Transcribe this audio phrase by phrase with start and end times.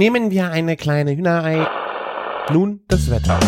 [0.00, 1.66] Nehmen wir eine kleine Hühnerei.
[2.50, 3.38] Nun das Wetter.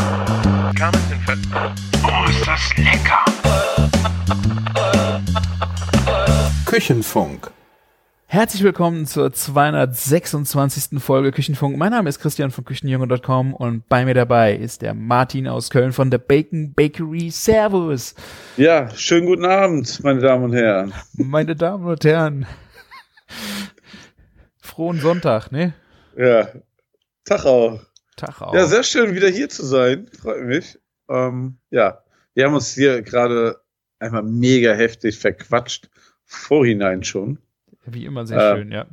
[2.04, 3.24] Oh, ist das lecker!
[6.66, 7.50] Küchenfunk.
[8.26, 11.02] Herzlich willkommen zur 226.
[11.02, 11.78] Folge Küchenfunk.
[11.78, 15.94] Mein Name ist Christian von Küchenjunge.com und bei mir dabei ist der Martin aus Köln
[15.94, 17.30] von der Bacon Bakery.
[17.30, 18.14] Servus.
[18.58, 20.92] Ja, schönen guten Abend, meine Damen und Herren.
[21.14, 22.44] Meine Damen und Herren.
[24.60, 25.72] Frohen Sonntag, ne?
[26.16, 26.48] Ja.
[27.24, 27.80] Tag auch.
[28.54, 30.08] Ja, sehr schön, wieder hier zu sein.
[30.20, 30.78] Freut mich.
[31.08, 32.02] Ähm, ja,
[32.34, 33.60] wir haben uns hier gerade
[33.98, 35.88] einmal mega heftig verquatscht.
[36.24, 37.38] Vorhinein schon.
[37.84, 38.86] Wie immer sehr Äh, schön, ja.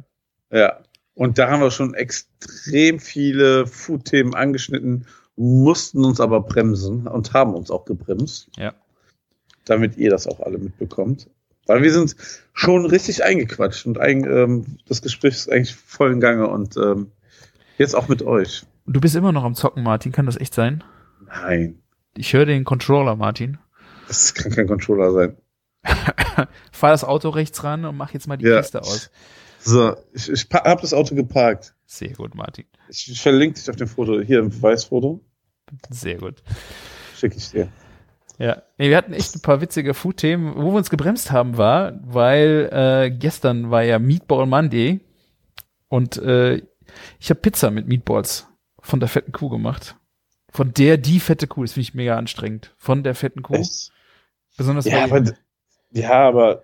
[0.51, 0.79] Ja.
[1.13, 5.05] Und da haben wir schon extrem viele Food-Themen angeschnitten,
[5.35, 8.49] mussten uns aber bremsen und haben uns auch gebremst.
[8.57, 8.73] Ja.
[9.65, 11.29] Damit ihr das auch alle mitbekommt.
[11.69, 12.15] Weil wir sind
[12.53, 17.11] schon richtig eingequatscht und ein, ähm, das Gespräch ist eigentlich voll in Gange und ähm,
[17.77, 18.63] jetzt auch mit euch.
[18.87, 20.11] Du bist immer noch am Zocken, Martin.
[20.11, 20.83] Kann das echt sein?
[21.27, 21.79] Nein,
[22.15, 23.59] Ich höre den Controller, Martin.
[24.07, 25.37] das kann kein Controller sein.
[26.71, 28.57] Fahr das Auto rechts ran und mach jetzt mal die Ja.
[28.57, 29.11] Kiste aus.
[29.59, 31.75] So, ich, ich habe das Auto geparkt.
[31.85, 32.65] Sehr gut, Martin.
[32.89, 34.19] Ich, ich verlinke dich auf dem Foto.
[34.21, 35.23] Hier im Beweisfoto.
[35.91, 36.41] Sehr gut.
[37.15, 37.67] Schicke ich dir.
[38.39, 40.55] Ja, nee, wir hatten echt ein paar witzige Food-Themen.
[40.55, 45.01] Wo wir uns gebremst haben, war, weil äh, gestern war ja Meatball Monday
[45.89, 46.61] und äh,
[47.19, 48.47] ich habe Pizza mit Meatballs
[48.79, 49.97] von der fetten Kuh gemacht.
[50.51, 52.73] Von der die fette Kuh, das finde ich mega anstrengend.
[52.77, 53.55] Von der fetten Kuh.
[53.55, 53.91] Echt?
[54.57, 55.23] Besonders Ja, aber,
[55.91, 56.63] ja, aber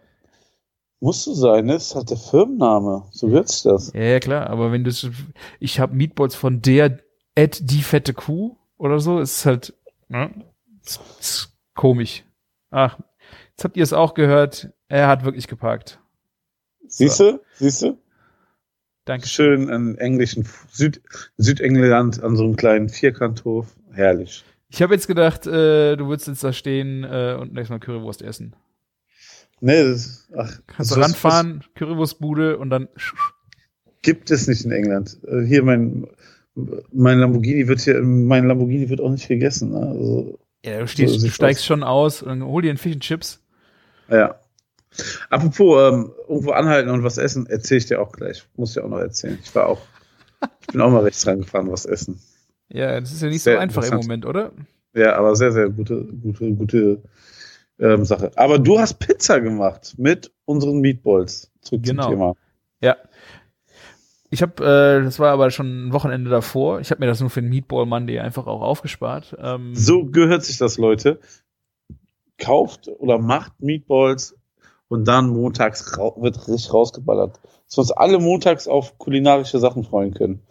[1.01, 1.73] musst du sein, ne?
[1.73, 3.03] Das ist halt der Firmenname.
[3.11, 3.91] So wird's das.
[3.93, 4.91] ja, ja, klar, aber wenn du
[5.59, 6.99] ich habe Meatballs von der
[7.37, 9.73] at die fette Kuh oder so, ist halt
[10.07, 10.31] ne,
[11.75, 12.23] komisch.
[12.71, 12.97] Ach,
[13.51, 14.69] jetzt habt ihr es auch gehört.
[14.87, 15.99] Er hat wirklich geparkt.
[16.87, 17.39] Siehst du?
[17.55, 17.97] Siehst du?
[19.05, 19.27] Danke.
[19.27, 21.01] Schön in englischen Süd
[21.37, 23.75] Südengland an so einem kleinen Vierkanthof.
[23.91, 24.43] Herrlich.
[24.69, 28.23] Ich habe jetzt gedacht, äh, du würdest jetzt da stehen äh, und nächstes Mal Currywurst
[28.23, 28.55] essen.
[29.61, 32.89] Nee, das, ach, Kannst du ranfahren, Currywurstbude und dann.
[34.01, 35.17] gibt es nicht in England.
[35.27, 36.07] Äh, Hier mein,
[36.91, 39.71] mein Lamborghini wird hier, mein Lamborghini wird auch nicht gegessen.
[39.71, 39.79] Ne?
[39.87, 41.65] Also, Ja, du, stehst, So du steigst aus.
[41.65, 43.41] schon aus und hol dir einen Fish and Chips.
[44.09, 44.35] ja.
[45.29, 48.45] Apropos, ähm, irgendwo anhalten und was essen, erzähle ich dir auch gleich.
[48.55, 49.37] Muss ich auch noch erzählen.
[49.43, 49.81] Ich war auch,
[50.61, 52.17] ich bin auch mal rechts rangefahren, was essen.
[52.69, 53.95] Ja, das ist ja nicht Sehr so einfach im.
[53.97, 54.53] Moment, oder?
[54.93, 57.01] Ja, aber sehr, sehr gute, gute, gute
[57.77, 58.31] ähm, Sache.
[58.37, 61.51] Aber du hast Pizza gemacht mit unseren Meatballs.
[61.59, 62.03] Zurück Genau.
[62.03, 62.35] zum Thema.
[62.79, 62.95] Ja.
[64.31, 66.79] Ich habe, äh, das war aber schon ein Wochenende davor.
[66.79, 69.35] Ich habe mir das nur für den Meatball Monday einfach auch aufgespart.
[69.39, 71.19] Ähm, So gehört sich das, Leute.
[72.37, 74.35] Kauft oder macht Meatballs
[74.89, 77.39] und dann montags wird richtig rausgeballert.
[77.67, 80.41] Dass wir uns alle montags auf kulinarische Sachen freuen können.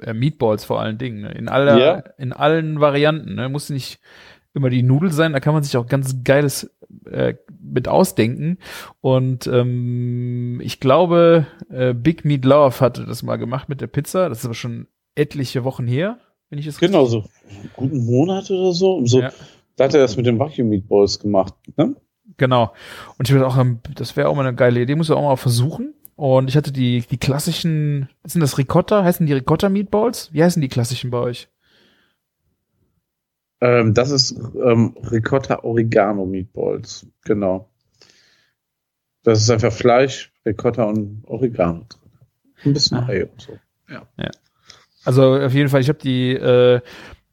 [0.00, 1.22] äh, Meatballs vor allen Dingen.
[1.22, 1.32] Ne?
[1.32, 1.98] In aller, Ja.
[2.18, 3.34] in allen Varianten.
[3.34, 3.48] Ne?
[3.48, 3.98] Muss nicht
[4.54, 6.70] immer die Nudel sein, da kann man sich auch ganz geiles
[7.10, 8.58] äh, mit ausdenken.
[9.00, 14.28] Und ähm, ich glaube, äh, Big Meat Love hatte das mal gemacht mit der Pizza.
[14.28, 16.18] Das ist aber schon etliche Wochen her,
[16.50, 19.04] wenn ich es Genau, so einen guten Monat oder so.
[19.04, 19.32] so Ja.
[19.76, 21.54] Da hat er das mit den Vacuum Meatballs gemacht.
[21.76, 21.94] Ne?
[22.36, 22.72] Genau.
[23.16, 25.22] Und ich würde auch, ähm, das wäre auch mal eine geile Idee, muss ich auch
[25.22, 25.94] mal versuchen.
[26.16, 29.04] Und ich hatte die, die klassischen, sind das Ricotta?
[29.04, 30.30] Heißen die Ricotta Meatballs?
[30.32, 31.48] Wie heißen die klassischen bei euch?
[33.60, 34.32] Ähm, das ist
[34.62, 37.06] ähm, Ricotta Oregano Meatballs.
[37.24, 37.68] Genau.
[39.24, 42.10] Das ist einfach Fleisch, Ricotta und Oregano drin.
[42.64, 43.08] Ein bisschen Ah.
[43.08, 43.58] Ei und so.
[45.04, 46.80] Also auf jeden Fall, ich habe die äh,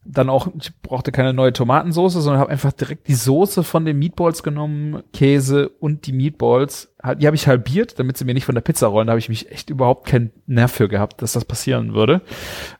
[0.08, 3.98] dann auch, ich brauchte keine neue Tomatensoße, sondern habe einfach direkt die Soße von den
[3.98, 6.94] Meatballs genommen, Käse und die Meatballs.
[7.02, 9.08] Halt, Die habe ich halbiert, damit sie mir nicht von der Pizza rollen.
[9.08, 12.22] Da habe ich mich echt überhaupt keinen Nerv für gehabt, dass das passieren würde.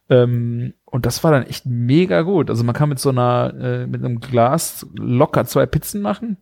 [0.10, 2.50] Ähm, und das war dann echt mega gut.
[2.50, 6.38] Also man kann mit so einer, äh, mit einem Glas locker zwei Pizzen machen.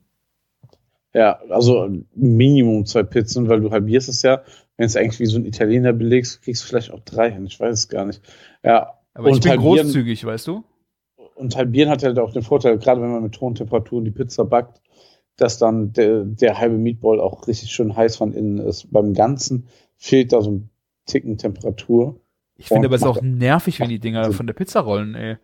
[1.13, 4.41] Ja, also Minimum zwei Pizzen, weil du halbierst es ja.
[4.77, 7.45] Wenn es eigentlich wie so ein Italiener belegst, kriegst du vielleicht auch drei hin.
[7.45, 8.21] Ich weiß es gar nicht.
[8.63, 10.63] Ja, Aber ich Und bin halbieren- großzügig, weißt du?
[11.35, 14.45] Und halbieren hat halt auch den Vorteil, gerade wenn man mit hohen Temperaturen die Pizza
[14.45, 14.81] backt,
[15.37, 18.91] dass dann der, der halbe Meatball auch richtig schön heiß von innen ist.
[18.91, 20.69] Beim Ganzen fehlt da so ein
[21.05, 22.19] Ticken Temperatur.
[22.55, 25.15] Ich finde aber es ist auch nervig, wenn die Dinger Also- von der Pizza rollen,
[25.15, 25.37] ey.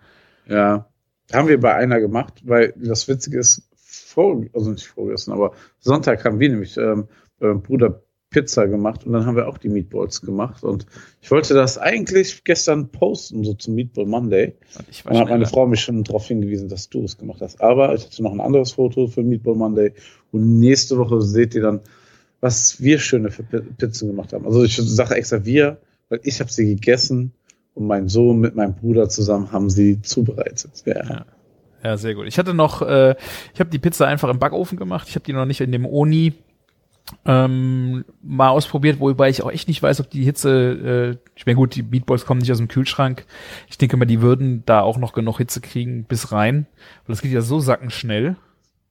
[0.47, 0.87] Ja,
[1.33, 6.23] haben wir bei einer gemacht, weil das Witzige ist, vor, also nicht vorgestern, aber Sonntag
[6.25, 7.07] haben wir nämlich ähm,
[7.39, 10.85] bei meinem Bruder Pizza gemacht und dann haben wir auch die Meatballs gemacht und
[11.21, 14.53] ich wollte das eigentlich gestern posten, so zum Meatball Monday.
[14.77, 15.45] Und Dann hat meine.
[15.47, 17.59] Frau mich schon darauf hingewiesen, dass du es gemacht hast.
[17.61, 19.93] Aber ich hatte noch ein anderes Foto für Meatball Monday
[20.31, 21.79] und nächste Woche seht ihr dann,
[22.39, 24.45] was wir schöne Pizzen gemacht haben.
[24.45, 25.77] Also ich sage extra wir,
[26.09, 27.33] weil ich habe sie gegessen
[27.73, 30.83] und mein Sohn mit meinem Bruder zusammen haben sie zubereitet.
[30.85, 31.03] Ja.
[31.03, 31.25] Ja.
[31.81, 32.27] Ja, sehr gut.
[32.27, 33.15] Ich hatte noch, äh,
[33.53, 35.07] ich habe die Pizza einfach im Backofen gemacht.
[35.07, 36.33] Ich habe die noch nicht in dem Oni
[37.25, 41.55] ähm, mal ausprobiert, wobei ich auch echt nicht weiß, ob die Hitze, äh, ich meine
[41.55, 43.25] gut, die Meatballs kommen nicht aus dem Kühlschrank.
[43.67, 46.67] Ich denke mal, die würden da auch noch genug Hitze kriegen bis rein,
[47.05, 48.35] weil das geht ja so sackenschnell.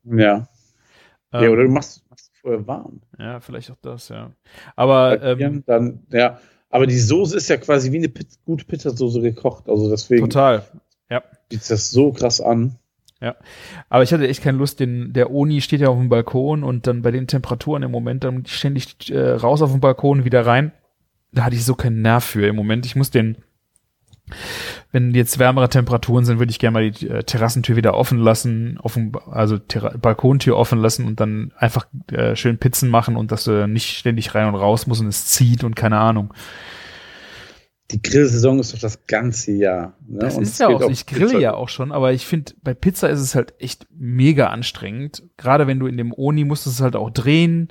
[0.04, 0.48] Ja.
[1.32, 3.00] Ähm, ja, oder du machst, machst es vorher warm.
[3.18, 4.32] ja, vielleicht auch das, ja.
[4.76, 6.38] Aber ähm, dann, ja.
[6.70, 9.68] Aber die Soße ist ja quasi wie eine Pizza, gute Pizzasoße gekocht.
[9.68, 10.64] Also deswegen total.
[11.10, 11.22] Ja.
[11.48, 12.78] bietet das so krass an.
[13.88, 16.86] Aber ich hatte echt keine Lust, den, der Oni steht ja auf dem Balkon und
[16.86, 20.72] dann bei den Temperaturen im Moment dann ständig äh, raus auf dem Balkon wieder rein.
[21.32, 22.86] Da hatte ich so keinen Nerv für im Moment.
[22.86, 23.36] Ich muss den,
[24.92, 28.78] wenn jetzt wärmere Temperaturen sind, würde ich gerne mal die äh, Terrassentür wieder offen lassen,
[28.80, 33.44] offen, also Terra Balkontür offen lassen und dann einfach äh, schön Pizzen machen und dass
[33.44, 36.32] du nicht ständig rein und raus musst und es zieht und keine Ahnung.
[37.90, 39.96] Die Grillsaison ist doch das ganze Jahr.
[40.06, 40.18] Ne?
[40.18, 42.52] Das Und ist ja auch, auf ich grille Pizza- ja auch schon, aber ich finde,
[42.62, 45.22] bei Pizza ist es halt echt mega anstrengend.
[45.38, 47.68] Gerade wenn du in dem Oni musst es halt auch drehen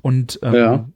[0.00, 0.88] und ähm, Ja.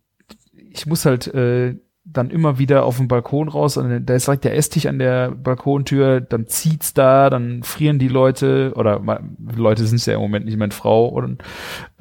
[0.71, 1.77] ich muss halt äh,
[2.13, 5.31] dann immer wieder auf den Balkon raus, und da ist direkt der Esstisch an der
[5.31, 9.01] Balkontür, dann zieht's da, dann frieren die Leute, oder
[9.55, 11.37] Leute sind es ja im Moment nicht, meine Frau oder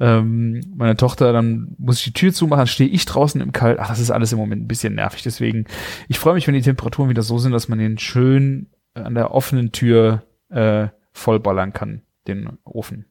[0.00, 3.78] ähm, meine Tochter, dann muss ich die Tür zumachen, stehe ich draußen im Kalt.
[3.80, 5.22] Ach, das ist alles im Moment ein bisschen nervig.
[5.22, 5.66] Deswegen,
[6.08, 9.32] ich freue mich, wenn die Temperaturen wieder so sind, dass man den schön an der
[9.32, 13.06] offenen Tür äh, vollballern kann, den Ofen.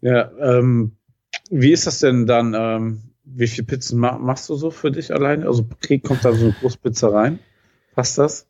[0.00, 0.92] Ja, ähm,
[1.50, 2.54] wie ist das denn dann?
[2.56, 3.02] Ähm,
[3.34, 5.46] wie viel Pizzen ma machst du so für dich alleine?
[5.46, 5.66] Also
[6.04, 7.38] kommt da so eine Großpizza rein?
[7.94, 8.48] Passt das?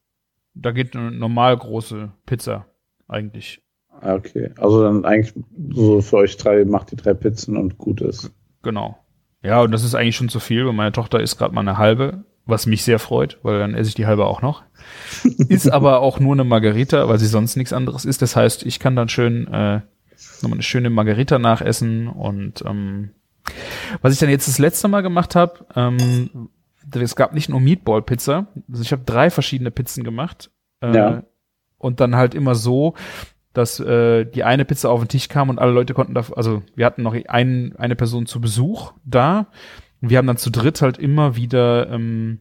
[0.55, 2.67] Da geht eine normal große Pizza
[3.09, 3.63] eigentlich.
[3.89, 5.35] Ah, Okay, also dann eigentlich
[5.71, 8.33] so für euch drei macht die drei Pizzen und gut ist.
[8.63, 8.99] Genau.
[9.43, 11.79] Ja, und das ist eigentlich schon zu viel, weil meine Tochter isst gerade mal eine
[11.79, 14.63] halbe, was mich sehr freut, weil dann esse ich die halbe auch noch.
[15.49, 18.23] ist aber auch nur eine Margarita, weil sie sonst nichts anderes ist.
[18.23, 19.81] Das heißt, ich kann dann schön äh,
[20.43, 23.11] nochmal eine schöne Margarita nachessen und ähm,
[24.03, 26.51] was ich dann jetzt das letzte Mal gemacht habe, ähm,
[26.93, 30.51] es gab nicht nur Meatball-Pizza, also ich habe drei verschiedene Pizzen gemacht.
[30.81, 31.23] Äh, Ja.
[31.79, 32.95] Und dann halt immer so,
[33.53, 36.63] dass äh, die eine Pizza auf den Tisch kam und alle Leute konnten da, also
[36.75, 39.47] wir hatten noch einen, eine Person zu Besuch da.
[40.01, 42.41] Und wir haben dann zu dritt halt immer wieder ähm,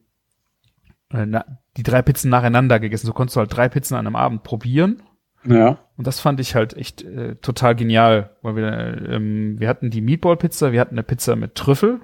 [1.11, 1.45] äh, na,
[1.77, 3.07] die drei Pizzen nacheinander gegessen.
[3.07, 5.01] So konntest du halt drei Pizzen an einem Abend probieren.
[5.45, 5.77] Ja.
[5.97, 9.89] Und das fand ich halt echt äh, total genial, weil wir, äh, ähm, wir hatten
[9.89, 11.99] die Meatball-Pizza, wir hatten eine Pizza mit Trüffel,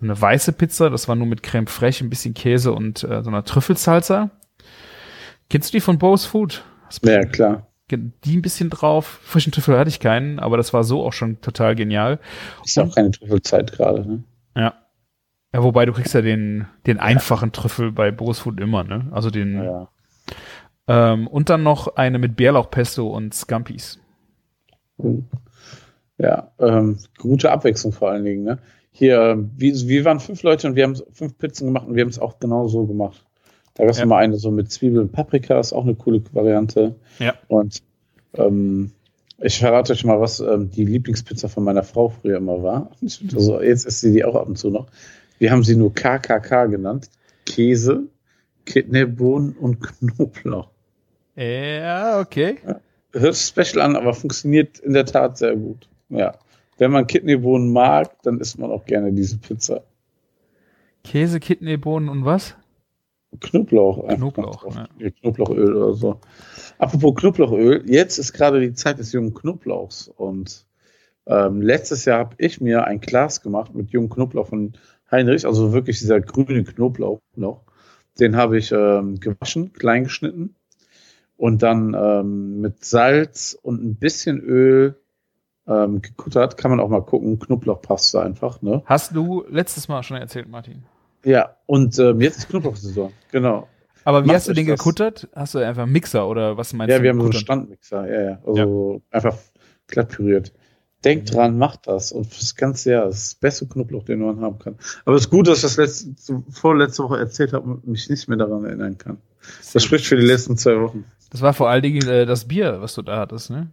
[0.00, 3.30] eine weiße Pizza, das war nur mit Creme fraiche, ein bisschen Käse und äh, so
[3.30, 4.30] einer Trüffelsalsa.
[5.48, 6.64] Kennst du die von Bo's Food?
[7.02, 7.66] Ja, klar.
[7.90, 9.20] die ein bisschen drauf.
[9.24, 12.20] Frischen Trüffel hatte ich keinen, aber das war so auch schon total genial.
[12.64, 14.22] Ist auch keine Trüffelzeit gerade, ne?
[14.56, 14.74] Ja.
[15.52, 19.08] Ja, wobei du kriegst ja den, den einfachen Trüffel bei Bo's Food immer, ne?
[19.10, 19.88] Also den, Ja.
[20.88, 23.98] Ähm, und dann noch eine mit Bärlauchpesto und Scampis.
[26.18, 28.58] Ja, ähm, gute Abwechslung vor allen Dingen, ne?
[28.92, 32.02] Hier, ähm, wir, wir waren fünf Leute und wir haben fünf Pizzen gemacht und wir
[32.02, 33.24] haben es auch genau so gemacht.
[33.74, 34.06] Da gab es Ja.
[34.06, 36.96] mal eine so mit Zwiebeln und Paprika, ist auch eine coole Variante.
[37.18, 37.34] Ja.
[37.48, 37.82] Und
[38.34, 38.90] ähm,
[39.38, 42.90] ich verrate euch mal, was ähm, die Lieblingspizza von meiner Frau früher immer war.
[43.34, 44.88] Also jetzt ist sie die auch ab und zu noch.
[45.38, 47.08] Wir haben sie nur KKK genannt.
[47.46, 48.02] Käse,
[48.70, 50.68] Kidneybohnen und Knoblauch.
[51.34, 52.58] Ja, okay.
[53.12, 55.88] Hört sich special an, aber funktioniert in der Tat sehr gut.
[56.08, 56.34] Ja.
[56.78, 59.82] Wenn man Kidneybohnen mag, dann isst man auch gerne diese Pizza.
[61.02, 62.54] Käse, Kidneybohnen und was?
[63.40, 64.06] Knoblauch.
[64.08, 64.88] Knoblauch, ja.
[64.98, 66.20] Ja, Knoblauchöl oder so.
[66.78, 70.66] Apropos Knoblauchöl, jetzt ist gerade die Zeit des jungen Knoblauchs und
[71.26, 74.72] ähm, letztes Jahr habe ich mir ein Glas gemacht mit jungen Knoblauch von
[75.10, 77.62] Heinrich, also wirklich dieser grüne Knoblauch noch.
[78.20, 80.54] Den habe ich ähm, gewaschen, klein geschnitten
[81.36, 84.96] und dann ähm, mit Salz und ein bisschen Öl
[85.66, 86.56] ähm, gekuttert.
[86.58, 87.38] Kann man auch mal gucken.
[87.38, 88.82] Knoblauchpaste einfach, ne?
[88.86, 90.84] Hast du letztes Mal schon erzählt, Martin.
[91.24, 93.12] Ja, und ähm, jetzt ist Knoblauchsaison.
[93.32, 93.68] Genau.
[94.04, 94.78] Aber wie Macht hast du den das.
[94.78, 95.28] gekuttert?
[95.34, 97.02] Hast du einfach einen Mixer oder was meinst Ja, du?
[97.04, 97.32] wir haben so einen?
[97.34, 98.38] Standmixer, ja, ja.
[98.46, 99.36] Also einfach
[99.86, 100.52] glatt püriert.
[101.04, 102.12] Denkt dran, macht das.
[102.12, 104.74] Und fürs ganze Jahr das ist das beste Knoblauch, den man haben kann.
[105.04, 108.28] Aber es ist gut, dass ich das letzte, vorletzte Woche erzählt habe und mich nicht
[108.28, 109.18] mehr daran erinnern kann.
[109.72, 111.04] Das spricht für die letzten zwei Wochen.
[111.30, 113.70] Das war vor allen Dingen äh, das Bier, was du da hattest, ne?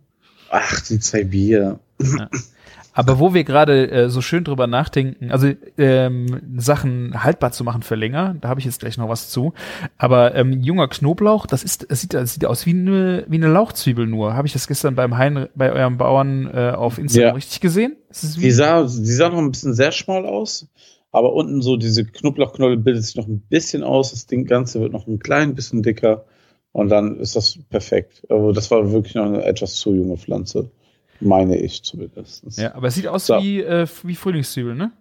[0.50, 1.80] Ach, die zwei Bier.
[2.98, 7.84] Aber wo wir gerade äh, so schön drüber nachdenken, also ähm, Sachen haltbar zu machen
[7.84, 9.54] für länger, da habe ich jetzt gleich noch was zu.
[10.00, 13.50] Aber ähm, junger Knoblauch, das ist, das sieht, das sieht aus wie eine, wie eine
[13.50, 14.34] Lauchzwiebel nur.
[14.34, 17.34] Habe ich das gestern beim Hein, bei eurem Bauern äh, auf Instagram Ja.
[17.36, 17.96] richtig gesehen?
[18.12, 20.68] Die sah, die sah noch ein bisschen sehr schmal aus.
[21.12, 24.12] aber unten so diese Knoblauchknolle bildet sich noch ein bisschen aus.
[24.12, 26.26] Das Ding Ganze wird noch ein klein bisschen dicker.
[26.72, 28.26] Und dann ist das perfekt.
[28.30, 30.72] Aber das war wirklich noch eine etwas zu junge Pflanze.
[31.20, 32.44] Meine ich zumindest.
[32.58, 33.40] Ja, aber es sieht aus So.
[33.42, 34.92] wie, äh, wie Frühlingszwiebel, ne?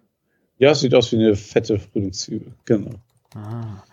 [0.57, 2.53] Ja, es sieht aus wie eine fette Frühlingszwiebel.
[2.65, 2.91] Genau.
[3.35, 3.83] Ah.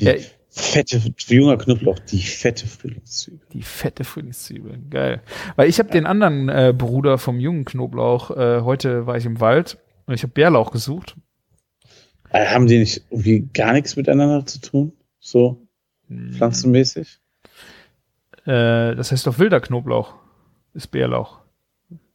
[0.00, 0.14] Die Ja,
[0.50, 3.40] fette, junger Knoblauch, die fette Frühlingszwiebel.
[3.54, 4.78] die fette Frühlingszwiebel.
[4.90, 5.22] Geil.
[5.56, 9.40] Weil ich habe den anderen äh, Bruder vom jungen Knoblauch, äh, heute war ich im
[9.40, 11.16] Wald und ich habe Bärlauch gesucht.
[12.30, 14.92] Äh, haben die nicht irgendwie gar nichts miteinander zu tun?
[15.18, 15.66] So
[16.08, 16.32] Hm.
[16.34, 17.18] pflanzenmäßig?
[18.44, 20.14] Äh, das heißt doch wilder Knoblauch.
[20.74, 21.39] Ist Bärlauch.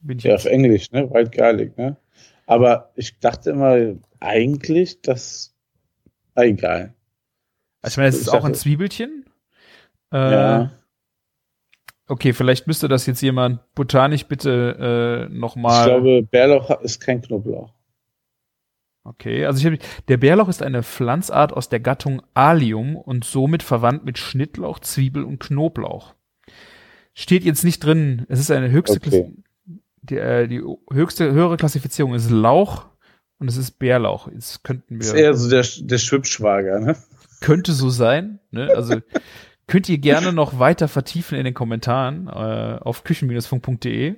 [0.06, 1.10] Bin ich Ja, auf Englisch, ne?
[1.12, 1.98] Wild Garlic, ne?
[2.46, 5.54] Aber ich dachte immer eigentlich, dass.
[6.36, 6.94] Ah, egal.
[7.82, 9.26] Also ich meine, es ist Ich auch ein Zwiebelchen.
[10.14, 10.72] Äh, Ja.
[12.08, 15.86] Okay, vielleicht müsste das jetzt jemand botanisch bitte äh, Ich nochmal.
[15.88, 17.74] glaube, Bärlauch ist kein Knoblauch.
[19.04, 23.64] Okay, also ich hab, der Bärlauch ist eine Pflanzart aus der Gattung Allium und somit
[23.64, 26.14] verwandt mit Schnittlauch, Zwiebel und Knoblauch.
[27.16, 28.26] Steht jetzt nicht drin.
[28.30, 29.32] Es ist eine höchste, Okay.
[30.10, 32.86] Die, äh, die höchste, höhere Klassifizierung ist Lauch
[33.40, 34.30] und es ist Bärlauch.
[34.32, 36.96] Jetzt könnten Ist wir, eher so der, der Schwippschwager, ne?
[37.42, 38.70] könnte so sein, ne?
[38.76, 39.02] Also,
[39.68, 44.16] könnt ihr gerne noch weiter vertiefen in den Kommentaren äh, auf küchen-funk.de.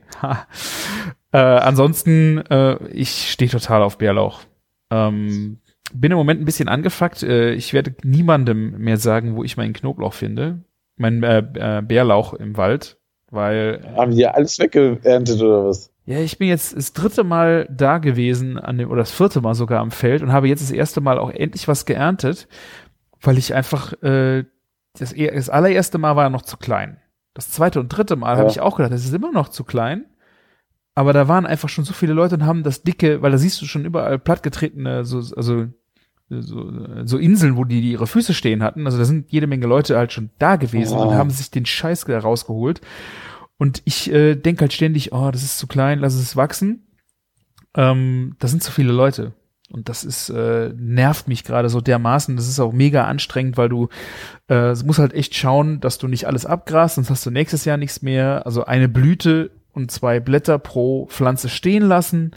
[1.34, 4.44] Äh, ansonsten, äh, ich stehe total auf Bärlauch.
[4.90, 5.60] Ähm,
[5.94, 7.22] bin im Moment ein bisschen angefuckt.
[7.22, 10.64] Äh, ich werde niemandem mehr sagen, wo ich meinen Knoblauch finde.
[10.96, 12.98] Mein äh, äh, Bärlauch im Wald,
[13.32, 15.92] weil Haben die ja alles weggeerntet oder was?
[16.06, 19.56] ja, ich bin jetzt das dritte Mal da gewesen an dem oder das vierte Mal
[19.56, 22.48] sogar am Feld und habe jetzt das erste Mal auch endlich was geerntet,
[23.22, 24.46] weil ich einfach äh,
[24.98, 26.98] das, e- das allererste Mal war ja noch zu klein.
[27.34, 28.38] Das zweite und dritte Mal Ja.
[28.40, 30.06] habe ich auch gedacht, das ist immer noch zu klein.
[30.96, 33.62] Aber da waren einfach schon so viele Leute und haben das dicke, weil da siehst
[33.62, 35.68] du schon überall plattgetretene, so, also
[36.30, 36.72] so,
[37.06, 38.86] so Inseln, wo die, die ihre Füße stehen hatten.
[38.86, 41.08] Also da sind jede Menge Leute halt schon da gewesen Oh.
[41.08, 42.82] und haben sich den Scheiß da rausgeholt.
[43.58, 46.88] Und ich äh, denke halt ständig, oh, das ist zu klein, lass es wachsen.
[47.76, 49.34] Ähm, da sind zu viele Leute.
[49.70, 52.36] Und das ist, äh, nervt mich gerade so dermaßen.
[52.38, 53.90] Das ist auch mega anstrengend, weil du
[54.48, 57.78] äh, musst halt echt schauen, dass du nicht alles abgrast, sonst hast du nächstes Jahr
[57.78, 58.46] nichts mehr.
[58.46, 62.32] Also eine Blüte und zwei Blätter pro Pflanze stehen lassen.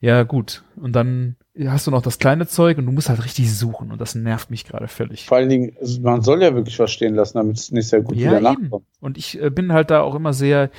[0.00, 0.64] Ja, gut.
[0.76, 1.36] Und dann
[1.66, 4.50] hast du noch das kleine Zeug und du musst halt richtig suchen und das nervt
[4.50, 5.24] mich gerade völlig.
[5.26, 8.02] Vor allen Dingen, also man soll ja wirklich was stehen lassen, damit es nicht sehr
[8.02, 8.62] gut Ja, wieder eben.
[8.64, 8.84] nachkommt.
[9.00, 10.70] Und ich äh, bin halt da auch immer sehr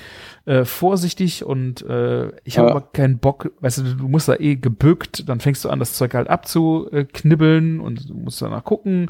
[0.46, 2.76] äh, vorsichtig und äh, ich habe Ja.
[2.76, 5.94] aber keinen Bock, weißt du, du musst da eh gebückt, dann fängst du an, das
[5.94, 9.10] Zeug halt abzuknibbeln und du musst danach gucken.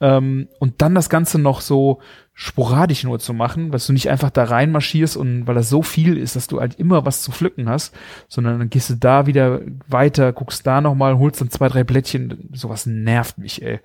[0.00, 2.00] Ähm, und dann das Ganze noch so
[2.34, 6.18] sporadisch nur zu machen, dass du nicht einfach da reinmarschierst und weil das so viel
[6.18, 7.94] ist, dass du halt immer was zu pflücken hast,
[8.28, 12.50] sondern dann gehst du da wieder weiter, guckst da nochmal, holst dann zwei, drei Blättchen.
[12.52, 13.80] Sowas nervt mich, ey.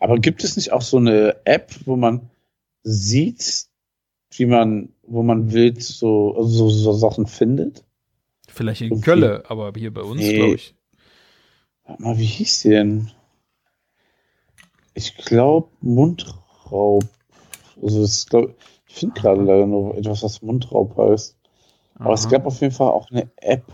[0.00, 2.28] Aber gibt es nicht auch so eine App, wo man
[2.82, 3.66] sieht,
[4.32, 7.84] wie man, wo man wild so, so, so Sachen findet?
[8.48, 9.02] Vielleicht in Okay.
[9.02, 10.34] Kölle, aber hier bei uns, Nee.
[10.36, 10.74] glaube ich.
[11.84, 13.10] Warte mal, wie hieß die denn?
[14.94, 17.04] Ich glaube Mundraub.
[17.82, 18.54] Also es ist, glaub,
[18.86, 21.36] ich finde gerade leider nur etwas, was Mundraub heißt.
[21.98, 22.30] Aber es Aha.
[22.30, 23.64] gab auf jeden Fall auch eine App,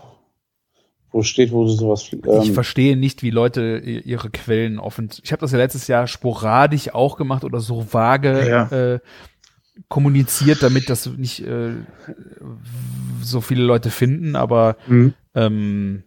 [1.10, 2.02] wo steht, wo du sowas.
[2.02, 5.08] Ich Ähm, verstehe nicht, wie Leute ihre Quellen offen.
[5.22, 8.94] Ich habe das ja letztes Jahr sporadisch auch gemacht oder so vage Ja.
[8.94, 9.00] äh,
[9.88, 11.72] kommuniziert, damit das nicht äh,
[13.22, 14.36] so viele Leute finden.
[14.36, 15.14] Aber hm.
[15.34, 16.02] ähm,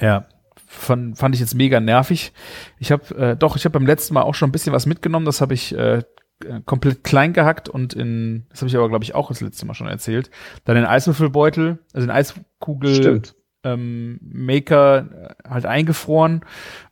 [0.00, 0.26] ja,
[0.70, 2.32] fand, fand ich jetzt mega nervig.
[2.78, 5.26] Ich habe äh, doch, ich habe beim letzten Mal auch schon ein bisschen was mitgenommen.
[5.26, 6.02] Das habe ich äh,
[6.44, 9.66] äh, komplett klein gehackt und in, das habe ich aber glaube ich auch das letzte
[9.66, 10.30] Mal schon erzählt.
[10.64, 13.34] Dann den Eiswürfelbeutel, also den Eiskugel Stimmt.
[13.64, 16.42] ähm, Maker äh, halt eingefroren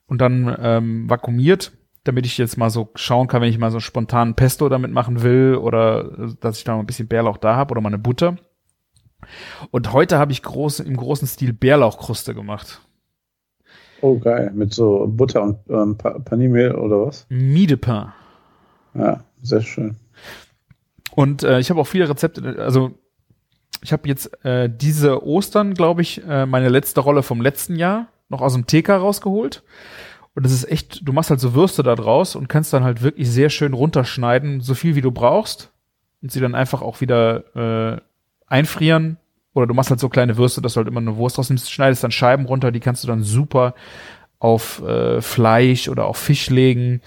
[0.06, 3.80] und dann ähm, vakuumiert, damit ich jetzt mal so schauen kann, wenn ich mal so
[3.80, 7.54] spontan Pesto damit machen will oder äh, dass ich da mal ein bisschen Bärlauch da
[7.54, 8.36] habe oder mal eine Butter.
[9.70, 12.80] Und heute habe ich groß, im großen Stil Bärlauchkruste gemacht.
[14.00, 14.50] Oh, geil.
[14.54, 17.26] Mit so Butter und ähm, Pa- Paniermehl oder was?
[17.28, 18.06] Miedepin.
[18.94, 19.96] Ja, sehr schön.
[21.14, 22.92] Und äh, ich habe auch viele Rezepte, also
[23.82, 28.08] ich habe jetzt äh, diese Ostern, glaube ich, äh, meine letzte Rolle vom letzten Jahr
[28.28, 29.62] noch aus dem TK rausgeholt.
[30.34, 33.02] Und das ist echt, du machst halt so Würste da draus und kannst dann halt
[33.02, 35.72] wirklich sehr schön runterschneiden, so viel wie du brauchst.
[36.22, 38.00] Und sie dann einfach auch wieder äh,
[38.46, 39.16] einfrieren.
[39.58, 42.04] Oder du machst halt so kleine Würste, dass du halt immer eine Wurst rausnimmst, schneidest
[42.04, 43.74] dann Scheiben runter, die kannst du dann super
[44.38, 47.02] auf äh, Fleisch oder auf Fisch legen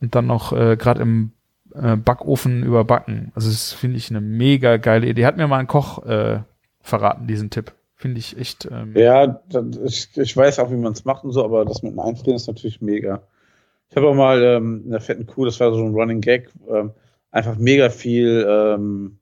[0.00, 1.32] und dann noch äh, gerade im
[1.74, 3.32] äh, Backofen überbacken.
[3.34, 5.26] Also das finde ich eine mega geile Idee.
[5.26, 6.40] Hat mir mal ein Koch äh,
[6.80, 7.72] verraten, diesen Tipp.
[7.96, 8.66] Finde ich echt.
[8.70, 9.42] Ähm, Ja,
[9.84, 12.36] ich, ich weiß auch, wie man es macht und so, aber das mit dem Einfrieren
[12.36, 13.22] ist natürlich mega.
[13.90, 16.48] Ich habe auch mal ähm, in der fetten Kuh, das war so ein Running Gag,
[16.70, 16.92] ähm,
[17.30, 19.18] einfach mega viel ähm,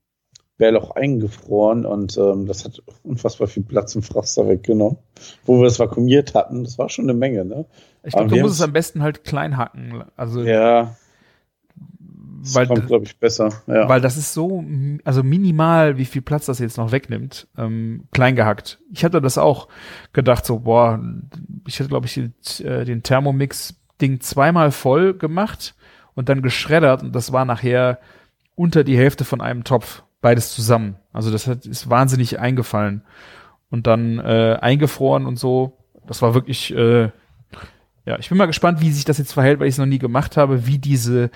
[0.58, 4.98] Bärlauch eingefroren und ähm, das hat unfassbar viel Platz im Froster weggenommen.
[5.46, 7.64] Wo wir es vakuumiert hatten, das war schon eine Menge, ne?
[8.02, 10.04] ich glaube, du musst es am besten halt klein hacken.
[10.16, 10.96] Also, Ja,
[12.42, 13.50] das weil, kommt, glaube ich, besser.
[13.66, 13.88] Ja.
[13.88, 14.64] weil das ist so,
[15.04, 18.80] also minimal, wie viel Platz das jetzt noch wegnimmt, ähm, klein gehackt.
[18.92, 19.68] Ich hatte das auch
[20.12, 21.00] gedacht, so, boah,
[21.66, 22.34] ich hätte, glaube ich, den,
[22.64, 25.74] äh, den Thermomix-Ding zweimal voll gemacht
[26.14, 27.98] und dann geschreddert und das war nachher
[28.54, 30.96] unter die Hälfte von einem Topf, beides zusammen.
[31.12, 33.02] Also das hat, ist wahnsinnig eingefallen
[33.70, 35.78] und dann äh, eingefroren und so.
[36.06, 37.10] Das war wirklich, äh,
[38.04, 39.98] ja, ich bin mal gespannt, wie sich das jetzt verhält, weil ich es noch nie
[39.98, 41.30] gemacht habe, wie diese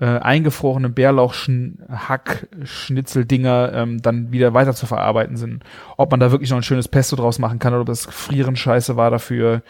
[0.00, 5.64] äh, eingefrorenen Bärlauch-Hack-Schnitzel-Dinger ähm, dann wieder weiter zu verarbeiten sind.
[5.96, 8.56] Ob man da wirklich noch ein schönes Pesto draus machen kann oder ob das Frieren
[8.56, 9.62] scheiße war dafür.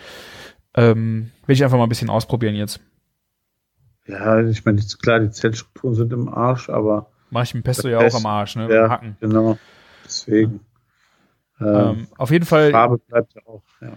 [0.75, 2.81] Ähm, will ich einfach mal ein bisschen ausprobieren jetzt.
[4.07, 7.99] ja, ich meine, klar, die Zellstrukturen sind im Arsch, aber Mach ich mit Pesto ja
[7.99, 8.73] auch am Arsch, ne?
[8.73, 8.89] ja.
[8.89, 9.17] Hacken.
[9.21, 9.59] genau,
[10.05, 10.61] deswegen.
[11.61, 13.93] Ähm, Ähm, auf jeden Fall, Farbe bleibt ja auch, ja.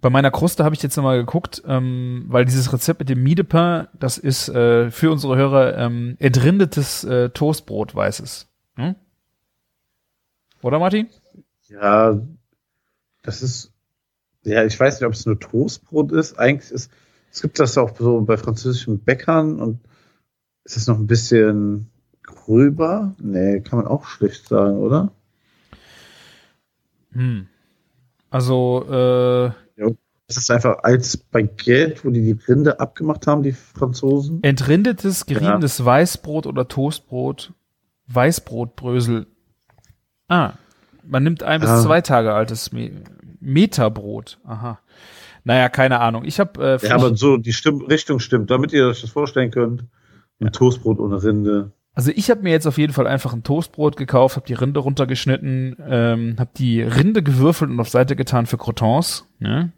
[0.00, 3.88] bei meiner Kruste habe ich jetzt nochmal geguckt, ähm, weil dieses Rezept mit dem Miedepin,
[3.98, 8.48] das ist äh, für unsere Hörer ähm, entrindetes äh, Toastbrot, weißes.
[8.76, 8.94] Hm?
[10.62, 11.08] Oder Martin?
[11.68, 12.20] Ja,
[13.22, 13.72] das ist,
[14.44, 16.38] ja, ich weiß nicht, ob es nur Toastbrot ist.
[16.38, 16.90] Eigentlich ist,
[17.32, 19.80] es gibt das auch so bei französischen Bäckern und
[20.64, 21.90] ist es noch ein bisschen
[22.34, 23.14] gröber?
[23.18, 25.10] Nee, kann man auch schlecht sagen, oder?
[27.12, 27.46] Hm.
[28.30, 29.50] Also, äh,
[30.28, 34.40] Es ist einfach als Baguette, wo die die Rinde abgemacht haben, die Franzosen.
[34.44, 37.52] Entrindetes, geriebenes Weißbrot oder Toastbrot,
[38.06, 39.26] Weißbrotbrösel.
[40.28, 40.52] Ah,
[41.04, 41.82] man nimmt ein bis Ah.
[41.82, 42.92] zwei Tage altes Me
[43.40, 44.38] Metabrot.
[44.44, 44.78] Aha.
[45.42, 46.24] Naja, keine Ahnung.
[46.24, 49.50] Ich habe äh, Ja, aber so die Stimm Richtung stimmt, damit ihr euch das vorstellen
[49.50, 49.82] könnt.
[50.38, 51.72] Ein Toastbrot ohne Rinde.
[51.94, 54.80] Also ich habe mir jetzt auf jeden Fall einfach ein Toastbrot gekauft, habe die Rinde
[54.80, 59.26] runtergeschnitten, ähm, habe die Rinde gewürfelt und auf Seite getan für Croutons.
[59.38, 59.72] Ne?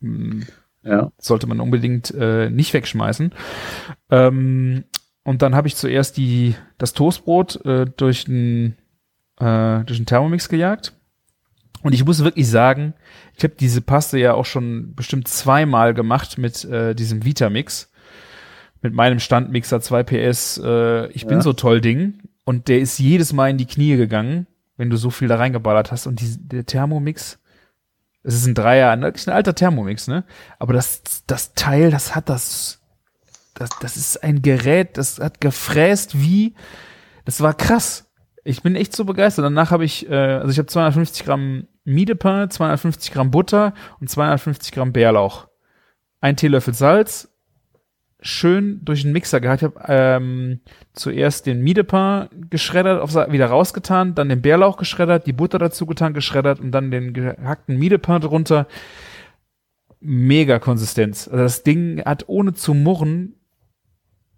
[0.00, 0.44] Hm,
[0.82, 1.10] Ja.
[1.18, 3.32] sollte man unbedingt äh, nicht wegschmeißen.
[4.10, 4.84] Ähm,
[5.22, 8.76] und dann habe ich zuerst die, das Toastbrot äh, durch den
[9.38, 10.94] äh, durch den Thermomix gejagt.
[11.82, 12.94] Und ich muss wirklich sagen,
[13.36, 17.92] ich habe diese Paste ja auch schon bestimmt zweimal gemacht mit äh, diesem Vitamix,
[18.82, 20.58] mit meinem Standmixer 2 PS.
[20.62, 21.42] Äh, ich bin Ja.
[21.42, 22.20] so toll Ding.
[22.44, 25.92] Und der ist jedes Mal in die Knie gegangen, wenn du so viel da reingeballert
[25.92, 26.06] hast.
[26.06, 27.38] Und die, der Thermomix,
[28.22, 30.24] es ist ein Dreier, ein, ein alter Thermomix, ne?
[30.58, 32.80] Aber das, das Teil, das hat das,
[33.54, 36.54] das, das ist ein Gerät, das hat gefräst wie,
[37.24, 38.06] das war krass.
[38.44, 39.44] Ich bin echt so begeistert.
[39.44, 44.72] Danach habe ich, äh, also ich habe 250 Gramm Miedepin, 250 Gramm Butter und 250
[44.72, 45.48] Gramm Bärlauch.
[46.20, 47.28] Ein Teelöffel Salz,
[48.20, 49.62] schön durch den Mixer gehabt.
[49.62, 50.60] Ich habe ähm,
[50.92, 56.14] zuerst den Miedepin geschreddert, auf, wieder rausgetan, dann den Bärlauch geschreddert, die Butter dazu getan,
[56.14, 58.66] geschreddert und dann den gehackten Miedepin drunter.
[60.00, 61.28] Mega Konsistenz.
[61.28, 63.34] Also das Ding hat ohne zu murren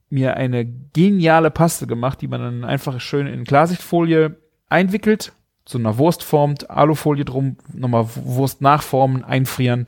[0.09, 4.37] mir eine geniale Paste gemacht, die man dann einfach schön in Klarsichtfolie
[4.69, 5.33] einwickelt,
[5.64, 9.87] zu einer Wurst formt, Alufolie drum, nochmal Wurst nachformen, einfrieren,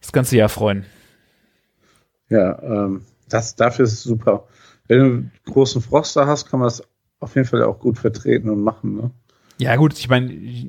[0.00, 0.84] das ganze Jahr freuen.
[2.30, 4.44] Ja, ähm, das, dafür ist es super.
[4.88, 6.82] Wenn du einen großen Froster hast, kann man das
[7.20, 8.96] auf jeden Fall auch gut vertreten und machen.
[8.96, 9.10] Ne?
[9.58, 10.66] Ja gut, ich meine, ich,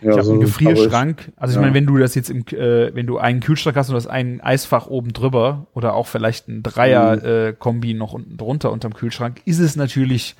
[0.00, 1.32] Ja, habe so einen ein Gefrierschrank.
[1.36, 1.62] Also ich Ja.
[1.62, 4.40] meine, wenn du das jetzt im, äh, wenn du einen Kühlschrank hast und das ein
[4.40, 9.74] Eisfach oben drüber oder auch vielleicht ein Dreier-Kombi noch unten drunter unterm Kühlschrank, ist es
[9.74, 10.36] natürlich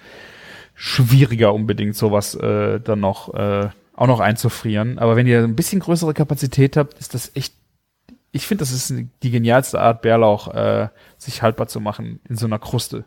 [0.77, 4.99] schwieriger unbedingt sowas äh, dann noch äh, auch noch einzufrieren.
[4.99, 7.55] Aber wenn ihr ein bisschen größere Kapazität habt, ist das echt.
[8.37, 12.46] Ich finde, das ist die genialste Art, Bärlauch äh, sich haltbar zu machen in so
[12.46, 13.05] einer Kruste.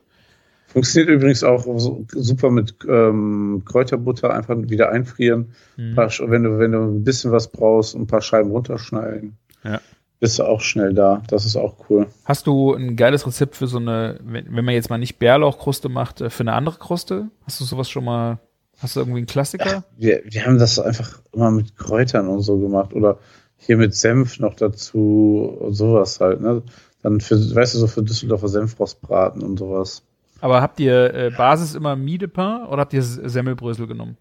[0.68, 5.54] Funktioniert übrigens auch so, super mit ähm, Kräuterbutter, einfach wieder einfrieren.
[5.78, 5.90] Mhm.
[5.92, 9.80] Ein paar Wenn, du, wenn du ein bisschen was brauchst, ein paar Scheiben runterschneiden, Ja.
[10.20, 11.22] bist du auch schnell da.
[11.28, 12.08] Das ist auch cool.
[12.26, 15.90] Hast du ein geiles Rezept für so eine, wenn, wenn man jetzt mal nicht Bärlauchkruste
[15.90, 17.30] macht, äh, für eine andere Kruste?
[17.46, 18.40] Hast du sowas schon mal,
[18.80, 19.84] hast du irgendwie einen Klassiker?
[19.98, 22.94] Wir, wir haben das einfach immer mit Kräutern und so gemacht.
[22.94, 23.18] Oder
[23.60, 26.42] hier mit Senf noch dazu und sowas halt.
[26.42, 26.64] Ne?
[27.04, 30.04] Dann für, weißt du, so für Düsseldorfer Senfrostbraten und sowas.
[30.42, 34.18] Aber habt ihr äh, Basis immer Miedepin oder habt ihr Semmelbrösel genommen?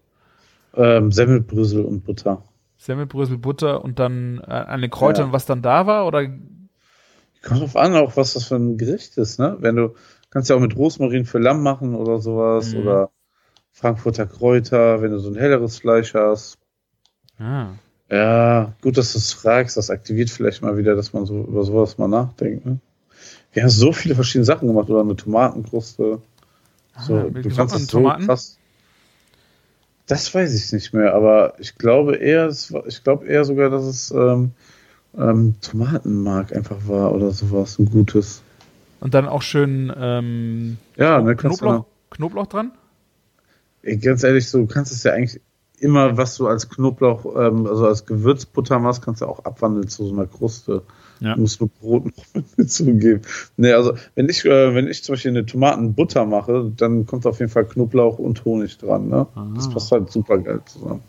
[0.75, 2.43] Ähm, Semmelbrösel und Butter.
[2.77, 5.33] Semmelbrösel, Butter und dann äh, an den Kräutern, Ja.
[5.33, 6.05] was dann da war?
[6.07, 6.27] Oder
[7.41, 9.55] Kommt drauf an, auch was das für ein Gericht ist, ne?
[9.59, 9.95] Wenn du
[10.29, 12.79] kannst ja auch mit Rosmarin für Lamm machen oder sowas Mhm.
[12.81, 13.09] oder
[13.71, 16.57] Frankfurter Kräuter, wenn du so ein helleres Fleisch hast.
[17.39, 17.67] Ah.
[18.11, 19.77] Ja, gut, dass du es fragst.
[19.77, 22.65] Das aktiviert vielleicht mal wieder, dass man so über sowas mal nachdenkt.
[22.65, 22.79] Ne?
[23.53, 26.21] Wir haben so viele verschiedene Sachen gemacht oder eine Tomatenkruste.
[26.97, 28.25] So, Ah, du kannst es so Tomaten?
[28.25, 28.57] krass.
[30.07, 34.11] Das weiß ich nicht mehr, aber ich glaube eher, ich glaube eher sogar, dass es
[34.11, 34.51] ähm,
[35.17, 38.43] ähm, Tomatenmark einfach war oder sowas, ein gutes.
[38.99, 42.71] Und dann auch schön ähm, Ja, ne, Knoblauch, du, Knoblauch dran?
[43.81, 45.41] ey, ganz ehrlich, so, du kannst es ja eigentlich
[45.81, 50.05] immer, was du als Knoblauch, ähm, also als Gewürzbutter machst, kannst du auch abwandeln zu
[50.05, 50.83] so einer Kruste.
[51.19, 51.35] Ja.
[51.35, 52.25] Du musst nur Brot noch
[52.57, 53.21] mit zugeben.
[53.57, 57.39] Nee, also wenn ich, äh, wenn ich zum Beispiel eine Tomatenbutter mache, dann kommt auf
[57.39, 59.09] jeden Fall Knoblauch und Honig dran.
[59.09, 59.27] Ne?
[59.55, 59.71] Das Ah.
[59.71, 61.01] passt halt super geil zusammen.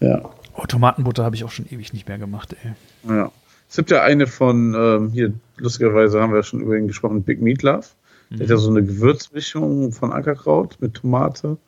[0.00, 0.22] Ja.
[0.56, 2.72] Oh, Tomatenbutter habe ich auch schon ewig nicht mehr gemacht, ey.
[3.14, 3.30] Ja.
[3.68, 7.22] Es gibt ja eine von, ähm, hier, lustigerweise haben wir ja schon über ihn gesprochen,
[7.22, 7.86] Big Meat Love.
[8.30, 11.58] Der hat ja so eine Gewürzmischung von Ackerkraut mit Tomate.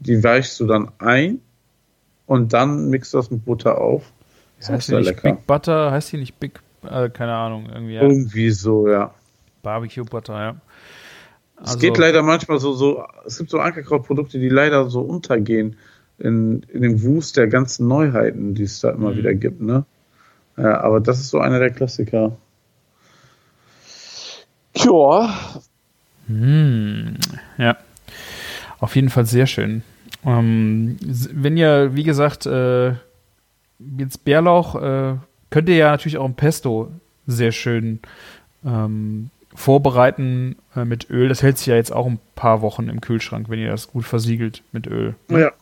[0.00, 1.40] Die weichst du dann ein
[2.26, 4.12] und dann mixt das mit Butter auf.
[4.58, 5.32] Ist auch heißt die sehr nicht lecker.
[5.34, 5.90] Big Butter?
[5.90, 8.02] Heißt die nicht Big, äh, keine Ahnung, irgendwie, ja.
[8.02, 9.12] Irgendwie so, ja.
[9.62, 10.56] Barbecue Butter, ja.
[11.62, 15.76] Es Also- geht leider manchmal so, so, es gibt so Ankerkrautprodukte, die leider so untergehen
[16.18, 19.16] in, in dem Wust der ganzen Neuheiten, die es da immer Mhm.
[19.16, 19.84] wieder gibt, ne?
[20.56, 22.36] Ja, aber das ist so einer der Klassiker.
[24.76, 25.34] Ja,
[26.26, 27.16] Hm,
[27.58, 27.76] ja.
[28.80, 29.82] Auf jeden Fall sehr schön.
[30.24, 32.92] Ähm, wenn ihr, wie gesagt, äh,
[33.98, 35.14] jetzt Bärlauch, äh,
[35.50, 36.90] könnt ihr ja natürlich auch im Pesto
[37.26, 38.00] sehr schön
[38.64, 41.28] ähm, vorbereiten äh, mit Öl.
[41.28, 44.04] Das hält sich ja jetzt auch ein paar Wochen im Kühlschrank, wenn ihr das gut
[44.04, 45.14] versiegelt mit Öl.
[45.28, 45.52] ja.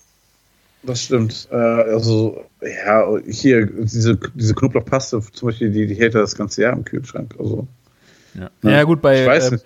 [0.85, 1.46] Das stimmt.
[1.53, 6.72] Äh, also, ja, hier, diese, diese Knoblauchpaste zum Beispiel, die, die hält das ganze Jahr
[6.72, 7.37] im Kühlschrank.
[7.38, 7.68] Also,
[8.35, 8.70] Ja, Ja.
[8.70, 9.59] ja gut, bei äh,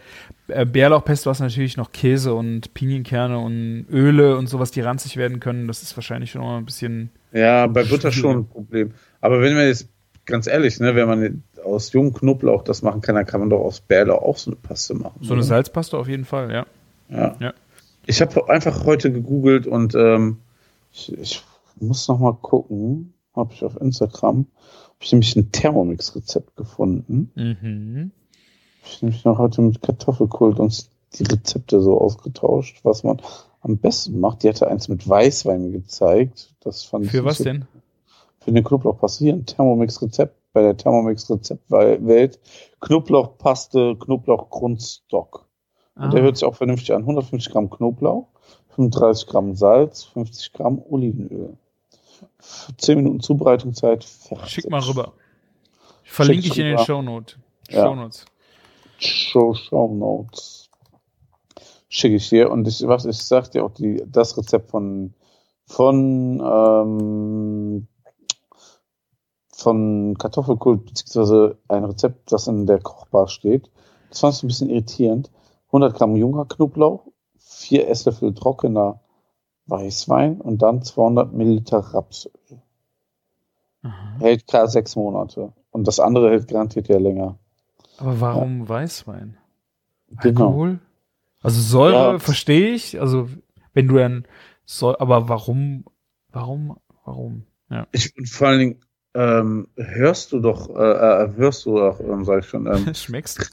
[0.47, 5.41] Bärlauchpesto hast du natürlich noch Käse und Pinienkerne und Öle und sowas, die ranzig werden
[5.41, 5.67] können.
[5.67, 7.11] Das ist wahrscheinlich schon mal ein bisschen.
[7.33, 8.93] Ja, bei Butter schon ein Problem.
[9.21, 9.89] Aber wenn man jetzt,
[10.25, 13.61] ganz ehrlich, ne, wenn man aus jungen Knoblauch das machen kann, dann kann man doch
[13.61, 15.19] aus Bärlauch auch so eine Paste machen.
[15.21, 15.49] So eine oder?
[15.49, 16.67] Salzpaste auf jeden Fall, ja.
[17.09, 17.37] Ja.
[17.41, 17.55] Ja.
[18.07, 20.39] Ich habe einfach heute gegoogelt und ähm,
[20.93, 21.43] ich, ich
[21.81, 24.47] muss noch mal gucken, habe ich auf Instagram,
[24.85, 27.31] habe ich nämlich ein Thermomix-Rezept gefunden.
[27.35, 28.13] Mhm.
[28.87, 33.21] Ich nämlich noch heute mit Kartoffelkult uns die Rezepte so ausgetauscht, was man
[33.61, 34.43] am besten macht.
[34.43, 36.55] Die hatte eins mit Weißwein gezeigt.
[36.61, 37.67] Das fand ich Für was so- denn?
[38.41, 39.25] Für den Knoblauchpaste.
[39.25, 42.39] Hier ein Thermomix-Rezept bei der Thermomix-Rezeptwelt.
[42.81, 45.47] Knoblauchpaste, Knoblauchgrundstock.
[45.97, 46.25] Und der Ah.
[46.25, 47.05] hört sich auch vernünftig an.
[47.07, 48.29] 150 Gramm Knoblauch,
[48.77, 51.57] 35 Gramm Salz, 50 Gramm Olivenöl.
[52.79, 54.05] 10 Minuten Zubereitungszeit.
[54.05, 54.49] Fertig.
[54.49, 55.13] Schick mal rüber.
[56.05, 56.85] Verlinke Schick ich in den rüber.
[56.85, 57.37] Shownote.
[57.71, 57.85] Ja.
[58.99, 60.71] Show, Show Notes.
[61.89, 62.51] Schicke ich dir.
[62.51, 65.15] Und ich, was, ich sag dir auch die, das Rezept von,
[65.67, 67.89] von, ähm,
[69.53, 73.71] von Kartoffelkult, beziehungsweise ein Rezept, das in der Kochbar steht.
[74.11, 75.31] Das fand ich ein bisschen irritierend.
[75.69, 77.07] 100 Gramm junger Knoblauch,
[77.39, 79.01] 4 Esslöffel trockener
[79.67, 82.33] Weißwein und dann 200 Milliliter Rapsöl.
[83.83, 84.17] Aha.
[84.21, 85.53] Hält gerade sechs Monate.
[85.71, 87.39] Und das andere hält garantiert ja länger.
[87.99, 89.37] Aber warum Weißwein?
[90.23, 90.47] Genau.
[90.47, 90.79] Alkohol?
[91.43, 92.19] Also Säure Ja.
[92.19, 93.01] verstehe ich.
[93.01, 93.29] Also
[93.73, 94.27] wenn du dann
[94.65, 95.85] Säure, aber warum,
[96.31, 97.45] warum, warum?
[97.71, 97.87] Ja.
[97.93, 98.81] Ich, und vor allen Dingen,
[99.15, 103.51] ähm, hörst du doch, äh, äh, hörst du doch, ähm, sag ich schon, ähm, Schmeckst?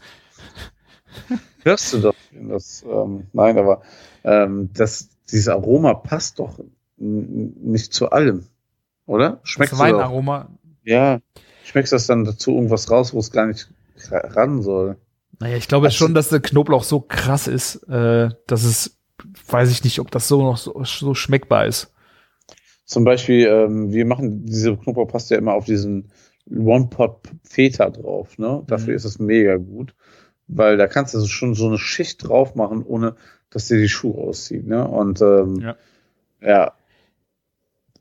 [1.63, 3.81] hörst du doch, das, ähm, nein, aber
[4.23, 6.59] ähm, das, dieses Aroma passt doch
[6.97, 8.45] nicht zu allem,
[9.05, 9.39] oder?
[9.43, 10.49] Schmeckst Das Weinaroma.
[10.83, 11.19] ja,
[11.63, 13.69] schmeckst das dann dazu irgendwas raus, wo es gar nicht
[14.11, 14.97] ran soll?
[15.39, 18.97] Naja, ich glaube Also- schon, dass der Knoblauch so krass ist, äh, dass es,
[19.47, 21.91] weiß ich nicht, ob das so noch so, so schmeckbar ist.
[22.85, 26.09] Zum Beispiel, ähm, wir machen diese Knoblauchpaste ja immer auf diesen
[26.49, 28.63] One-Pot-Feta drauf, ne?
[28.67, 28.95] Dafür Mhm.
[28.95, 29.95] ist es mega gut,
[30.47, 33.15] weil da kannst du schon so eine Schicht drauf machen, ohne
[33.49, 34.85] dass dir die Schuhe aussieht, ne?
[34.87, 35.75] Und ähm, Ja.
[36.41, 36.73] ja,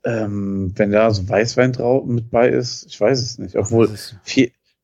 [0.05, 3.55] ähm, wenn da so Weißwein drauf mit bei ist, ich weiß es nicht.
[3.55, 4.15] Obwohl ist-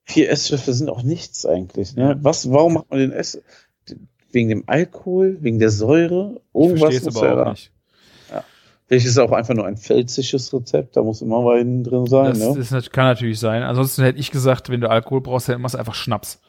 [0.10, 2.18] vier, Esslöffel sind auch nichts eigentlich, ne?
[2.22, 3.42] Was, warum macht man den Ess?
[4.32, 6.42] Wegen dem Alkohol, wegen der Säure?
[6.54, 7.50] Ich Irgendwas es muss aber ja auch da.
[7.52, 7.72] nicht.
[8.88, 12.26] Vielleicht ist es auch einfach nur ein pfälzisches Rezept, da muss immer Wein drin sein,
[12.26, 12.66] Das, ne?
[12.72, 13.62] das kann natürlich sein.
[13.62, 16.42] Ansonsten hätte ich gesagt, wenn du Alkohol brauchst, dann machst du einfach Schnaps.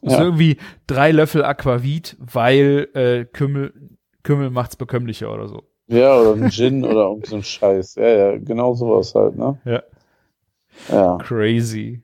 [0.00, 0.22] Ist Ja.
[0.22, 0.56] irgendwie
[0.86, 3.74] drei Löffel Aquavit, weil äh, Kümmel,
[4.22, 5.64] Kümmel macht's bekömmlicher oder so.
[5.88, 7.96] Ja, oder ein Gin oder irgend so ein Scheiß.
[7.96, 9.58] Ja, ja, genau sowas halt, ne?
[9.66, 9.82] Ja.
[10.90, 12.02] Ja, Crazy.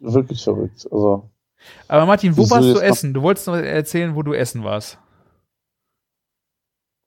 [0.00, 0.86] Wirklich verrückt.
[0.90, 1.30] Also,
[1.88, 3.14] Aber Martin, wo warst du essen?
[3.14, 4.98] Du wolltest noch erzählen, wo du essen warst.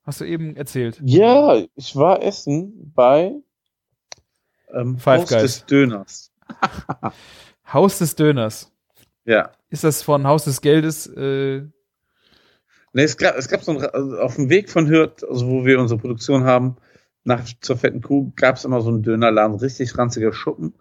[0.04, 1.00] Hast du eben erzählt.
[1.04, 3.36] ja, ich war essen bei
[4.74, 5.42] Ähm, Five Haus Guys.
[5.42, 6.32] des Döners.
[7.74, 8.72] Haus des Döners.
[9.26, 9.52] Ja.
[9.70, 11.08] Ist das von Haus des Geldes?
[11.08, 11.64] Äh,
[12.94, 15.64] Nee, es gab, es gab so ein, also auf dem Weg von Hürth, also wo
[15.66, 16.76] wir unsere Produktion haben,
[17.24, 20.74] nach zur fetten Kuh, gab es immer so einen Dönerladen, richtig ranziger Schuppen.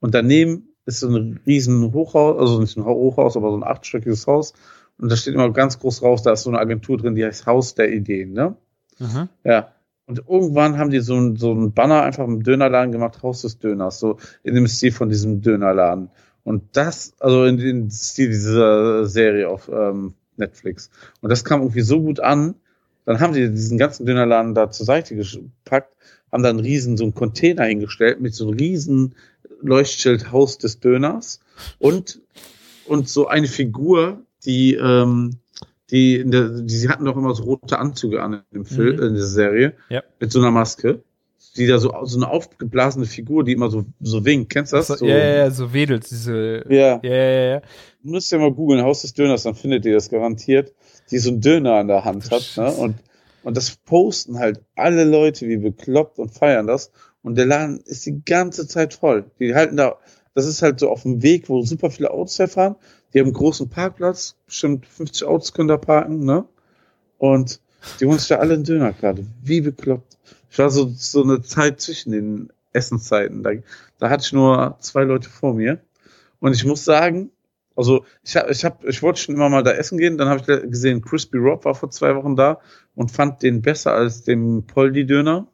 [0.00, 4.26] Und daneben ist so ein riesen Hochhaus, also nicht ein Hochhaus, aber so ein achtstöckiges
[4.26, 4.54] Haus.
[4.98, 7.46] Und da steht immer ganz groß raus, da ist so eine Agentur drin, die heißt
[7.46, 8.56] Haus der Ideen, ne?
[8.98, 9.28] aha.
[9.44, 9.72] Ja.
[10.06, 13.58] Und irgendwann haben die so ein, so ein Banner einfach im Dönerladen gemacht, Haus des
[13.58, 16.08] Döners, so in dem Stil von diesem Dönerladen.
[16.44, 20.88] Und das, also in dem Stil dieser Serie auf ähm, Netflix.
[21.20, 22.54] Und das kam irgendwie so gut an.
[23.04, 25.94] Dann haben die diesen ganzen Dönerladen da zur Seite gepackt,
[26.32, 29.14] haben dann einen riesen, so einen Container hingestellt mit so einem riesen
[29.60, 31.40] Leuchtschild Haus des Döners
[31.78, 32.20] und,
[32.86, 35.36] und so eine Figur, die, ähm,
[35.90, 38.96] die, in der, die, sie hatten doch immer so rote Anzüge an in dem Film,
[38.96, 39.02] Mhm.
[39.02, 40.02] in der Serie, Ja.
[40.20, 41.02] mit so einer Maske.
[41.56, 44.50] Die da so, so eine aufgeblasene Figur, die immer so, so winkt.
[44.50, 44.86] Kennst du das?
[44.88, 46.62] So, ja, ja, so wedelt diese.
[46.68, 47.00] ja.
[47.02, 47.62] Ja, ja, ja.
[48.02, 50.72] Müsst ihr mal googeln, Haus des Döners, dann findet ihr das garantiert,
[51.10, 52.52] die so einen Döner an der Hand hat.
[52.56, 52.70] Ne?
[52.70, 52.96] Und,
[53.42, 56.92] und das posten halt alle Leute wie bekloppt und feiern das.
[57.22, 59.30] Und der Laden ist die ganze Zeit voll.
[59.38, 59.96] Die halten da,
[60.34, 62.76] das ist halt so auf dem Weg, wo super viele Autos herfahren.
[63.12, 66.44] Die haben einen großen Parkplatz, bestimmt 50 Autos können da parken, ne?
[67.18, 67.60] Und
[68.00, 69.26] die holen sich da alle einen Döner gerade.
[69.42, 70.18] Wie bekloppt.
[70.50, 73.42] Ich war so, so eine Zeit zwischen den Essenszeiten.
[73.42, 73.50] Da,
[73.98, 75.80] da hatte ich nur zwei Leute vor mir.
[76.40, 77.30] Und ich muss sagen,
[77.76, 80.18] also ich habe, ich habe, ich wollte schon immer mal da essen gehen.
[80.18, 82.60] Dann habe ich gesehen, Crispy Rob war vor zwei Wochen da
[82.94, 85.46] und fand den besser als den Poldi-Döner.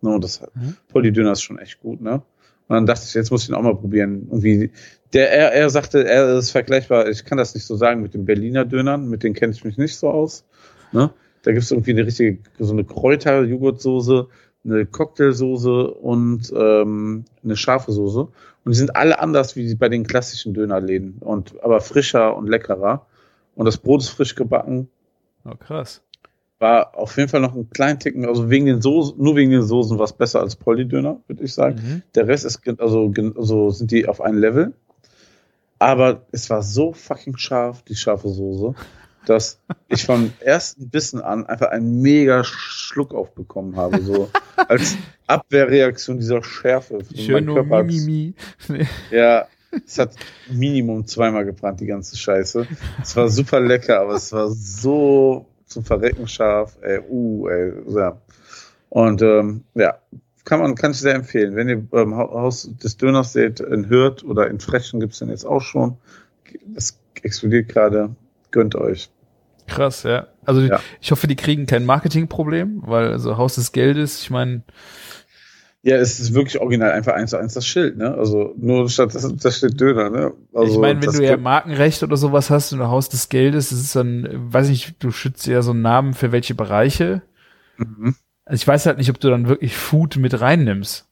[0.00, 0.76] No, das Mhm.
[0.88, 2.22] Poldi-Döner ist schon echt gut, ne?
[2.68, 4.28] Und dann dachte ich, jetzt muss ich ihn auch mal probieren.
[4.30, 4.70] Irgendwie,
[5.14, 7.08] der, er, er sagte, er ist vergleichbar.
[7.08, 9.08] Ich kann das nicht so sagen mit den Berliner Dönern.
[9.08, 10.44] Mit denen kenne ich mich nicht so aus.
[10.92, 11.10] Ne?
[11.42, 14.28] Da gibt's irgendwie eine richtige, so eine Kräuter-Joghurtsoße,
[14.64, 18.20] eine Cocktailsoße und ähm, eine scharfe Soße.
[18.20, 21.16] Und die sind alle anders wie bei den klassischen Dönerläden.
[21.20, 23.06] Und aber frischer und leckerer.
[23.54, 24.88] Und das Brot ist frisch gebacken.
[25.46, 26.02] Oh, krass.
[26.60, 29.62] War auf jeden Fall noch ein kleinen Ticken, also wegen den Soßen, nur wegen den
[29.62, 31.76] Soßen war es besser als Polly-Döner, würde ich sagen.
[31.76, 32.02] Mhm.
[32.14, 34.72] Der Rest ist, also, also sind die auf einem Level.
[35.78, 38.74] Aber es war so fucking scharf, die scharfe Soße,
[39.26, 44.96] dass ich vom ersten Bissen an einfach einen mega Schluck aufbekommen habe, so als
[45.28, 46.98] Abwehrreaktion dieser Schärfe.
[47.14, 48.34] Schön nur Mimimi.
[48.68, 48.86] Nee.
[49.12, 49.46] ja,
[49.86, 50.16] es hat
[50.50, 52.66] Minimum zweimal gebrannt, die ganze Scheiße.
[53.00, 56.76] Es war super lecker, aber es war so zum Verrecken scharf.
[56.82, 58.20] Ey, uh, ey, ja.
[58.90, 59.98] Und ähm, ja,
[60.44, 61.54] kann man, kann ich sehr empfehlen.
[61.56, 65.28] Wenn ihr beim Hau- Haus des Döners seht, in Hürth oder in Frechen gibt's den
[65.28, 65.96] jetzt auch schon.
[66.66, 68.14] Das explodiert gerade.
[68.50, 69.10] Gönnt euch.
[69.66, 70.28] Krass, ja.
[70.46, 70.80] Also Ja.
[71.02, 74.62] ich hoffe, die kriegen kein Marketingproblem, weil also Haus des Geldes, ich meine,
[75.88, 78.14] Ja, es ist wirklich original einfach eins zu eins das Schild, ne?
[78.14, 80.32] Also nur statt das, das steht Döner, ne?
[80.52, 83.80] Also, ich meine, wenn du ja Markenrecht oder sowas hast und Haus des Geldes, das
[83.80, 87.22] ist dann, weiß ich nicht, du schützt ja so einen Namen für welche Bereiche.
[87.78, 88.16] Mhm.
[88.44, 91.06] Also ich weiß halt nicht, ob du dann wirklich Food mit reinnimmst.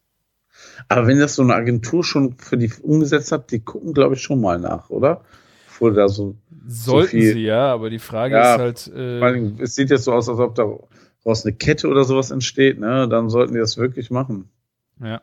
[0.88, 4.22] Aber wenn das so eine Agentur schon für die umgesetzt hat, die gucken, glaube ich,
[4.22, 5.22] schon mal nach, oder?
[5.66, 6.36] Bevor da so,
[6.66, 9.90] Sollten viel- sie ja, aber die Frage Ja, ist halt, äh, vor allem, es sieht
[9.90, 13.08] jetzt so aus, als ob daraus eine Kette oder sowas entsteht, ne?
[13.08, 14.48] Dann sollten die das wirklich machen.
[15.02, 15.20] Ja.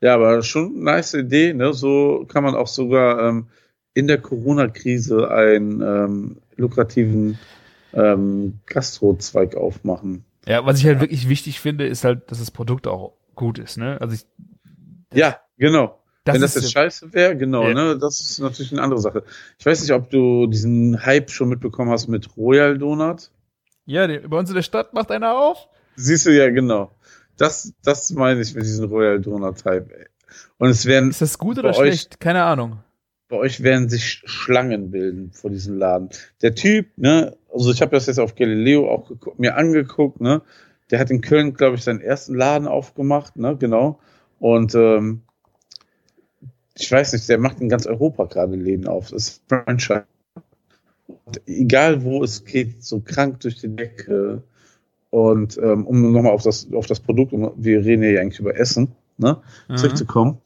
[0.00, 1.72] Ja, aber schon eine nice Idee, ne?
[1.72, 3.46] So kann man auch sogar ähm,
[3.94, 7.38] in der Corona-Krise einen ähm, lukrativen
[7.94, 10.24] ähm, Gastrozweig aufmachen.
[10.46, 13.78] Ja, was ich halt wirklich wichtig finde, ist halt, dass das Produkt auch gut ist,
[13.78, 13.98] ne?
[14.00, 14.26] Also ich,
[15.14, 15.98] Ja, genau.
[16.24, 17.74] das Wenn das jetzt scheiße wäre, genau, Ja.
[17.74, 19.24] ne, das ist natürlich eine andere Sache.
[19.58, 23.30] Ich weiß nicht, ob du diesen Hype schon mitbekommen hast mit Royal Donut.
[23.86, 25.68] ja, bei uns in der Stadt macht einer auf.
[25.96, 26.90] Siehst du ja, genau.
[27.36, 29.90] Das, das meine ich mit diesem Royal Donut Hype.
[29.92, 30.06] ey.
[30.58, 32.20] Und es werden, Ist das gut oder euch- schlecht?
[32.20, 32.78] Keine Ahnung.
[33.28, 36.10] bei euch werden sich Schlangen bilden vor diesem Laden.
[36.42, 40.42] Der Typ, ne, also ich habe das jetzt auf Galileo auch mir angeguckt, ne,
[40.90, 43.98] der hat in Köln, glaube ich, seinen ersten Laden aufgemacht, ne, genau.
[44.38, 45.22] Und ähm,
[46.78, 49.10] ich weiß nicht, der macht in ganz Europa gerade Läden auf.
[49.10, 50.04] Das ist Franchise.
[51.24, 54.42] Und egal wo es geht, so krank durch die Decke.
[55.16, 58.88] Und ähm, um nochmal auf das, auf das Produkt, wir reden ja eigentlich über Essen,
[59.16, 59.76] ne, Mhm.
[59.78, 60.38] zurückzukommen.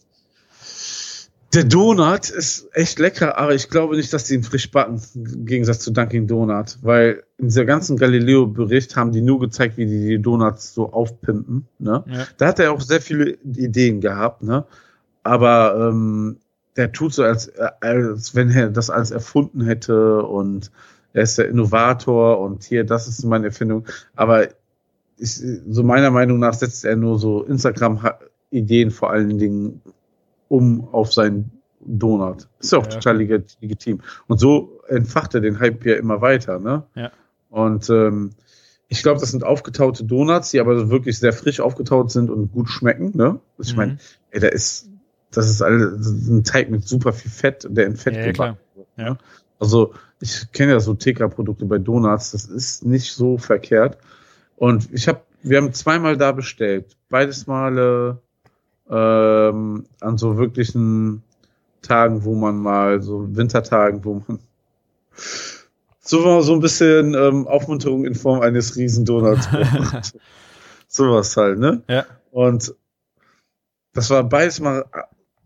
[1.53, 5.45] Der Donut ist echt lecker, aber ich glaube nicht, dass die ihn frisch backen, im
[5.45, 10.07] Gegensatz zu Dunkin' Donut, weil in dieser ganzen Galileo-Bericht haben die nur gezeigt, wie die
[10.07, 11.67] die Donuts so aufpimpen.
[11.81, 12.05] Ne?
[12.07, 12.27] Ja.
[12.37, 14.67] Da hat er auch sehr viele Ideen gehabt, ne?
[15.25, 16.37] aber ähm,
[16.77, 20.71] der tut so, als, äh, als wenn er das alles erfunden hätte und
[21.13, 23.85] er ist der Innovator und hier, das ist meine Erfindung.
[24.15, 24.47] Aber
[25.21, 25.35] ich,
[25.69, 28.01] so meiner Meinung nach setzt er nur so Instagram
[28.51, 29.81] Ideen vor allen Dingen
[30.49, 32.49] um auf seinen Donut.
[32.59, 34.01] Ist ja auch Ja, total legit- legitim.
[34.27, 36.85] Und so entfacht er den Hype ja immer weiter, ne?
[36.95, 37.11] Ja.
[37.49, 38.31] Und ähm,
[38.89, 42.69] ich glaube, das sind aufgetaute Donuts, die aber wirklich sehr frisch aufgetaut sind und gut
[42.69, 43.39] schmecken, ne?
[43.57, 43.99] Also ich meine, Mhm.
[44.33, 44.89] ey, da ist,
[45.31, 48.21] das ist alle, das ist ein Teig mit super viel Fett, der in Fett Ja,
[48.27, 48.89] ja, gebacken wird.
[48.97, 49.05] Ja.
[49.11, 49.19] ne?
[49.61, 53.97] Also ich kenne ja so TK-Produkte bei Donuts, das ist nicht so verkehrt.
[54.61, 58.19] Und ich habe, wir haben zweimal da bestellt, beides Male
[58.91, 61.23] ähm, an so wirklichen
[61.81, 64.39] Tagen, wo man mal, so Wintertagen, wo man
[66.01, 69.49] so mal so ein bisschen ähm, Aufmunterung in Form eines riesen Donuts.
[70.89, 71.83] Sowas halt, ne?
[71.89, 72.05] Ja.
[72.31, 72.75] Und
[73.95, 74.85] das war beides mal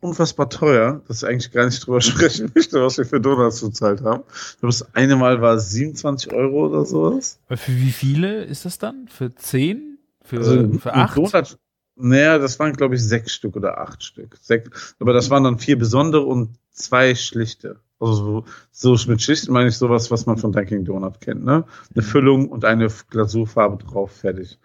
[0.05, 4.03] unfassbar teuer, dass ich eigentlich gar nicht drüber sprechen möchte, was wir für Donuts bezahlt
[4.03, 4.23] haben.
[4.29, 7.39] Ich glaube, Das eine Mal war 27 Euro oder sowas.
[7.49, 9.09] Aber Für wie viele ist das dann?
[9.09, 9.99] Für zehn?
[10.23, 11.17] Für, Also für ein acht?
[11.17, 11.59] Donut,
[11.97, 14.37] naja, das waren, glaube ich, sechs Stück oder acht Stück.
[14.41, 17.77] Sechs, aber das waren dann vier besondere und zwei schlichte.
[18.01, 21.65] Also so, so mit Schichten meine ich sowas, was man von Dunkin' Donut kennt, ne?
[21.95, 24.59] Eine Füllung und eine Glasurfarbe drauf, fertig.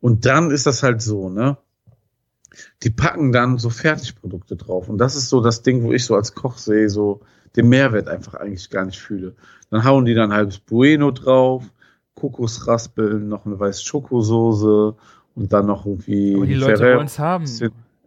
[0.00, 1.56] Und dann ist das halt so, ne?
[2.82, 4.88] Die packen dann so Fertigprodukte drauf.
[4.88, 7.20] Und das ist so das Ding, wo ich so als Koch sehe, so
[7.56, 9.34] den Mehrwert einfach eigentlich gar nicht fühle.
[9.70, 11.64] Dann hauen die dann halbes Bueno drauf,
[12.14, 14.94] Kokosraspeln, noch eine weiße Schokosoße
[15.34, 16.34] und dann noch irgendwie.
[16.36, 17.44] Aber die Leute wollen es haben.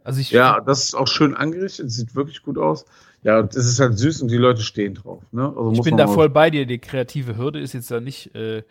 [0.04, 2.86] Also ich, Ja, das ist auch schön angerichtet, sieht wirklich gut aus.
[3.22, 5.22] Ja, und es ist halt süß und die Leute stehen drauf.
[5.32, 5.42] Ne?
[5.48, 6.66] Also ich bin da voll bei dir.
[6.66, 8.34] Die kreative Hürde ist jetzt da nicht.
[8.34, 8.62] Äh,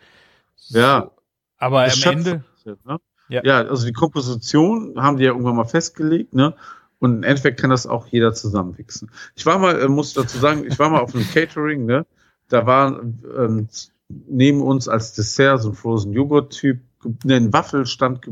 [0.68, 1.02] Ja.
[1.02, 1.10] So.
[1.58, 2.44] Aber Das am Ende.
[2.62, 2.98] Schöpfen, Ne?
[3.28, 3.42] Ja.
[3.44, 3.62] Ja.
[3.62, 6.54] also die Komposition haben die ja irgendwann mal festgelegt, ne?
[7.00, 9.10] Und im Endeffekt kann das auch jeder zusammenwichsen.
[9.36, 12.06] Ich war mal, äh, muss dazu sagen, ich war mal auf einem Catering, ne?
[12.48, 13.00] Da war
[13.36, 13.68] ähm,
[14.08, 16.80] neben uns als Dessert so ein Frozen Joghurt-Typ,
[17.24, 18.30] ne, ein Waffelstand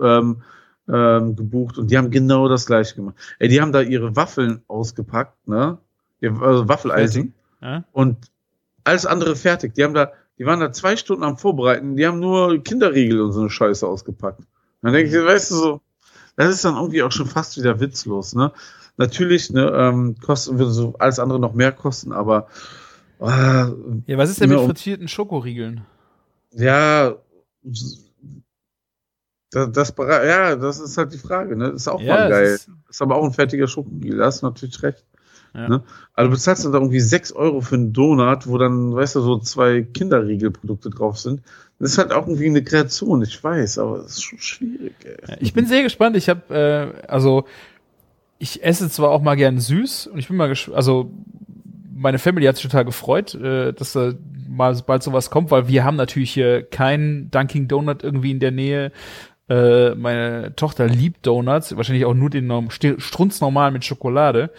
[0.00, 0.42] ähm,
[0.88, 3.16] ähm, gebucht und die haben genau das gleiche gemacht.
[3.38, 5.78] Ey, die haben da ihre Waffeln ausgepackt, ne?
[6.20, 7.84] Ihr, also Waffeleisen Ja?
[7.92, 8.30] und
[8.84, 9.74] alles andere fertig.
[9.74, 13.32] Die haben da, die waren da zwei Stunden am Vorbereiten, die haben nur Kinderriegel und
[13.32, 14.42] so eine Scheiße ausgepackt.
[14.82, 15.80] Dann denke ich, weißt du so,
[16.36, 18.52] das ist dann irgendwie auch schon fast wieder witzlos, ne?
[18.96, 22.48] Natürlich, ne, ähm, kosten würde so alles andere noch mehr kosten, aber
[23.20, 23.70] ah,
[24.06, 25.82] ja, was ist denn mit Ja, frittierten Schokoriegeln?
[26.52, 27.16] ja,
[29.50, 31.72] das, das, ja, das ist halt die Frage, ne?
[31.72, 32.54] Das ist auch mal es geil.
[32.54, 35.04] ist- ist aber auch ein fertiger Schokoriegel, da hast du natürlich recht.
[35.54, 35.68] Ja.
[35.68, 35.82] Ne?
[36.14, 39.20] Also du bezahlst dann da irgendwie 6 Euro für einen Donut, wo dann, weißt du,
[39.20, 41.42] so zwei Kinderriegelprodukte drauf sind.
[41.78, 45.36] Das ist halt auch irgendwie eine Kreation, ich weiß, aber es ist schon schwierig, ey.
[45.40, 46.16] Ich bin sehr gespannt.
[46.16, 47.44] Ich habe, äh, also
[48.38, 51.10] ich esse zwar auch mal gern süß und ich bin mal gespannt, also
[51.94, 54.12] meine Family hat sich total gefreut, äh, dass da
[54.48, 58.50] mal bald sowas kommt, weil wir haben natürlich hier keinen Dunkin' Donut irgendwie in der
[58.50, 58.92] Nähe.
[59.48, 64.50] Äh, meine Tochter liebt Donuts, wahrscheinlich auch nur den strunznormal mit Schokolade.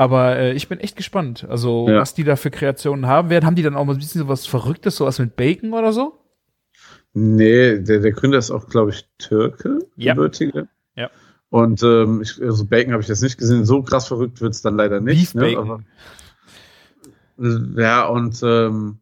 [0.00, 2.00] Aber äh, ich bin echt gespannt, also Ja.
[2.00, 3.44] was die da für Kreationen haben werden.
[3.44, 6.14] Haben die dann auch mal ein bisschen sowas Verrücktes, sowas mit Bacon oder so?
[7.12, 10.14] Nee, der, der Gründer ist auch, glaube ich, Türke, Ja.
[10.14, 10.68] gebürtige.
[10.96, 11.10] Ja.
[11.50, 14.76] Und ähm, ich, also Bacon habe ich jetzt nicht gesehen, so krass verrückt wird's dann
[14.78, 15.34] leider nicht.
[15.34, 15.68] Beef Bacon.
[15.68, 15.84] Ne?
[17.36, 19.00] Aber, äh, ja, und ähm,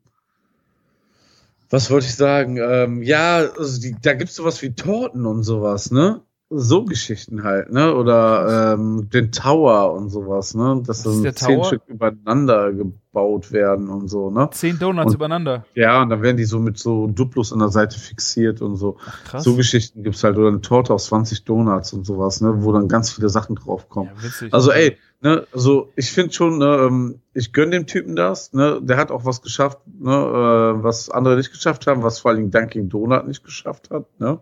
[1.70, 2.56] was wollte ich sagen?
[2.56, 6.22] Ähm, ja, also die, da gibt's sowas wie Torten und sowas, ne?
[6.50, 7.94] So Geschichten halt, ne?
[7.94, 10.82] Oder ähm, den Tower und sowas, ne?
[10.86, 11.64] Dass dann zehn Tower?
[11.66, 14.48] Stück übereinander gebaut werden und so, ne?
[14.52, 15.66] Zehn Donuts Und- übereinander.
[15.74, 18.96] Ja, und dann werden die so mit so Duplos an der Seite fixiert und so.
[19.06, 19.44] Ach, krass.
[19.44, 20.38] So Geschichten gibt's halt.
[20.38, 22.64] Oder eine Torte aus 20 Donuts und sowas, ne?
[22.64, 24.10] Wo dann ganz viele Sachen draufkommen.
[24.16, 24.54] ja, witzig.
[24.54, 28.80] Also ey, ne, also ich finde schon, ne, ähm, ich gönn dem Typen das, ne,
[28.82, 32.38] der hat auch was geschafft, ne, äh, was andere nicht geschafft haben, was vor allen
[32.38, 34.38] Dingen Dunkin' Donut nicht geschafft hat, ne?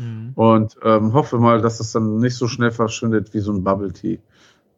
[0.00, 0.32] Mhm.
[0.34, 3.92] Und ähm, hoffe mal, dass das dann nicht so schnell verschwindet wie so ein Bubble
[3.92, 4.18] Tea.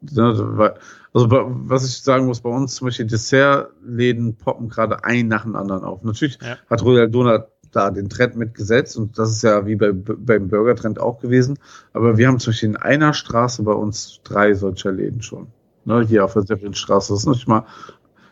[0.01, 5.45] Ne, also was ich sagen muss, bei uns zum Beispiel Dessertläden poppen gerade ein nach
[5.45, 6.03] dem anderen auf.
[6.03, 6.57] Natürlich Ja.
[6.69, 11.01] hat Royal Donut da den Trend mitgesetzt und das ist ja wie bei, beim Burger-Trend
[11.01, 11.59] auch gewesen.
[11.93, 15.47] Aber wir haben zum Beispiel in einer Straße bei uns drei solcher Läden schon.
[15.85, 17.13] Ne, hier auf der Severinstraße.
[17.13, 17.65] Das ist nicht mal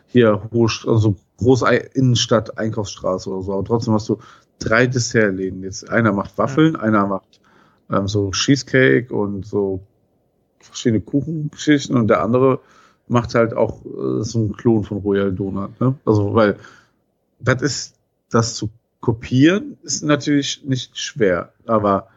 [0.07, 3.53] hier hohe, also große Innenstadt, Einkaufsstraße oder so.
[3.53, 4.19] Aber trotzdem hast du
[4.63, 5.63] drei Dessertläden.
[5.63, 7.41] Jetzt einer macht Waffeln, einer macht
[7.89, 9.81] ähm, so Cheesecake und so
[10.59, 12.59] verschiedene Kuchengeschichten und der andere
[13.07, 15.79] macht halt auch äh, so ein Klon von Royal Donut.
[15.81, 15.95] Ne?
[16.05, 16.57] Also weil
[17.39, 17.95] das ist
[18.29, 18.69] das zu
[19.01, 22.07] kopieren ist natürlich nicht schwer, aber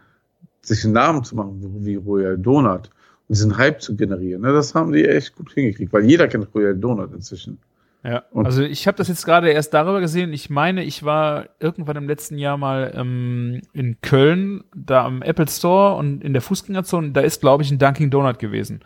[0.61, 2.91] sich einen Namen zu machen wie Royal Donut
[3.29, 6.55] und diesen Hype zu generieren, ne, das haben die echt gut hingekriegt, weil jeder kennt
[6.55, 7.59] Royal Donut inzwischen.
[8.05, 10.33] Ja, Und- also ich habe das jetzt gerade erst darüber gesehen.
[10.35, 15.49] Ich meine, ich war irgendwann im letzten Jahr mal ähm, in Köln, da am Apple
[15.49, 17.13] Store und in der Fußgängerzone.
[17.13, 18.81] Da ist, glaube ich, ein Dunkin' Donut gewesen.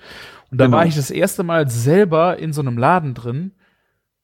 [0.52, 0.76] Und da Genau.
[0.78, 3.52] war ich das erste Mal selber in so einem Laden drin.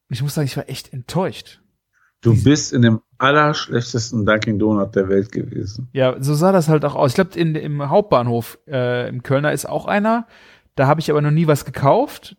[0.09, 1.61] Und ich muss sagen, ich war echt enttäuscht.
[2.20, 5.88] Du bist in dem allerschlechtesten Dunkin' Donut der Welt gewesen.
[5.92, 7.11] Ja, so sah das halt auch aus.
[7.11, 10.26] Ich glaube, im Hauptbahnhof äh, im Kölner ist auch einer.
[10.76, 12.36] Da habe ich aber noch nie was gekauft.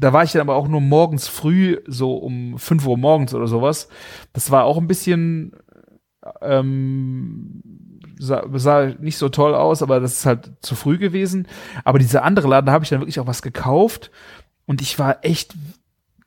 [0.00, 3.48] Da war ich dann aber auch nur morgens früh, so um 5 Uhr morgens oder
[3.48, 3.88] sowas.
[4.32, 5.56] Das war auch ein bisschen,
[6.40, 7.62] ähm,
[8.16, 11.48] sah, sah nicht so toll aus, aber das ist halt zu früh gewesen.
[11.82, 14.12] Aber dieser andere Laden, da habe ich dann wirklich auch was gekauft.
[14.66, 15.54] Und ich war echt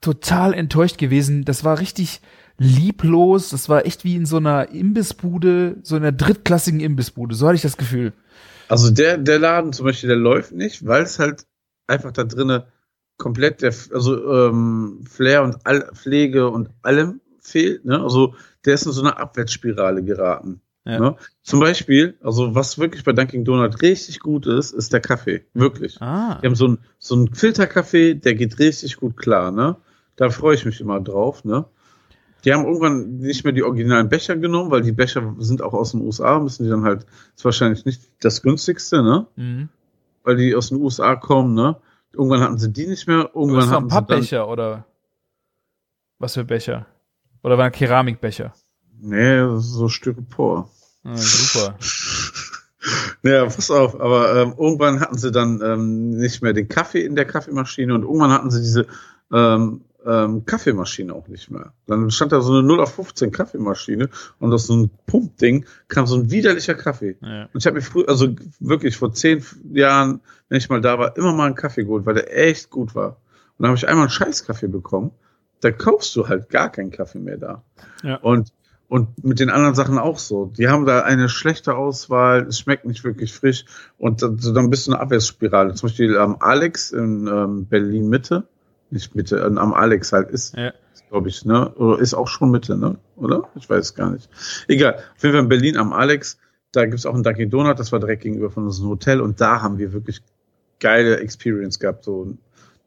[0.02, 1.46] total enttäuscht gewesen.
[1.46, 2.20] Das war richtig
[2.58, 3.48] lieblos.
[3.48, 7.34] Das war echt wie in so einer Imbissbude, so einer drittklassigen Imbissbude.
[7.34, 8.12] So hatte ich das Gefühl.
[8.68, 11.46] Also der, der Laden zum Beispiel, der läuft nicht, weil es halt
[11.86, 12.64] einfach da drinnen
[13.16, 17.84] komplett der, also ähm, Flair und all, Pflege und allem fehlt.
[17.84, 18.00] Ne?
[18.00, 18.34] Also
[18.64, 20.60] der ist in so eine Abwärtsspirale geraten.
[20.84, 20.98] Ja.
[20.98, 21.16] Ne?
[21.42, 25.44] Zum Beispiel, also was wirklich bei Dunkin' Donut richtig gut ist, ist der Kaffee.
[25.54, 26.00] Wirklich.
[26.00, 26.38] Ah.
[26.42, 29.76] Die haben so einen so einen Filterkaffee, der geht richtig gut klar, ne?
[30.16, 31.64] Da freue ich mich immer drauf, ne?
[32.44, 35.92] Die haben irgendwann nicht mehr die originalen Becher genommen, weil die Becher sind auch aus
[35.92, 37.06] den USA, müssen die dann halt,
[37.36, 39.28] ist wahrscheinlich nicht das günstigste, ne?
[39.36, 39.68] Mhm.
[40.24, 41.76] Weil die aus den USA kommen, ne?
[42.12, 44.84] Irgendwann hatten sie die nicht mehr, irgendwann hatten sie Pappbecher oder
[46.18, 46.86] was für Becher?
[47.42, 48.52] Oder war ein Keramikbecher?
[49.02, 50.70] nee, das ist so Styropor.
[51.04, 51.76] Ah, super.
[53.22, 57.14] Ja, pass auf, aber ähm, irgendwann hatten sie dann ähm, nicht mehr den Kaffee in
[57.14, 58.88] der Kaffeemaschine und irgendwann hatten sie diese
[59.32, 61.72] ähm, ähm, Kaffeemaschine auch nicht mehr.
[61.86, 66.06] Dann stand da so eine 0 auf 15 Kaffeemaschine und aus so einem Pumpding kam
[66.06, 67.16] so ein widerlicher Kaffee.
[67.20, 67.48] Ja.
[67.52, 68.28] Und ich habe mir früher, also
[68.60, 72.14] wirklich vor zehn Jahren, wenn ich mal da war, immer mal einen Kaffee geholt, weil
[72.14, 73.16] der echt gut war.
[73.58, 75.12] Und dann habe ich einmal einen Scheißkaffee bekommen.
[75.60, 77.62] Da kaufst du halt gar keinen Kaffee mehr da.
[78.02, 78.16] Ja.
[78.16, 78.52] Und,
[78.88, 80.46] und mit den anderen Sachen auch so.
[80.46, 83.64] Die haben da eine schlechte Auswahl, es schmeckt nicht wirklich frisch
[83.98, 85.74] und dann, bist du eine Abwärtsspirale.
[85.74, 88.48] Zum Beispiel am Alex in ähm, Berlin Mitte,
[88.92, 90.72] nicht Mitte, äh, am Alex halt ist, Ja.
[91.10, 91.70] glaube ich, ne?
[91.74, 92.96] Oder ist auch schon Mitte, ne?
[93.16, 93.48] Oder?
[93.54, 94.28] Ich weiß es gar nicht.
[94.68, 94.94] Egal.
[95.16, 96.38] Auf jeden Fall in Berlin am Alex,
[96.72, 99.60] da gibt's auch einen Dunkin' Donut, das war direkt gegenüber von unserem Hotel und da
[99.62, 100.22] haben wir wirklich
[100.80, 102.04] geile Experience gehabt.
[102.04, 102.34] So,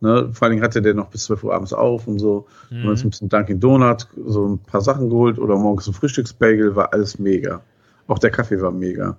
[0.01, 0.29] ne?
[0.33, 2.47] Vor allen Dingen hatte der noch bis 12 Uhr abends auf und so.
[2.71, 2.83] Mhm.
[2.83, 6.75] Und uns ein bisschen Dunkin' Donut, so ein paar Sachen geholt oder morgens ein Frühstücksbagel,
[6.75, 7.61] war alles mega.
[8.07, 9.17] Auch der Kaffee war mega.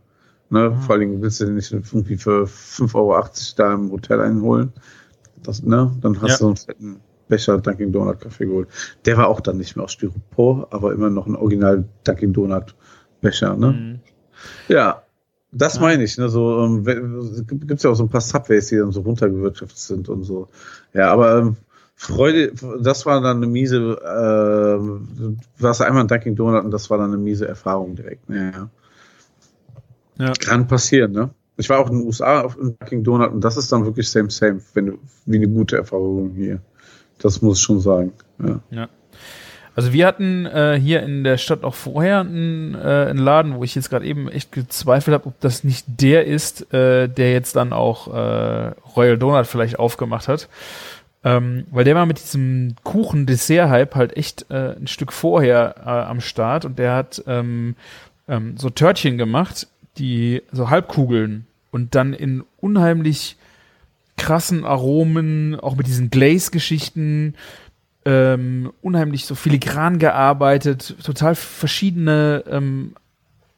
[0.51, 0.71] Ne?
[0.71, 0.81] Mhm.
[0.81, 3.25] Vor allen Dingen willst du den nicht irgendwie für 5,80 Euro
[3.57, 4.73] da im Hotel einholen.
[5.47, 5.91] Das, ne?
[6.01, 6.37] Dann hast Ja.
[6.39, 8.69] du so einen fetten Becher Dunkin' Donut Kaffee geholt.
[9.05, 12.75] Der war auch dann nicht mehr aus Styropor, aber immer noch ein Original Dunkin' Donut
[13.21, 13.57] Becher.
[13.57, 13.73] Ne?
[13.73, 14.01] Mhm.
[14.69, 15.03] Ja,
[15.53, 15.81] das Ja.
[15.83, 16.19] meine ich.
[16.19, 16.29] Ne?
[16.29, 20.09] So, ähm, gibt es ja auch so ein paar Subways, die dann so runtergewirtschaftet sind
[20.09, 20.49] und so.
[20.93, 21.57] Ja, aber ähm,
[21.99, 24.77] Freude, das war dann eine miese, äh,
[25.19, 28.29] du warst einmal in Dunkin' Donut und das war dann eine miese Erfahrung direkt.
[28.29, 28.69] ne, Ja.
[30.27, 30.33] Ja.
[30.33, 31.31] Kann passieren, ne?
[31.57, 34.09] Ich war auch in den USA auf in Dunkin' Donut und das ist dann wirklich
[34.09, 36.61] same, same, wenn du, wie eine gute Erfahrung hier.
[37.19, 38.13] Das muss ich schon sagen.
[38.39, 38.61] Ja.
[38.71, 38.89] Ja.
[39.75, 43.63] Also wir hatten äh, hier in der Stadt auch vorher einen, äh, einen Laden, wo
[43.63, 47.57] ich jetzt gerade eben echt gezweifelt habe, ob das nicht der ist, äh, der jetzt
[47.57, 50.49] dann auch äh, Royal Donut vielleicht aufgemacht hat.
[51.25, 56.21] Ähm, weil der war mit diesem Kuchen-Dessert-Hype halt echt äh, ein Stück vorher äh, am
[56.21, 57.75] Start und der hat ähm,
[58.29, 59.67] ähm, so Törtchen gemacht,
[59.99, 63.37] die so Halbkugeln und dann in unheimlich
[64.17, 67.35] krassen Aromen, auch mit diesen Glaze-Geschichten,
[68.05, 72.95] ähm, unheimlich so filigran gearbeitet, total verschiedene ähm,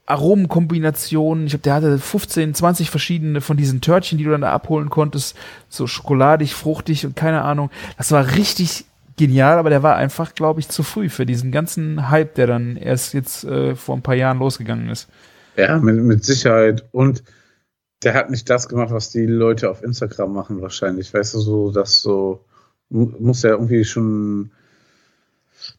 [0.07, 1.47] Aromenkombinationen.
[1.47, 4.89] Ich glaube, der hatte 15, 20 verschiedene von diesen Törtchen, die du dann da abholen
[4.89, 5.37] konntest.
[5.69, 7.71] So schokoladig, fruchtig und keine Ahnung.
[7.99, 8.87] Das war richtig
[9.19, 12.77] genial, aber der war einfach, glaube ich, zu früh für diesen ganzen Hype, der dann
[12.77, 15.09] erst jetzt äh, vor ein paar Jahren losgegangen ist.
[15.59, 16.87] Ja, mit, mit Sicherheit.
[16.93, 17.23] Und
[18.05, 21.13] der hat nicht das gemacht, was die Leute auf Instagram machen, wahrscheinlich.
[21.13, 22.45] Weißt du, so, dass so,
[22.91, 24.53] mu- muss ja irgendwie schon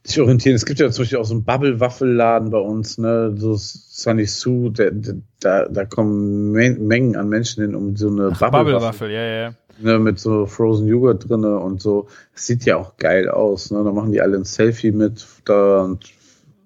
[0.06, 0.54] dich orientieren.
[0.54, 4.70] Es gibt ja zum Beispiel auch so einen Bubble-Waffelladen bei uns, ne, so Sunny Sue,
[4.70, 9.24] der, der, da, da kommen Men Mengen an Menschen hin, um so eine Bubble-Waffel ja,
[9.24, 9.54] ja.
[9.78, 12.08] ne, mit so Frozen Joghurt drinne und so.
[12.34, 13.82] Das sieht ja auch geil aus, ne?
[13.82, 16.04] Da machen die alle ein Selfie mit da und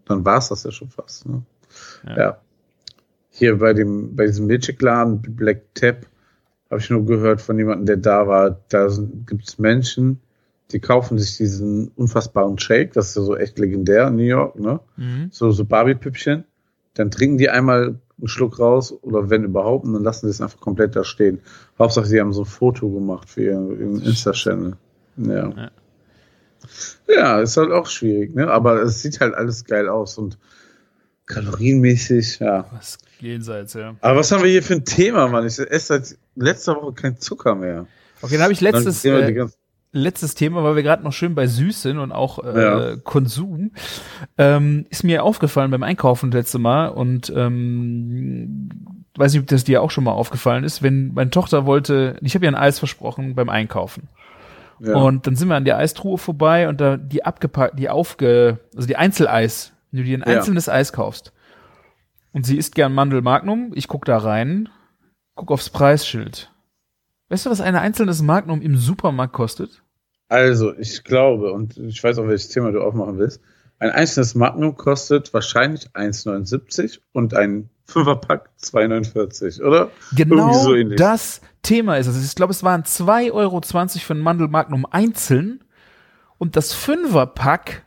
[0.07, 1.43] dann war's das ja schon fast, ne?
[2.09, 2.17] Ja.
[2.17, 2.39] Ja.
[3.37, 6.07] Hier bei dem, bei diesem Milchshake-Laden, Black Tap,
[6.71, 8.89] habe ich nur gehört von jemandem, der da war, da
[9.27, 10.21] gibt es Menschen,
[10.71, 14.59] die kaufen sich diesen unfassbaren Shake, das ist ja so echt legendär in New York,
[14.61, 14.79] ne?
[14.97, 15.31] Mhm.
[15.33, 16.45] So, so Barbie-Püppchen.
[16.95, 20.41] Dann trinken die einmal einen Schluck raus oder wenn überhaupt, und dann lassen sie es
[20.41, 21.41] einfach komplett da stehen.
[21.77, 24.77] Hauptsache, sie haben so ein Foto gemacht für ihren, ihren Insta-Channel.
[25.17, 25.49] Ja.
[25.49, 25.71] Ja.
[27.09, 28.49] Ja, ist halt auch schwierig, ne?
[28.49, 30.39] Aber es sieht halt alles geil aus und
[31.27, 32.67] kalorienmäßig, ja.
[32.73, 33.95] Was jenseits, ja.
[34.01, 35.47] Aber was haben wir hier für ein Thema, Mann?
[35.47, 37.87] Ich esse seit letzter Woche kein Zucker mehr.
[38.23, 39.47] Okay, dann habe ich letztes, äh,
[39.93, 42.97] letztes Thema, weil wir gerade noch schön bei süß sind und auch äh, Ja.
[42.97, 43.73] Konsum,
[44.39, 48.71] ähm, ist mir aufgefallen beim Einkaufen letzte Mal und ähm,
[49.17, 52.35] weiß nicht, ob das dir auch schon mal aufgefallen ist, wenn meine Tochter wollte, ich
[52.35, 54.09] habe ihr ein Eis versprochen beim Einkaufen.
[54.81, 54.97] ja.
[54.97, 58.89] Und dann sind wir an der Eistruhe vorbei und da die abgepackt, die aufge, also
[58.89, 60.39] die Einzeleis, wenn du dir ein Ja.
[60.39, 61.33] einzelnes Eis kaufst.
[62.35, 64.69] Und sie isst gern Mandel Magnum, ich guck da rein,
[65.37, 66.51] guck aufs Preisschild.
[67.29, 69.83] Weißt du, was ein einzelnes Magnum im Supermarkt kostet?
[70.29, 73.41] Also, ich glaube, und ich weiß auch, welches Thema du aufmachen willst,
[73.79, 79.91] ein einzelnes Magnum kostet wahrscheinlich 1,79 und ein Fünferpack 2,49, oder?
[80.17, 82.25] Genau so das Thema ist es.
[82.25, 85.63] Ich glaube, es waren 2,20 Euro für ein Mandel Magnum einzeln
[86.39, 87.85] und das Fünferpack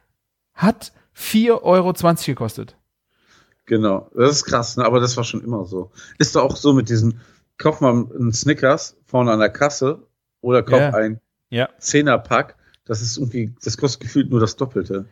[0.53, 1.93] hat 4,20 Euro
[2.25, 2.76] gekostet.
[3.68, 4.86] Genau, das ist krass, ne?
[4.86, 5.91] aber das war schon immer so.
[6.18, 7.20] Ist doch auch so mit diesen,
[7.57, 10.07] kauf mal einen Snickers vorne an der Kasse
[10.41, 10.93] oder kauf Ja.
[10.93, 11.70] ein Ja.
[11.78, 12.55] Zehnerpack,
[12.86, 15.05] das ist irgendwie, das kostet gefühlt nur das Doppelte.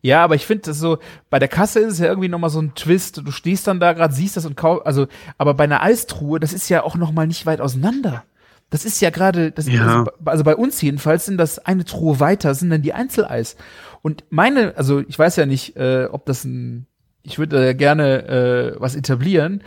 [0.00, 0.98] Ja, aber ich finde das so,
[1.28, 3.16] bei der Kasse ist es ja irgendwie nochmal so ein Twist.
[3.18, 5.06] Du stehst dann da gerade, siehst das und kauf, also,
[5.38, 8.24] aber bei einer Eistruhe, das ist ja auch nochmal nicht weit auseinander.
[8.70, 9.82] Das ist ja gerade, Ja.
[9.98, 13.56] also, also bei uns jedenfalls sind das eine Truhe weiter, sind dann die Einzeleis.
[14.00, 16.86] Und meine, also ich weiß ja nicht, äh, ob das ein,
[17.28, 19.62] ich würde da gerne äh, was etablieren,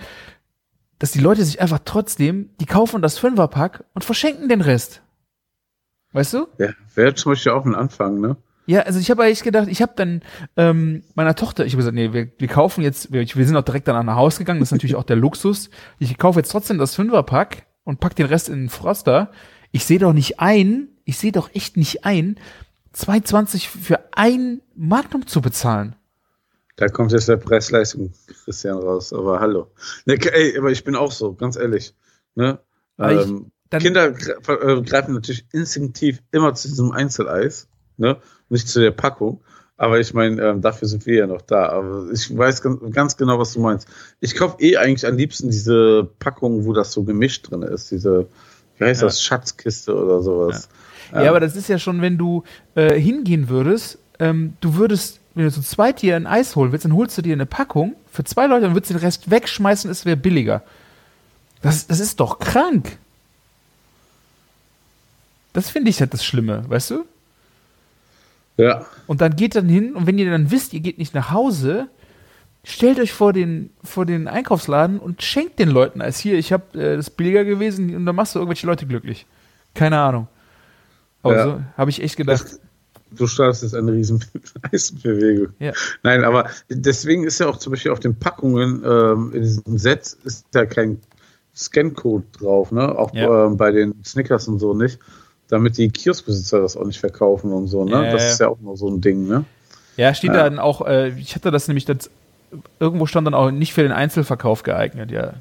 [0.99, 5.01] dass die Leute sich einfach trotzdem, die kaufen das Fünferpack und verschenken den Rest.
[6.11, 6.47] Weißt du?
[6.57, 8.35] Ja, wäre zum Beispiel auch ein Anfang, ne?
[8.67, 10.21] Ja, also ich habe eigentlich gedacht, ich habe dann
[10.55, 13.63] ähm, meiner Tochter, ich habe gesagt, nee, wir, wir kaufen jetzt, wir, wir sind auch
[13.63, 15.69] direkt dann an ein Haus gegangen, das ist natürlich auch der Luxus.
[15.99, 19.31] Ich kaufe jetzt trotzdem das Fünferpack und pack den Rest in den Froster.
[19.71, 22.37] Ich sehe doch nicht ein, ich sehe doch echt nicht ein,
[22.95, 25.95] 2,20 für ein Magnum zu bezahlen.
[26.77, 28.11] Da kommt jetzt der Preisleistung
[28.45, 29.67] Christian raus, aber hallo.
[30.05, 31.93] Ne, ey, aber ich bin auch so, ganz ehrlich.
[32.35, 32.59] Ne?
[32.97, 37.67] Ich- Ähm, dann- Kinder äh, greifen natürlich instinktiv immer zu diesem Einzeleis,
[37.97, 38.17] ne?
[38.49, 39.41] nicht zu der Packung.
[39.77, 41.69] Aber ich meine, ähm, dafür sind wir ja noch da.
[41.69, 43.87] Aber ich weiß ganz, ganz genau, was du meinst.
[44.19, 47.89] Ich kaufe eh eigentlich am liebsten diese Packung, wo das so gemischt drin ist.
[47.89, 48.27] Diese,
[48.77, 49.07] wie heißt Ja.
[49.07, 50.69] das, Schatzkiste oder sowas.
[51.13, 52.43] Ja, aber das ist ja schon, wenn du
[52.75, 56.85] äh, hingehen würdest, ähm, du würdest, wenn du zu zweit dir ein Eis holen willst,
[56.85, 60.05] dann holst du dir eine Packung für zwei Leute und würdest den Rest wegschmeißen, es
[60.05, 60.63] wäre billiger.
[61.61, 62.97] Das, das ist doch krank.
[65.53, 67.05] Das finde ich halt das Schlimme, weißt du?
[68.57, 71.31] Ja, Und dann geht dann hin und wenn ihr dann wisst, ihr geht nicht nach
[71.31, 71.87] Hause,
[72.63, 76.79] stellt euch vor den, vor den Einkaufsladen und schenkt den Leuten als hier, ich habe
[76.79, 79.25] äh, das billiger gewesen und dann machst du irgendwelche Leute glücklich.
[79.73, 80.27] Keine Ahnung.
[81.23, 81.43] Aber Ja.
[81.43, 82.45] so habe ich echt gedacht.
[83.17, 84.23] Du startest jetzt eine riesen
[84.71, 85.49] Eisenbewegung.
[85.59, 85.73] Ja.
[86.03, 90.15] Nein, aber deswegen ist ja auch zum Beispiel auf den Packungen ähm, in diesem Set
[90.23, 90.99] ist ja kein
[91.55, 92.97] Scancode drauf, ne?
[92.97, 93.45] Auch Ja.
[93.47, 94.99] ähm, bei den Snickers und so nicht,
[95.49, 97.91] damit die Kioskbesitzer das auch nicht verkaufen und so, ne?
[98.05, 99.43] Ja, das ist ja auch noch so ein Ding, ne?
[99.97, 102.09] Ja, steht da dann auch, äh, ich hatte das nämlich, das,
[102.79, 105.33] irgendwo stand dann auch nicht für den Einzelverkauf geeignet, ja.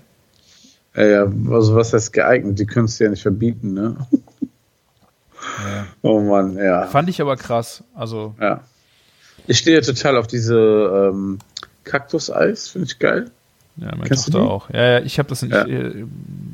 [0.97, 2.59] Ja, ja, also was heißt geeignet?
[2.59, 3.97] Die können es ja nicht verbieten, ne?
[6.03, 6.87] Oh Mann, ja.
[6.87, 7.85] Fand ich aber krass.
[7.95, 8.61] Also, ja.
[9.47, 11.39] Ich stehe total auf diese ähm,
[11.85, 13.31] Kaktuseis, finde ich geil.
[13.77, 14.71] ja, meine Kennst Tochter auch.
[14.71, 15.67] Ja, ja, ich habe das nicht, Ja.
[15.67, 16.05] äh,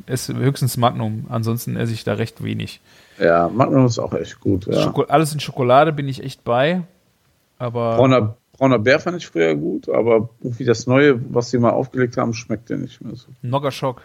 [0.06, 2.80] esse höchstens Magnum, ansonsten esse ich da recht wenig.
[3.18, 4.66] Ja, Magnum ist auch echt gut.
[4.66, 4.82] Ja.
[4.82, 6.82] Schoko alles in Schokolade bin ich echt bei,
[7.58, 11.70] aber Brauner, brauner Bär fand ich früher gut, aber irgendwie das Neue, was sie mal
[11.70, 13.26] aufgelegt haben, schmeckt ja nicht mehr so.
[13.42, 14.02] Noggerschock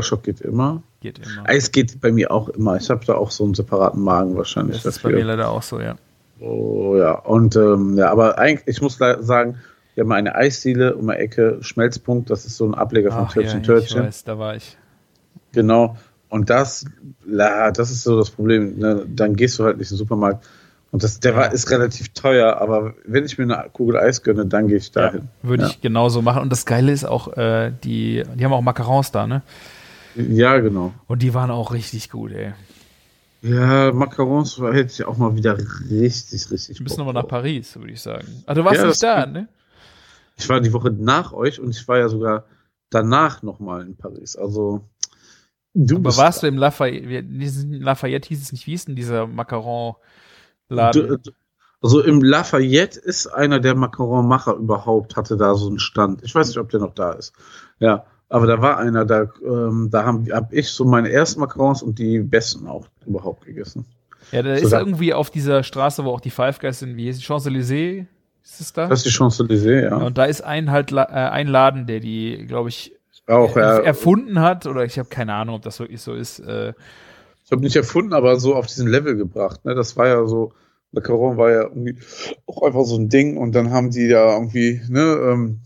[0.00, 0.82] Schock geht immer.
[1.14, 1.48] Geht immer.
[1.48, 2.76] Eis geht bei mir auch immer.
[2.76, 5.62] Ich habe da auch so einen separaten Magen wahrscheinlich Das ist bei mir leider auch
[5.62, 5.96] so, ja.
[6.40, 9.56] Oh ja, und ähm, ja, aber eigentlich, ich muss sagen,
[9.94, 13.34] wir haben eine Eisdiele um die Ecke, Schmelzpunkt, das ist so ein Ableger von Ach,
[13.36, 14.02] ja, Törtchen ich Törtchen.
[14.04, 14.76] weiß, da war ich.
[15.52, 15.96] Genau.
[16.28, 16.84] Und das,
[17.24, 18.78] la, das ist so das Problem.
[18.78, 19.06] Ne?
[19.08, 20.44] Dann gehst du halt nicht in den Supermarkt.
[20.90, 24.44] Und das, der war, ist relativ teuer, aber wenn ich mir eine Kugel Eis gönne,
[24.46, 25.28] dann gehe ich Ja, dahin.
[25.42, 25.68] würde Ja.
[25.70, 26.42] ich genauso machen.
[26.42, 29.42] Und das Geile ist auch, äh, die, die haben auch Macarons da, ne?
[30.16, 30.92] Ja, genau.
[31.06, 32.54] Und die waren auch richtig gut, ey.
[33.42, 35.56] Ja, Macarons hätte ich auch mal wieder
[35.90, 36.78] richtig, richtig.
[36.78, 37.28] Wir müssen nochmal nach.
[37.28, 38.26] Paris, würde ich sagen.
[38.46, 39.48] Ah, du warst Ja, nicht da, ne?
[40.38, 42.44] Ich war die Woche nach euch und ich war ja sogar
[42.90, 44.36] danach nochmal in Paris.
[44.36, 44.88] Also,
[45.74, 47.24] du Aber warst du im Lafayette,
[47.70, 51.22] Lafayette hieß es nicht, wie hieß denn dieser Macaron-Laden?
[51.22, 51.32] Du,
[51.82, 56.22] also im Lafayette ist einer der Macaron-Macher überhaupt, hatte da so einen Stand.
[56.24, 57.32] Ich weiß nicht, ob der noch da ist.
[57.78, 61.82] Ja, aber da war einer, da, ähm, da haben hab ich so meine ersten Macarons
[61.82, 63.84] und die besten auch überhaupt gegessen.
[64.32, 66.96] Ja, da So ist da- irgendwie auf dieser Straße, wo auch die Five Guys sind,
[66.96, 68.06] wie heißt die Champs-Élysées?
[68.44, 68.88] Ist es da?
[68.88, 69.96] Das ist die Champs-Élysées, ja.
[69.96, 72.92] und da ist ein halt äh, ein Laden, der die, glaube ich,
[73.28, 73.78] auch, ja.
[73.80, 76.38] erfunden hat oder ich habe keine Ahnung, ob das wirklich so ist.
[76.40, 76.74] Äh,
[77.44, 79.64] Ich habe nicht erfunden, aber so auf diesen Level gebracht.
[79.64, 79.74] Ne?
[79.74, 80.52] Das war ja so,
[80.92, 81.96] Macaron war ja irgendwie
[82.46, 85.60] auch einfach so ein Ding und dann haben die da irgendwie ne, ähm,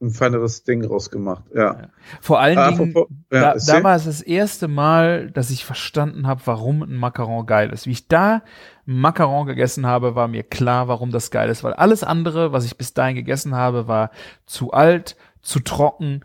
[0.00, 1.44] ein feineres Ding rausgemacht.
[1.54, 1.88] Ja.
[2.20, 2.94] vor allen Ah, Dingen,
[3.30, 7.44] ja, da, da war es das erste Mal, dass ich verstanden habe, warum ein Macaron
[7.46, 7.86] geil ist.
[7.86, 8.42] Wie ich da
[8.86, 12.78] Macaron gegessen habe, war mir klar, warum das geil ist, weil alles andere, was ich
[12.78, 14.10] bis dahin gegessen habe, war
[14.46, 16.24] zu alt, zu trocken,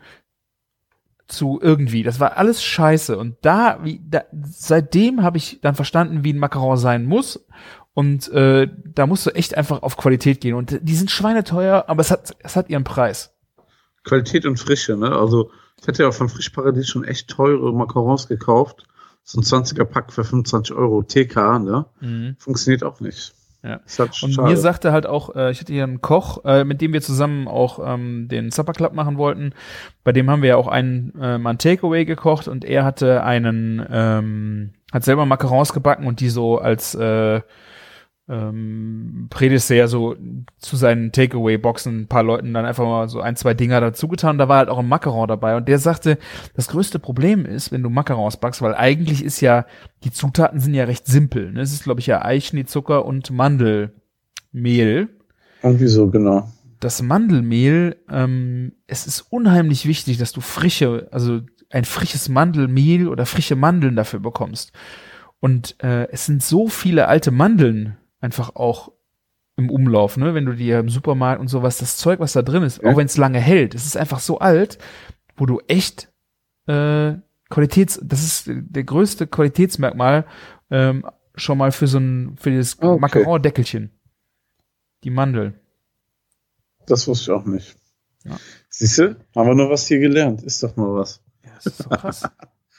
[1.26, 2.02] zu irgendwie.
[2.02, 3.18] Das war alles scheiße.
[3.18, 7.46] Und da, wie, da seitdem habe ich dann verstanden, wie ein Macaron sein muss.
[7.94, 10.54] Und äh, da musst du echt einfach auf Qualität gehen.
[10.54, 13.35] Und die sind schweineteuer, aber es hat, es hat ihren Preis.
[14.06, 15.10] Qualität und Frische, ne?
[15.12, 15.50] Also
[15.80, 18.86] ich hatte ja von Frischparadies schon echt teure Macarons gekauft.
[19.24, 21.84] So ein 20er Pack für 25 Euro TK, ne?
[22.38, 23.34] Funktioniert auch nicht.
[23.62, 23.80] Ja.
[23.98, 24.48] Halt Und schade.
[24.48, 27.48] mir sagte halt auch, äh, ich hatte hier einen Koch, äh, mit dem wir zusammen
[27.48, 29.52] auch ähm, den Supper Club machen wollten.
[30.04, 33.24] Bei dem haben wir ja auch einen äh, mal ein Takeaway gekocht und er hatte
[33.24, 37.40] einen, ähm, hat selber Macarons gebacken und die so als äh,
[38.28, 40.16] ähm, Prädessert so
[40.58, 44.38] zu seinen Takeaway-Boxen ein paar Leuten dann einfach mal so ein, zwei Dinger dazu getan.
[44.38, 46.18] Da war halt auch ein Macaron dabei und der sagte,
[46.54, 49.66] das größte Problem ist, wenn du Macarons backst, weil eigentlich ist ja,
[50.04, 51.52] die Zutaten sind ja recht simpel.
[51.52, 51.60] Ne?
[51.60, 55.08] Es ist, glaube ich, ja Eichschneezucker und Mandelmehl.
[55.62, 56.50] Irgendwie so, genau.
[56.80, 63.24] Das Mandelmehl, ähm, es ist unheimlich wichtig, dass du frische, also ein frisches Mandelmehl oder
[63.24, 64.72] frische Mandeln dafür bekommst.
[65.40, 67.96] Und äh, es sind so viele alte Mandeln
[68.26, 68.92] einfach auch
[69.56, 70.34] im Umlauf, ne?
[70.34, 72.90] Wenn du dir im Supermarkt und sowas, das Zeug, was da drin ist, Ja.
[72.92, 74.78] auch wenn es lange hält, es ist einfach so alt,
[75.36, 76.12] wo du echt
[76.66, 77.14] äh,
[77.48, 80.26] Qualitäts, das ist der größte Qualitätsmerkmal
[80.70, 81.06] ähm,
[81.36, 82.98] schon mal für so ein für das Okay.
[83.00, 83.90] Macaron-Deckelchen.
[85.04, 85.54] Die Mandel.
[86.86, 87.76] Das wusste ich auch nicht.
[88.24, 88.36] Ja.
[88.68, 89.16] Siehst du?
[89.36, 90.42] Haben wir noch was hier gelernt.
[90.42, 91.22] Ist doch mal was.
[91.44, 92.28] Ja, das ist so krass.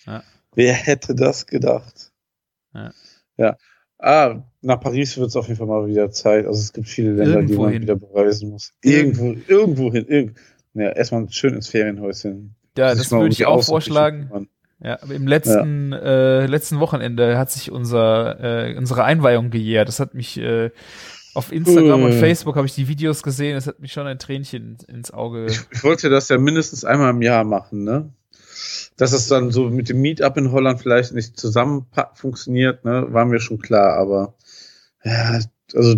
[0.53, 2.11] Wer hätte das gedacht?
[2.73, 2.91] Ja.
[3.37, 3.57] Ja.
[3.99, 6.45] Ah, nach Paris wird es auf jeden Fall mal wieder Zeit.
[6.45, 7.81] Also es gibt viele Länder, die Irgendwo man hin.
[7.81, 8.73] wieder bereisen muss.
[8.83, 10.05] Irgendwo, irgendwo hin.
[10.07, 10.37] Irgend
[10.73, 12.55] ja, erstmal schön ins Ferienhäuschen.
[12.77, 14.47] Ja, das um würde ich die auch vorschlagen.
[14.79, 19.87] Ja, aber im letzten, äh, letzten Wochenende hat sich unser, äh, unsere Einweihung gejährt.
[19.87, 20.69] Das hat mich äh,
[21.33, 22.19] auf Instagram und Äh.
[22.19, 23.55] Facebook habe ich die Videos gesehen.
[23.55, 25.47] Das hat mich schon ein Tränchen ins Auge.
[25.47, 28.09] Ich, ich wollte das ja mindestens einmal im Jahr machen, ne?
[28.97, 33.25] Dass es dann so mit dem Meetup in Holland vielleicht nicht zusammen funktioniert, ne, war
[33.25, 34.35] mir schon klar, aber
[35.03, 35.39] ja,
[35.75, 35.97] also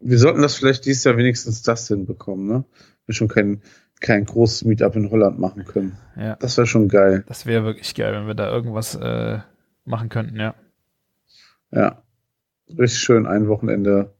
[0.00, 2.64] wir sollten das vielleicht dieses Jahr wenigstens das hinbekommen, ne?
[3.06, 3.62] Wir schon kein,
[4.00, 5.96] kein großes Meetup in Holland machen können.
[6.16, 7.24] Ja, Das wäre schon geil.
[7.26, 9.38] das wäre wirklich geil, wenn wir da irgendwas äh,
[9.84, 10.36] machen könnten.
[10.36, 10.54] Ja.
[11.70, 12.02] Ja.
[12.68, 14.14] Richtig schön ein Wochenende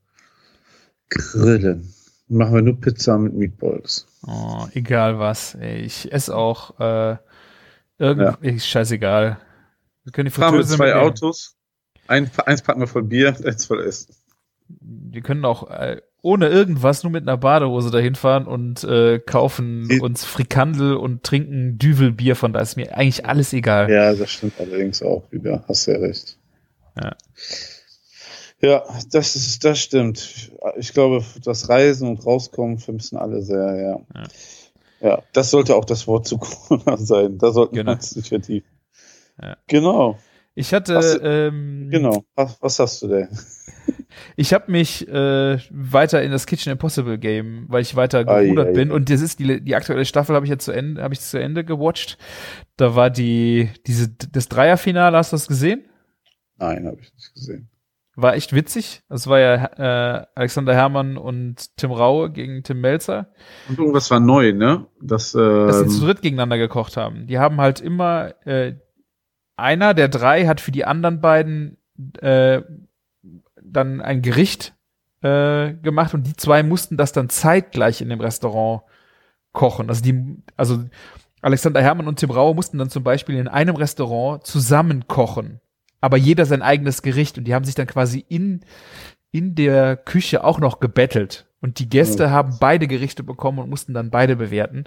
[1.09, 1.93] grillen.
[2.29, 4.07] Machen wir nur Pizza mit Meatballs.
[4.27, 5.55] Oh, egal was.
[5.55, 7.17] Ey, ich esse auch äh,
[7.99, 9.39] irgendwie ist scheißegal.
[10.05, 11.07] Wir können die Fahren wir zwei mitnehmen.
[11.09, 11.57] Autos.
[12.07, 14.15] Ein, eins packen wir voll Bier, eins voll Essen.
[14.81, 19.89] Wir können auch äh, ohne irgendwas nur mit einer Badehose dahin fahren und äh, kaufen
[19.89, 22.37] Die- uns Frikandel und trinken Düvelbier.
[22.37, 23.91] Von da ist mir eigentlich alles egal.
[23.91, 25.65] Ja, das stimmt allerdings auch wieder.
[25.69, 26.39] Hast ja recht.
[26.99, 27.15] Ja.
[28.65, 30.51] Ja, das ist, das stimmt.
[30.77, 34.21] Ich glaube, das Reisen und Rauskommen vermissen alle sehr, ja.
[34.21, 34.29] Ja.
[35.01, 37.37] Ja, das sollte auch das Wort zu Corona sein.
[37.39, 37.91] Da sollten Genau.
[37.93, 38.71] wir uns nicht vertiefen.
[39.43, 39.57] Ja.
[39.67, 40.19] Genau,
[40.55, 42.25] Ich hatte, Was- ähm, genau.
[42.37, 43.29] Was, was hast du denn?
[44.37, 48.73] ich habe mich äh, weiter in das Kitchen Impossible Game, weil ich weiter Ei, gerudert
[48.75, 51.21] bin und das ist die, die aktuelle Staffel habe ich jetzt zu Ende, habe ich
[51.21, 52.17] zu Ende gewatcht.
[52.79, 55.85] Da war die diese das Dreierfinale, hast du das gesehen?
[56.57, 57.69] Nein, habe ich nicht gesehen.
[58.17, 59.03] War echt witzig.
[59.09, 59.55] Das war ja
[60.21, 63.29] äh, Alexander Herrmann und Tim Raue gegen Tim Melzer.
[63.69, 64.87] Und irgendwas war neu, ne?
[65.01, 67.27] Das, dass sie zu ähm, dritt gegeneinander gekocht haben.
[67.27, 68.75] Die haben halt immer, äh,
[69.57, 71.79] einer der drei hat für die anderen beiden
[72.21, 72.63] äh,
[73.63, 74.75] dann ein Gericht
[75.23, 78.83] äh, gemacht und die zwei mussten das dann zeitgleich in dem Restaurant
[79.53, 79.89] kochen.
[79.89, 80.85] Also die, also
[81.41, 85.61] Alexander Herrmann und Tim Rauer mussten dann zum Beispiel in einem Restaurant zusammen kochen,
[86.05, 88.61] aber jeder sein eigenes Gericht und die haben sich dann quasi in
[89.33, 92.31] in der Küche auch noch gebettelt und die Gäste Ja.
[92.31, 94.85] haben beide Gerichte bekommen und mussten dann beide bewerten.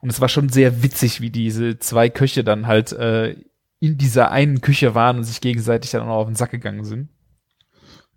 [0.00, 3.36] Und es war schon sehr witzig, wie diese zwei Köche dann halt äh,
[3.80, 6.84] in dieser einen Küche waren und sich gegenseitig dann auch noch auf den Sack gegangen
[6.84, 7.08] sind.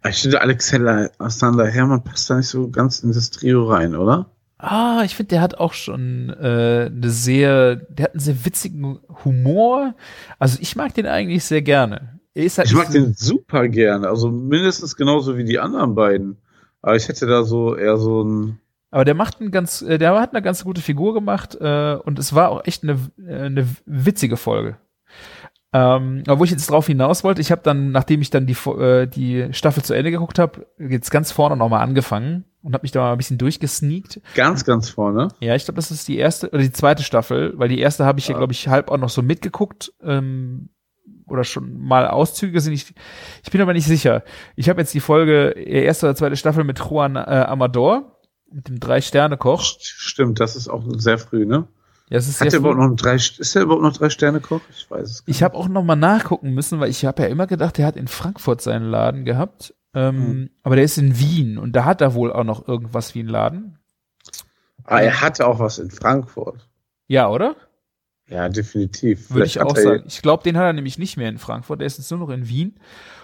[0.07, 4.29] ich finde, Alexander Alexander Hermann passt da nicht so ganz in das Trio rein, oder?
[4.57, 8.99] Ah, ich finde, der hat auch schon äh, eine sehr, der hat einen sehr witzigen
[9.25, 9.95] Humor.
[10.39, 12.14] Also ich mag den eigentlich sehr gerne.
[12.43, 16.37] Ist halt Ich mag den super gerne, also mindestens genauso wie die anderen beiden.
[16.81, 18.59] Aber ich hätte da so eher so ein.
[18.91, 22.19] Aber der macht einen ganz, äh, der hat eine ganz gute Figur gemacht äh, und
[22.19, 24.77] es war auch echt eine, äh, eine witzige Folge.
[25.73, 28.53] Ähm, aber wo ich jetzt drauf hinaus wollte, ich habe dann, nachdem ich dann die
[28.69, 32.91] äh, die Staffel zu Ende geguckt habe, jetzt ganz vorne nochmal angefangen und habe mich
[32.91, 34.21] da mal ein bisschen durchgesneakt.
[34.35, 35.27] Ganz, ganz vorne.
[35.41, 38.19] Ja, ich glaube, das ist die erste oder die zweite Staffel, weil die erste habe
[38.19, 38.37] ich ja, Ja.
[38.37, 40.69] glaube ich, halb auch noch so mitgeguckt ähm,
[41.27, 42.73] oder schon mal Auszüge gesehen.
[42.73, 42.93] Ich,
[43.43, 44.23] ich bin aber nicht sicher.
[44.55, 48.19] Ich habe jetzt die Folge, äh, erste oder zweite Staffel mit Juan äh, Amador,
[48.51, 49.61] mit dem Drei-Sterne-Koch.
[49.79, 51.67] Stimmt, das ist auch sehr früh, ne?
[52.09, 54.61] Ja, es ist Hat der überhaupt noch drei, ist der überhaupt noch drei Sterne Koch?
[54.69, 55.23] Ich weiß es.
[55.25, 57.95] Ich habe auch noch mal nachgucken müssen, weil ich habe ja immer gedacht, der hat
[57.95, 59.73] in Frankfurt seinen Laden gehabt.
[59.95, 60.49] Ähm, Hm.
[60.61, 63.29] Aber der ist in Wien und da hat er wohl auch noch irgendwas wie einen
[63.29, 63.79] Laden.
[64.83, 66.69] Ah, er hatte auch was in Frankfurt.
[67.07, 67.55] Ja, oder?
[68.27, 69.29] Ja, definitiv.
[69.29, 70.03] Würde ich auch sagen.
[70.07, 71.79] Ich glaube, den hat er nämlich nicht mehr in Frankfurt.
[71.79, 72.79] Der ist jetzt nur noch in Wien.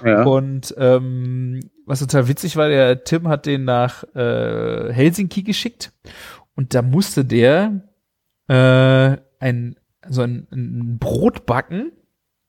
[0.05, 0.23] Ja.
[0.23, 5.91] Und ähm, was total witzig war, der Tim hat den nach äh, Helsinki geschickt
[6.55, 7.81] und da musste der
[8.47, 9.75] äh, ein
[10.07, 11.91] so ein, ein Brot backen.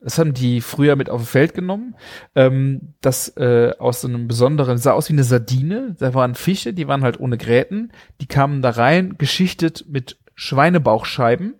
[0.01, 1.95] Das haben die früher mit auf dem Feld genommen.
[2.35, 5.95] Ähm, das äh, aus so einem besonderen, sah aus wie eine Sardine.
[5.99, 7.93] Da waren Fische, die waren halt ohne Gräten.
[8.21, 11.55] Die kamen da rein, geschichtet mit Schweinebauchscheiben,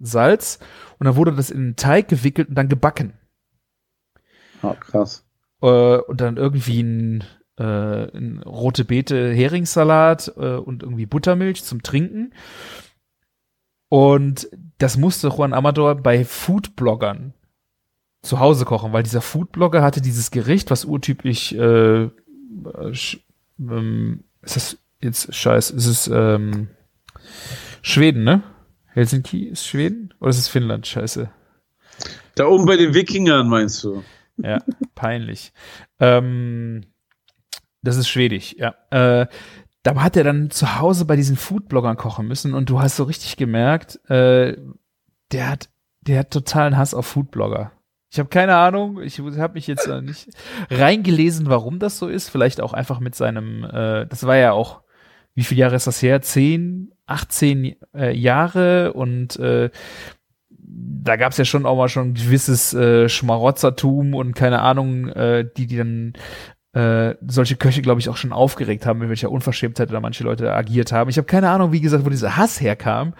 [0.00, 0.58] Salz.
[0.98, 3.14] Und dann wurde das in einen Teig gewickelt und dann gebacken
[4.62, 5.24] Ah, krass.
[5.62, 7.24] äh, und dann irgendwie ein,
[7.58, 7.64] äh,
[8.16, 12.32] ein rote Beete Heringssalat äh, und irgendwie Buttermilch zum Trinken.
[13.88, 17.34] Und das musste Juan Amador bei Foodbloggern
[18.22, 22.10] zu Hause kochen, weil dieser Foodblogger hatte dieses Gericht, was urtypisch äh, äh,
[23.58, 26.68] ähm, ist das jetzt scheiß, ist es ähm,
[27.82, 28.42] Schweden, ne?
[28.98, 30.84] Helsinki ist Schweden oder ist es Finnland?
[30.84, 31.30] Scheiße.
[32.34, 34.02] Da oben bei den Wikingern meinst du?
[34.38, 34.58] Ja,
[34.96, 35.52] peinlich.
[36.00, 36.82] Ähm,
[37.82, 38.74] das ist schwedisch, ja.
[38.90, 39.28] Äh,
[39.84, 43.04] da hat er dann zu Hause bei diesen Foodbloggern kochen müssen und du hast so
[43.04, 44.56] richtig gemerkt, äh,
[45.30, 45.68] der hat,
[46.00, 47.70] der hat totalen Hass auf Foodblogger.
[48.10, 50.28] Ich habe keine Ahnung, ich habe mich jetzt äh, nicht
[50.70, 52.30] reingelesen, warum das so ist.
[52.30, 54.80] Vielleicht auch einfach mit seinem, äh, das war ja auch,
[55.34, 56.20] wie viele Jahre ist das her?
[56.20, 59.70] Zehn, 18 äh, Jahre und äh,
[60.50, 65.08] da gab es ja schon auch mal schon ein gewisses äh, Schmarotzertum und keine Ahnung,
[65.08, 66.12] äh, die, die dann
[66.72, 70.52] äh, solche Köche, glaube ich, auch schon aufgeregt haben, mit welcher Unverschämtheit da manche Leute
[70.52, 71.08] agiert haben.
[71.08, 73.14] Ich habe keine Ahnung, wie gesagt, wo dieser Hass herkam.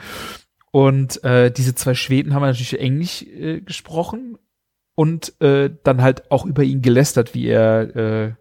[0.70, 4.36] Und äh, diese zwei Schweden haben natürlich Englisch äh, gesprochen
[4.94, 8.32] und äh, dann halt auch über ihn gelästert, wie er äh,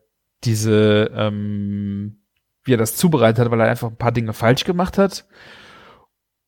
[0.43, 2.16] diese, ähm,
[2.67, 5.25] wie er das zubereitet hat, weil er einfach ein paar Dinge falsch gemacht hat.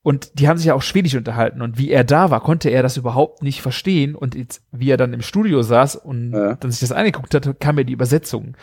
[0.01, 1.61] Und die haben sich ja auch Schwedisch unterhalten.
[1.61, 4.15] Und wie er da war, konnte er das überhaupt nicht verstehen.
[4.15, 6.55] Und jetzt, wie er dann im Studio saß und Ja.
[6.55, 8.55] dann sich das angeguckt hat, kam mir die Übersetzung.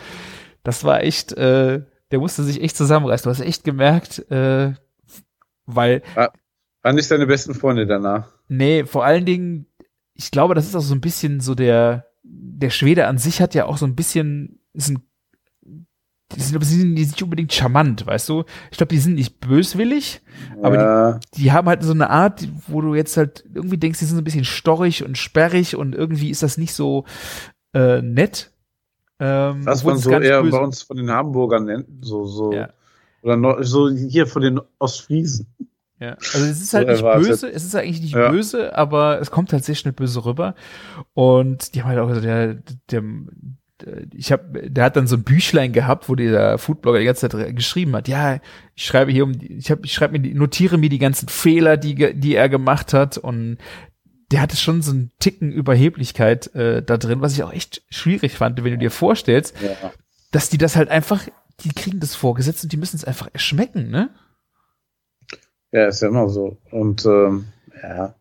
[0.62, 3.24] Das war echt, äh, der musste sich echt zusammenreißen.
[3.24, 4.72] Du hast echt gemerkt, äh,
[5.66, 8.28] weil, War nicht deine besten Freunde danach.
[8.48, 9.66] nee, vor allen Dingen,
[10.14, 13.54] ich glaube, das ist auch so ein bisschen so der, der Schwede an sich hat
[13.54, 15.05] ja auch so ein bisschen, ist ein,
[16.34, 18.44] die sind, die sind nicht unbedingt charmant, weißt du?
[18.70, 20.20] Ich glaube, die sind nicht böswillig,
[20.62, 24.00] Aber ja, die haben halt so eine Art, die- wo du jetzt halt irgendwie denkst,
[24.00, 27.04] die sind so ein bisschen storrig und sperrig und irgendwie ist das nicht so
[27.74, 28.52] äh, nett.
[29.20, 32.70] Ähm, obwohl man so eher böse- bei uns von den Hamburgern nennt, so, so, Ja.
[33.22, 35.46] oder Nord- so hier von den Ostfriesen.
[36.00, 36.10] Ja.
[36.14, 37.28] Also es ist halt So nicht erwartet.
[37.28, 38.30] böse, es ist eigentlich nicht Ja.
[38.30, 40.54] böse, aber es kommt halt sehr schnell böse rüber.
[41.14, 42.54] Und die haben halt auch gesagt, der,
[42.90, 43.02] der
[44.14, 47.54] ich habe, der hat dann so ein Büchlein gehabt, wo dieser Foodblogger die ganze Zeit
[47.56, 48.40] geschrieben hat, ja,
[48.74, 51.76] ich schreibe hier um, die- ich habe, ich schreibe mir, notiere mir die ganzen Fehler,
[51.76, 53.58] die, die er gemacht hat und
[54.32, 58.32] der hatte schon so einen Ticken Überheblichkeit äh, da drin, was ich auch echt schwierig
[58.36, 59.92] fand, wenn du dir vorstellst, Ja.
[60.32, 61.22] dass die das halt einfach,
[61.60, 64.10] die kriegen das vorgesetzt und die müssen es einfach erschmecken, ne?
[65.72, 66.58] ja, ist ja immer so.
[66.70, 67.46] Und ähm,
[67.82, 68.14] ja,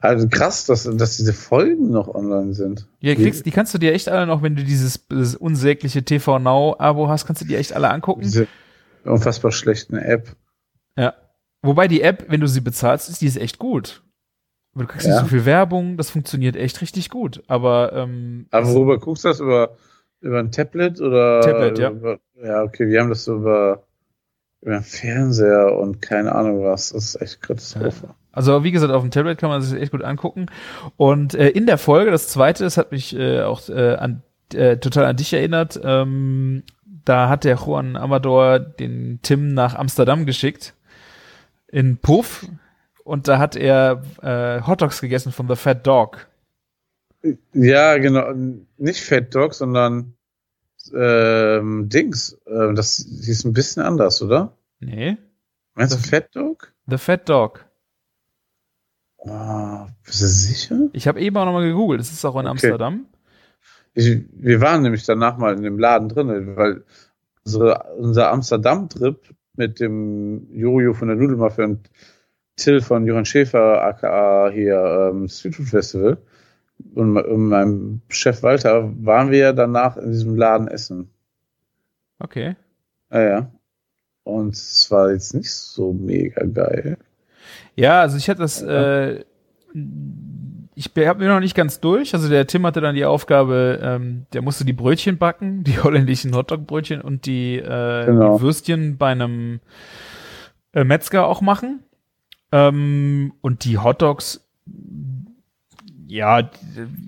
[0.00, 2.86] also krass, dass, dass diese Folgen noch online sind.
[3.00, 6.38] Ja, kriegst, die kannst du dir echt alle noch, wenn du dieses, dieses unsägliche TV
[6.38, 8.22] Now Abo hast, kannst du dir echt alle angucken.
[8.22, 8.46] Diese
[9.04, 10.34] unfassbar schlechten App.
[10.96, 11.14] Ja.
[11.62, 14.02] Wobei die App, wenn du sie bezahlst, ist die ist echt gut.
[14.74, 15.14] Aber du kriegst Ja.
[15.14, 17.42] nicht so viel Werbung, das funktioniert echt richtig gut.
[17.46, 19.40] Aber ähm, Aber worüber guckst du das?
[19.40, 19.76] Über,
[20.20, 21.40] über ein Tablet oder?
[21.40, 21.90] Tablet, ja.
[21.90, 23.82] Über, ja, okay, wir haben das so über,
[24.62, 26.90] über einen Fernseher und keine Ahnung was.
[26.92, 28.14] Das ist echt Katastrophe.
[28.32, 30.46] Also wie gesagt, auf dem Tablet kann man sich echt gut angucken.
[30.96, 34.22] Und äh, in der Folge, das zweite, das hat mich äh, auch äh, an,
[34.54, 35.80] äh, total an dich erinnert.
[35.82, 36.62] Ähm,
[37.04, 40.74] da hat der Juan Amador den Tim nach Amsterdam geschickt
[41.68, 42.46] in Puff
[43.04, 46.28] und da hat er äh, Hotdogs gegessen von The Fat Dog.
[47.52, 48.32] Ja, genau.
[48.78, 50.14] Nicht Fat Dog, sondern
[50.94, 52.38] ähm, Dings.
[52.46, 54.56] Äh, das hieß ein bisschen anders, oder?
[54.80, 55.16] Nee.
[55.74, 56.72] Meinst du Fat Dog?
[56.86, 57.64] The Fat Dog.
[59.22, 60.88] Oh, bist du sicher?
[60.92, 62.00] Ich habe eben auch nochmal gegoogelt.
[62.00, 62.48] Das ist auch in Okay.
[62.48, 63.06] Amsterdam.
[63.94, 66.84] Ich, wir waren nämlich danach mal in dem Laden drin, weil
[67.44, 69.18] unsere, unser Amsterdam-Trip
[69.56, 71.90] mit dem Jojo von der Nudelmafia und
[72.56, 76.18] Till von Johann Schäfer, aka hier ähm, Street Food Festival
[76.94, 81.10] und, und meinem Chef Walter waren wir ja danach in diesem Laden essen.
[82.18, 82.54] Okay.
[83.10, 83.52] Ja, ja.
[84.24, 86.98] Und es war jetzt nicht so mega geil.
[87.80, 89.24] Ja, also ich hatte das, äh,
[90.74, 92.12] ich habe mir noch nicht ganz durch.
[92.12, 96.34] Also der Tim hatte dann die Aufgabe, ähm, der musste die Brötchen backen, die holländischen
[96.34, 98.36] Hotdog-Brötchen und die, äh, Genau.
[98.36, 99.60] die Würstchen bei einem
[100.74, 101.82] äh, Metzger auch machen.
[102.52, 104.46] Ähm, und die Hotdogs,
[106.06, 106.48] ja,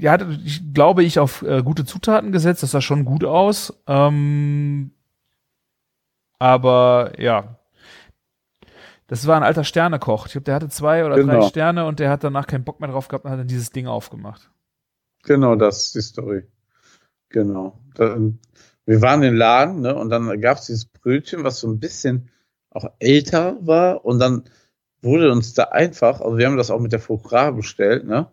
[0.04, 2.62] hatte, ich, glaube ich, auf äh, gute Zutaten gesetzt.
[2.62, 3.78] Das sah schon gut aus.
[3.86, 4.92] Ähm,
[6.38, 7.58] aber ja,
[9.12, 10.24] das war ein alter Sternekoch.
[10.24, 11.46] Ich glaube, der hatte zwei oder drei Genau.
[11.46, 13.86] Sterne und der hat danach keinen Bock mehr drauf gehabt und hat dann dieses Ding
[13.86, 14.50] aufgemacht.
[15.24, 16.44] Genau, das ist die Story.
[17.28, 17.78] Genau.
[17.94, 18.16] Da,
[18.86, 22.30] wir waren im Laden, ne, und dann gab es dieses Brötchen, was so ein bisschen
[22.70, 24.44] auch älter war, und dann
[25.02, 28.28] wurde uns da einfach, also wir haben das auch mit der Foie Gras bestellt, ne,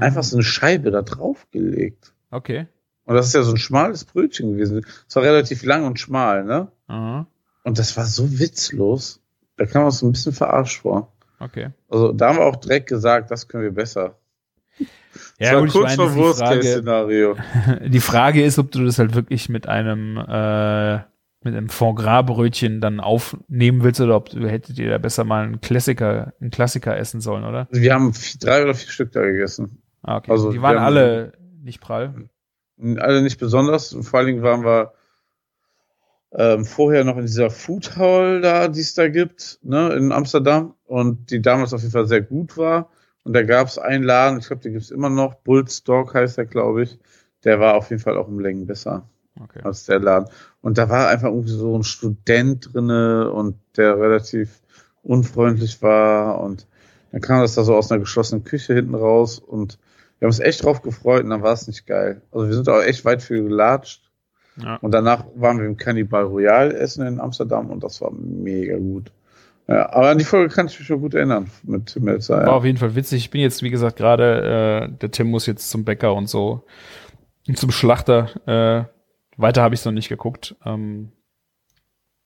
[0.00, 2.14] einfach so eine Scheibe da drauf gelegt.
[2.30, 2.68] Okay.
[3.04, 4.86] Und das ist ja so ein schmales Brötchen gewesen.
[5.06, 6.72] Es war relativ lang und schmal, ne?
[6.86, 7.26] Aha.
[7.64, 9.21] Und das war so witzlos.
[9.62, 11.12] Da kam uns ein bisschen verarscht vor.
[11.38, 11.70] Okay.
[11.88, 14.18] Also da haben wir auch direkt gesagt, das können wir besser.
[15.38, 17.36] Ja, gut, ich kurz vor meine, die Frage, Worst-Case-Szenario.
[17.86, 20.94] die Frage ist, ob du das halt wirklich mit einem, äh,
[21.44, 25.22] mit einem Foie Gras Brötchen dann aufnehmen willst oder ob du hättet ihr da besser
[25.22, 27.68] mal einen Klassiker, einen Klassiker essen sollen, oder?
[27.70, 29.80] Wir haben vier, drei oder vier Stück da gegessen.
[30.02, 30.32] Ah, okay.
[30.32, 32.28] Also, die waren alle nicht prall.
[32.96, 33.96] Alle nicht besonders.
[34.00, 34.92] Vor allen Dingen waren wir
[36.34, 40.74] ähm, vorher noch in dieser Food Hall da, die es da gibt, ne, in Amsterdam.
[40.86, 42.90] Und die damals auf jeden Fall sehr gut war.
[43.24, 46.14] Und da gab es einen Laden, ich glaube, den gibt es immer noch, Bulls Dog
[46.14, 46.98] heißt der, glaube ich.
[47.44, 49.08] Der war auf jeden Fall auch um Längen besser
[49.40, 49.60] Okay.
[49.64, 50.28] als der Laden.
[50.60, 54.60] Und da war einfach irgendwie so ein Student drinne und der relativ
[55.02, 56.40] unfreundlich war.
[56.40, 56.66] Und
[57.12, 59.38] dann kam das da so aus einer geschlossenen Küche hinten raus.
[59.38, 59.78] Und
[60.18, 62.22] wir haben uns echt drauf gefreut und dann war es nicht geil.
[62.30, 64.01] Also wir sind auch echt weit für gelatscht.
[64.56, 64.76] Ja.
[64.76, 69.10] Und danach waren wir im Cannibal Royal essen in Amsterdam und das war mega gut.
[69.68, 72.38] Ja, aber an die Folge kann ich mich schon gut erinnern mit Tim Melzer.
[72.38, 72.52] War Ja.
[72.52, 73.18] auf jeden Fall witzig.
[73.24, 76.64] Ich bin jetzt, wie gesagt, gerade, äh, der Tim muss jetzt zum Bäcker und so
[77.48, 78.28] und zum Schlachter.
[78.46, 80.56] Äh, weiter habe ich es noch nicht geguckt.
[80.66, 81.12] Ähm,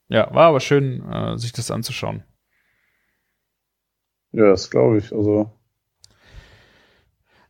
[0.09, 2.25] ja, war aber schön, äh, sich das anzuschauen.
[4.33, 5.13] ja, das glaube ich.
[5.13, 5.51] Also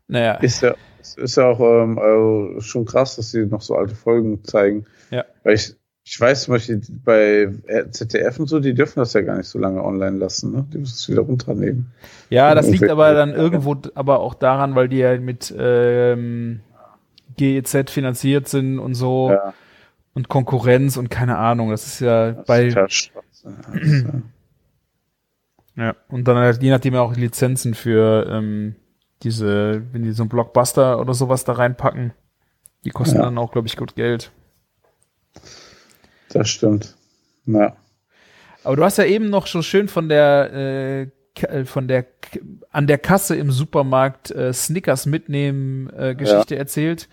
[0.09, 0.75] Naja, Ist ja,
[1.15, 4.87] ist ja auch ähm, also schon krass, dass sie noch so alte Folgen zeigen.
[5.11, 5.25] Ja.
[5.45, 7.53] Weil ich, ich weiß zum Beispiel bei
[7.91, 10.67] ZDF und so, die dürfen das ja gar nicht so lange online lassen, ne?
[10.73, 11.93] Die müssen es wieder runternehmen.
[12.31, 16.61] ja, das liegt aber dann irgendwo aber auch daran, weil die ja mit ähm,
[17.37, 19.55] GEZ finanziert sind und so Ja,
[20.17, 21.71] und Konkurrenz und keine Ahnung.
[21.71, 23.11] Das ist ja das bei ist
[25.77, 28.77] Ja, und dann halt je nachdem auch Lizenzen für ähm,
[29.23, 32.13] diese, wenn die so einen Blockbuster oder sowas da reinpacken,
[32.85, 33.23] die kosten Ja.
[33.25, 34.31] dann auch, glaube ich, gut Geld.
[36.31, 36.97] Das stimmt.
[37.47, 37.77] Ja.
[38.65, 41.03] Aber du hast ja eben noch so schön von der äh,
[41.43, 42.07] äh, von der
[42.71, 47.09] an der Kasse im Supermarkt äh, Snickers mitnehmen äh, Geschichte erzählt.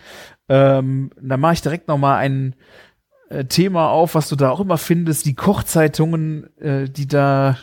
[0.49, 2.55] Ähm, da mache ich direkt noch mal ein
[3.29, 7.57] äh, Thema auf, was du da auch immer findest, die Kochzeitungen, äh, die da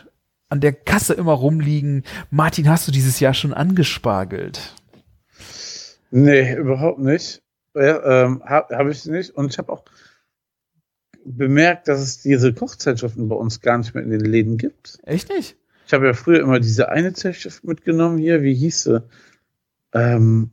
[0.51, 2.05] an der Kasse immer rumliegen.
[2.30, 4.74] Martin, hast du dieses Jahr schon angespargelt?
[6.11, 7.42] Nee, überhaupt nicht.
[7.74, 9.30] Ja, ähm, Habe hab ich nicht.
[9.30, 9.84] Und ich habe auch
[11.24, 14.98] bemerkt, dass es diese Kochzeitschriften bei uns gar nicht mehr in den Läden gibt.
[15.05, 15.57] Echt nicht?
[15.86, 18.42] Ich habe ja früher immer diese eine Zeitschrift mitgenommen hier.
[18.42, 19.03] Wie hieß sie?
[19.92, 20.51] Ähm,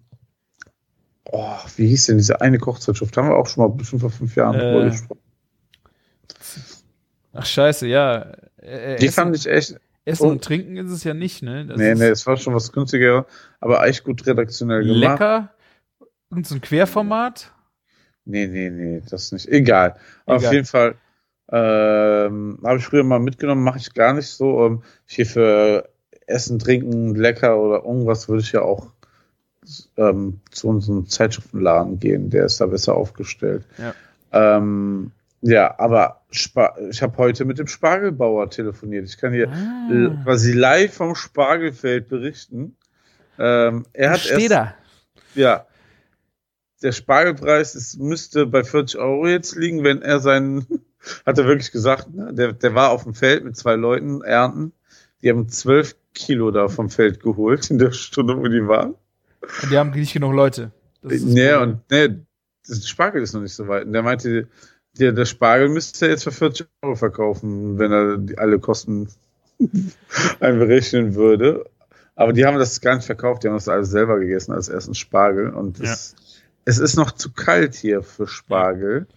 [1.26, 3.18] oh, wie hieß denn diese eine Kochzeitschrift?
[3.18, 5.22] Haben wir auch schon mal bestimmt vor fünf Jahren Äh, drüber gesprochen.
[7.34, 8.34] Ach scheiße, ja.
[8.58, 9.80] Äh, Die Essen, fand ich echt.
[10.08, 10.32] Essen oh.
[10.32, 11.66] und Trinken ist es ja nicht, ne?
[11.66, 13.26] Das nee, nee, es war schon was günstiger,
[13.60, 15.20] aber echt gut redaktionell gemacht.
[15.20, 15.49] lecker.
[16.30, 17.51] Und so ein Querformat.
[18.26, 19.47] Nee, nee, nee, das nicht.
[19.47, 19.95] Egal.
[20.26, 20.53] Auf Egal.
[20.53, 20.95] jeden Fall
[21.49, 24.66] ähm, habe ich früher mal mitgenommen, mache ich gar nicht so.
[24.66, 25.89] Ähm, hier für
[26.26, 28.88] Essen, Trinken, lecker oder irgendwas würde ich ja auch
[29.97, 32.30] ähm, zu unserem Zeitschriftenladen gehen.
[32.30, 33.66] Der ist da besser aufgestellt.
[33.78, 33.93] Ja.
[34.32, 35.12] Ähm,
[35.42, 39.08] ja, aber Spa ich habe heute mit dem Spargelbauer telefoniert.
[39.08, 40.24] Ich kann hier Ah.
[40.24, 42.76] quasi live vom Spargelfeld berichten.
[43.40, 44.74] Ähm, er hat erst, da.
[45.36, 45.68] ja,
[46.82, 50.66] der Spargelpreis ist, müsste bei 40 Euro jetzt liegen, wenn er seinen,
[51.26, 52.34] hat er wirklich gesagt, ne?
[52.34, 54.74] der, der war auf dem Feld mit zwei Leuten ernten.
[55.22, 58.96] Die haben zwölf Kilo da vom Feld geholt in der Stunde, wo die waren.
[59.62, 60.72] Und die haben nicht genug Leute.
[61.02, 62.10] Nee, und nee,
[62.68, 63.86] das Spargel ist noch nicht so weit.
[63.86, 64.48] Und der meinte,
[64.98, 69.10] der, der Spargel müsste er jetzt für 40 Euro verkaufen, wenn er alle Kosten
[70.39, 71.66] einberechnen würde.
[72.16, 74.95] Aber die haben das gar nicht verkauft, die haben das alles selber gegessen als ersten
[74.95, 75.50] Spargel.
[75.50, 75.93] Und ja.
[75.93, 76.16] es,
[76.66, 79.08] es ist noch zu kalt hier für Spargel.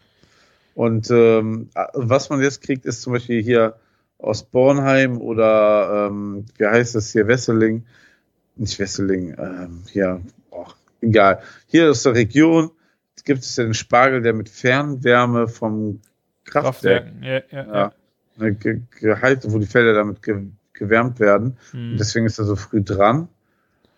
[0.75, 3.77] Und ähm, was man jetzt kriegt, ist zum Beispiel hier
[4.19, 7.87] aus Bornheim oder ähm, wie heißt das hier, Wesseling,
[8.57, 10.21] nicht Wesseling, ähm, hier,
[10.51, 10.67] oh,
[11.01, 11.41] egal.
[11.67, 12.71] Hier aus der Region
[13.25, 16.01] gibt es ja den Spargel, der mit Fernwärme vom
[16.45, 17.13] Kraftwerk.
[17.23, 17.93] Ja, ja, ja.
[18.37, 21.59] Ne, ge geheizt, wo die Felder damit ge gewärmt werden.
[21.73, 21.93] Hm.
[21.93, 23.29] Und deswegen ist er so früh dran.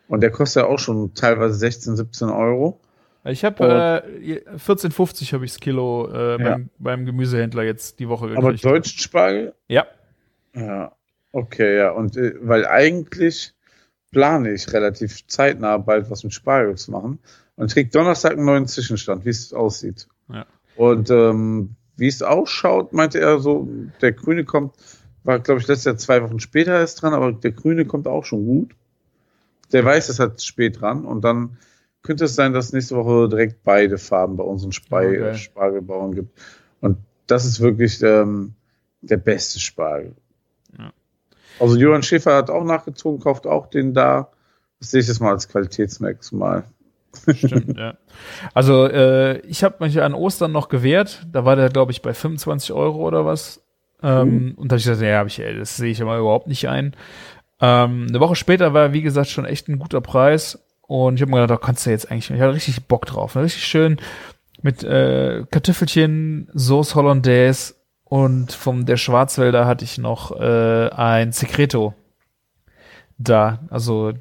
[0.09, 2.81] Und der kostet ja auch schon teilweise 16, 17 Euro.
[3.25, 6.59] Ich habe äh, 14,50 habe ich das Kilo äh, beim, ja.
[6.79, 8.43] beim, Gemüsehändler jetzt die Woche gekriegt.
[8.43, 9.55] Aber deutschen Spargel?
[9.69, 9.87] Ja.
[10.55, 10.93] Ja,
[11.31, 11.93] okay, ja.
[11.93, 13.55] Und äh, weil eigentlich
[14.13, 17.19] plane ich relativ zeitnah bald was mit Spargel zu machen.
[17.57, 20.09] Und krieg Donnerstag einen neuen Zwischenstand, wie es aussieht.
[20.29, 20.47] Ja.
[20.77, 23.69] Und ähm, wie es ausschaut, meinte er so,
[24.01, 24.75] der Grüne kommt,
[25.25, 28.25] war glaube ich letztes Jahr zwei Wochen später erst dran, aber der Grüne kommt auch
[28.25, 28.75] schon gut.
[29.73, 31.57] Der weiß, es hat spät dran und dann
[32.03, 35.35] könnte es sein, dass nächste Woche direkt beide Farben bei unseren Spei okay.
[35.37, 36.39] Spargelbauern gibt.
[36.81, 38.55] Und das ist wirklich ähm,
[39.01, 40.15] der beste Spargel.
[41.59, 44.29] Also Johann Schäfer hat auch nachgezogen, kauft auch den da.
[44.81, 46.65] Das sehe ich jetzt mal als Qualitätsmerkmal.
[47.35, 47.95] Stimmt, ja.
[48.55, 51.27] Also äh, ich habe mich an Ostern noch gewehrt.
[51.31, 53.63] Da war der, glaube ich, bei 25 Euro oder was.
[54.03, 54.53] Ähm, mhm.
[54.53, 56.69] Und da habe ich gesagt, ja, hab ich, ey, das sehe ich aber überhaupt nicht
[56.69, 56.95] ein.
[57.61, 60.59] Ähm, eine Woche später war, wie gesagt, schon echt ein guter Preis.
[60.81, 63.35] Und ich habe mir gedacht, da kannst du jetzt eigentlich, ich hatte richtig Bock drauf.
[63.35, 63.43] Ne?
[63.43, 63.99] Richtig schön
[64.63, 67.75] mit äh, Kartoffelchen, Sauce Hollandaise
[68.13, 71.95] und vom der Schwarzwälder hatte ich noch äh, ein Secreto
[73.17, 73.61] da.
[73.71, 74.13] Also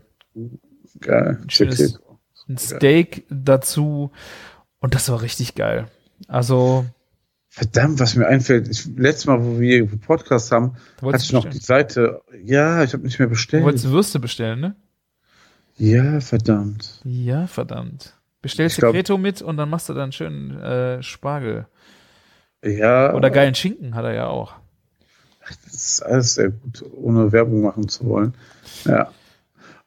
[1.01, 1.39] geil.
[1.41, 1.99] Ein schönes
[2.47, 4.13] ein Steak dazu.
[4.79, 5.89] Und das war richtig geil.
[6.29, 6.85] Also.
[7.49, 8.69] Verdammt, was mir einfällt.
[8.69, 12.21] Ich, letztes Mal, wo wir Podcast haben, hatte ich noch die Seite.
[12.45, 13.63] Ja, ich habe nicht mehr bestellt.
[13.63, 14.75] Du wolltest Würste bestellen, ne?
[15.75, 17.01] Ja, verdammt.
[17.03, 18.15] Ja, verdammt.
[18.41, 21.67] Bestell Secreto mit und dann machst du dann schön äh, Spargel.
[22.63, 23.13] Ja.
[23.13, 24.55] Oder geilen Schinken hat er ja auch.
[25.65, 28.35] Das ist alles sehr gut, ohne Werbung machen zu wollen.
[28.85, 29.11] Ja.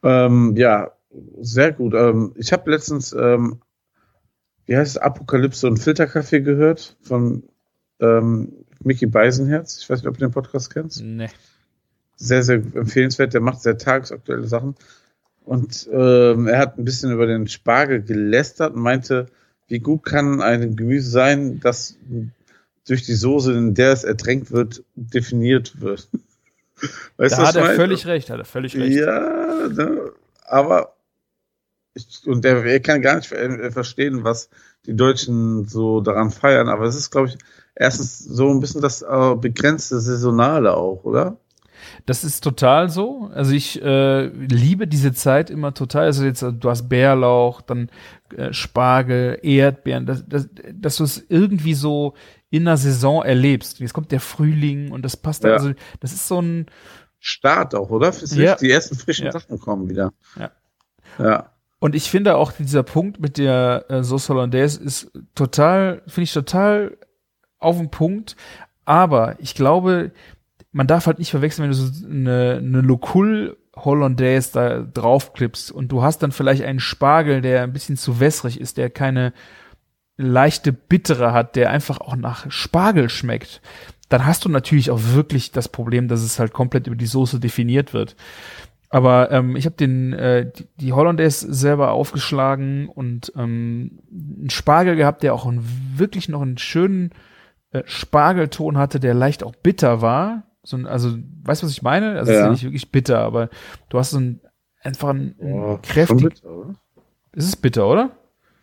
[0.02, 0.92] Ähm, ja,
[1.40, 1.94] sehr gut.
[1.94, 3.60] Ähm, ich habe letztens, ähm,
[4.66, 7.44] wie heißt es, Apokalypse und Filterkaffee gehört von
[8.00, 8.52] ähm,
[8.82, 9.78] Mickey Beisenherz.
[9.80, 11.02] Ich weiß nicht, ob du den Podcast kennst.
[11.02, 11.30] Nee.
[12.16, 13.34] Sehr, sehr empfehlenswert.
[13.34, 14.74] Der macht sehr tagesaktuelle Sachen.
[15.44, 19.26] Und ähm, er hat ein bisschen über den Spargel gelästert und meinte,
[19.68, 21.98] wie gut kann ein Gemüse sein, das
[22.86, 26.08] durch die Soße, in der es ertränkt wird, definiert wird.
[27.16, 28.96] Weißt da hat er völlig recht, hat er völlig recht.
[28.96, 30.12] Ja, ne,
[30.44, 30.96] aber
[31.94, 34.50] ich, und er, er kann gar nicht verstehen, was
[34.86, 37.38] die Deutschen so daran feiern, aber es ist, glaube ich,
[37.74, 41.38] erstens so ein bisschen das äh, begrenzte Saisonale auch, oder?
[42.06, 43.30] Das ist total so.
[43.34, 46.04] Also ich äh, liebe diese Zeit immer total.
[46.04, 47.90] Also jetzt, du hast Bärlauch, dann
[48.36, 52.14] äh, Spargel, Erdbeeren, dass, dass, dass du es irgendwie so
[52.54, 53.80] in der Saison erlebst.
[53.80, 55.54] Jetzt kommt der Frühling und das passt ja.
[55.54, 56.66] also, das ist so ein
[57.18, 58.12] Start auch, oder?
[58.30, 58.54] Ja.
[58.56, 59.32] Die ersten frischen ja.
[59.32, 60.12] Sachen kommen wieder.
[60.38, 60.50] Ja.
[61.18, 61.50] Ja.
[61.80, 66.32] Und ich finde auch dieser Punkt mit der äh, Sauce Hollandaise ist total, finde ich
[66.32, 66.96] total
[67.58, 68.36] auf den Punkt.
[68.84, 70.12] Aber ich glaube,
[70.70, 75.88] man darf halt nicht verwechseln, wenn du so eine, eine Locul Hollandaise da draufklippst und
[75.88, 79.32] du hast dann vielleicht einen Spargel, der ein bisschen zu wässrig ist, der keine
[80.16, 83.60] leichte Bittere hat, der einfach auch nach Spargel schmeckt,
[84.08, 87.40] dann hast du natürlich auch wirklich das Problem, dass es halt komplett über die Soße
[87.40, 88.16] definiert wird.
[88.90, 94.94] Aber ähm, ich habe den äh, die, die Hollandaise selber aufgeschlagen und ähm, einen Spargel
[94.94, 97.10] gehabt, der auch einen, wirklich noch einen schönen
[97.72, 100.44] äh, Spargelton hatte, der leicht auch bitter war.
[100.62, 102.18] So ein, also, weißt du, was ich meine?
[102.18, 102.38] Also, ja.
[102.38, 103.48] ist ja nicht wirklich bitter, aber
[103.88, 104.40] du hast so ein
[104.84, 106.34] einfach einen, einen oh, kräftig.
[106.34, 106.74] Bitter, oder?
[107.32, 108.10] Ist es bitter, oder?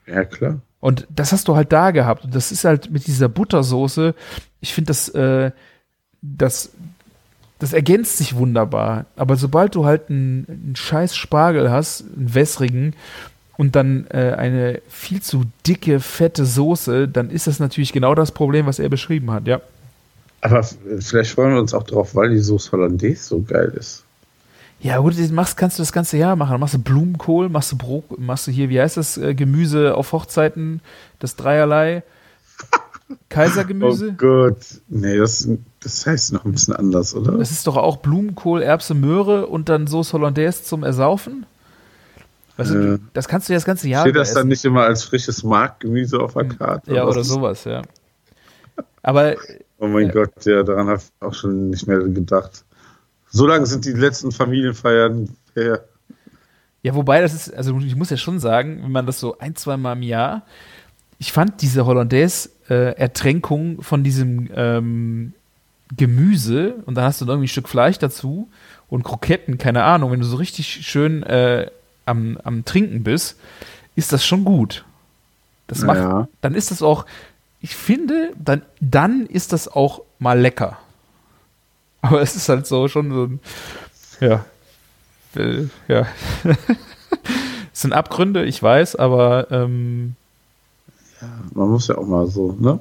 [0.08, 0.62] Ja, klar.
[0.82, 2.26] Und das hast du halt da gehabt.
[2.26, 4.14] Und das ist halt mit dieser Buttersoße,
[4.60, 5.52] ich finde das, äh,
[6.22, 6.72] das,
[7.60, 9.06] das ergänzt sich wunderbar.
[9.16, 12.96] Aber sobald du halt einen, einen scheiß Spargel hast, einen wässrigen,
[13.58, 18.32] und dann äh, eine viel zu dicke, fette Soße, dann ist das natürlich genau das
[18.32, 19.62] Problem, was er beschrieben hat, ja.
[20.42, 24.04] Aber vielleicht freuen wir uns auch drauf, weil die Soße Hollandaise so geil ist.
[24.82, 26.52] Ja, gut, das machst, kannst du das ganze Jahr machen.
[26.52, 29.96] Dann machst du Blumenkohl, machst du Brot, machst du hier, wie heißt das, äh, Gemüse
[29.96, 30.82] auf Hochzeiten,
[31.20, 32.04] das Dreierlei.
[33.30, 34.10] Kaisergemüse.
[34.12, 34.58] Oh Gott.
[34.88, 35.48] Nee, das,
[35.84, 37.34] das heißt noch ein bisschen anders, oder?
[37.38, 41.46] Das ist doch auch Blumenkohl, Erbse, Möhre und dann Sauce Hollandaise zum Ersaufen.
[42.58, 44.48] Weißt du, Äh, das kannst du ja das ganze Jahr Steht das dann essen.
[44.50, 46.94] nicht immer als frisches Marktgemüse auf der Karte?
[46.94, 47.82] Ja, oder ist- sowas, ja.
[49.04, 49.36] Aber
[49.84, 50.14] Oh mein Ja.
[50.14, 52.64] Gott, ja, daran habe ich auch schon nicht mehr gedacht.
[53.32, 55.84] So lange sind die letzten Familienfeiern her.
[56.84, 59.56] Ja, wobei das ist, also ich muss ja schon sagen, wenn man das so ein,
[59.56, 60.42] zwei Mal im Jahr,
[61.20, 65.34] ich fand diese Hollandaise-Ertränkung von diesem ähm,
[65.96, 68.50] Gemüse und dann hast du noch irgendwie ein Stück Fleisch dazu
[68.90, 71.70] und Kroketten, keine Ahnung, wenn du so richtig schön äh,
[72.06, 73.38] am, am Trinken bist,
[73.96, 74.84] ist das schon gut.
[75.68, 76.28] Das macht, Ja.
[76.42, 77.06] dann ist das auch,
[77.62, 80.80] ich finde, dann, dann ist das auch mal lecker.
[82.02, 83.40] Aber es ist halt so schon so ein,
[84.20, 84.46] ja,
[85.36, 86.08] äh, ja.
[86.44, 86.58] es
[87.82, 90.16] sind Abgründe, ich weiß, aber ähm,
[91.54, 92.80] Man muss ja auch mal so, ne?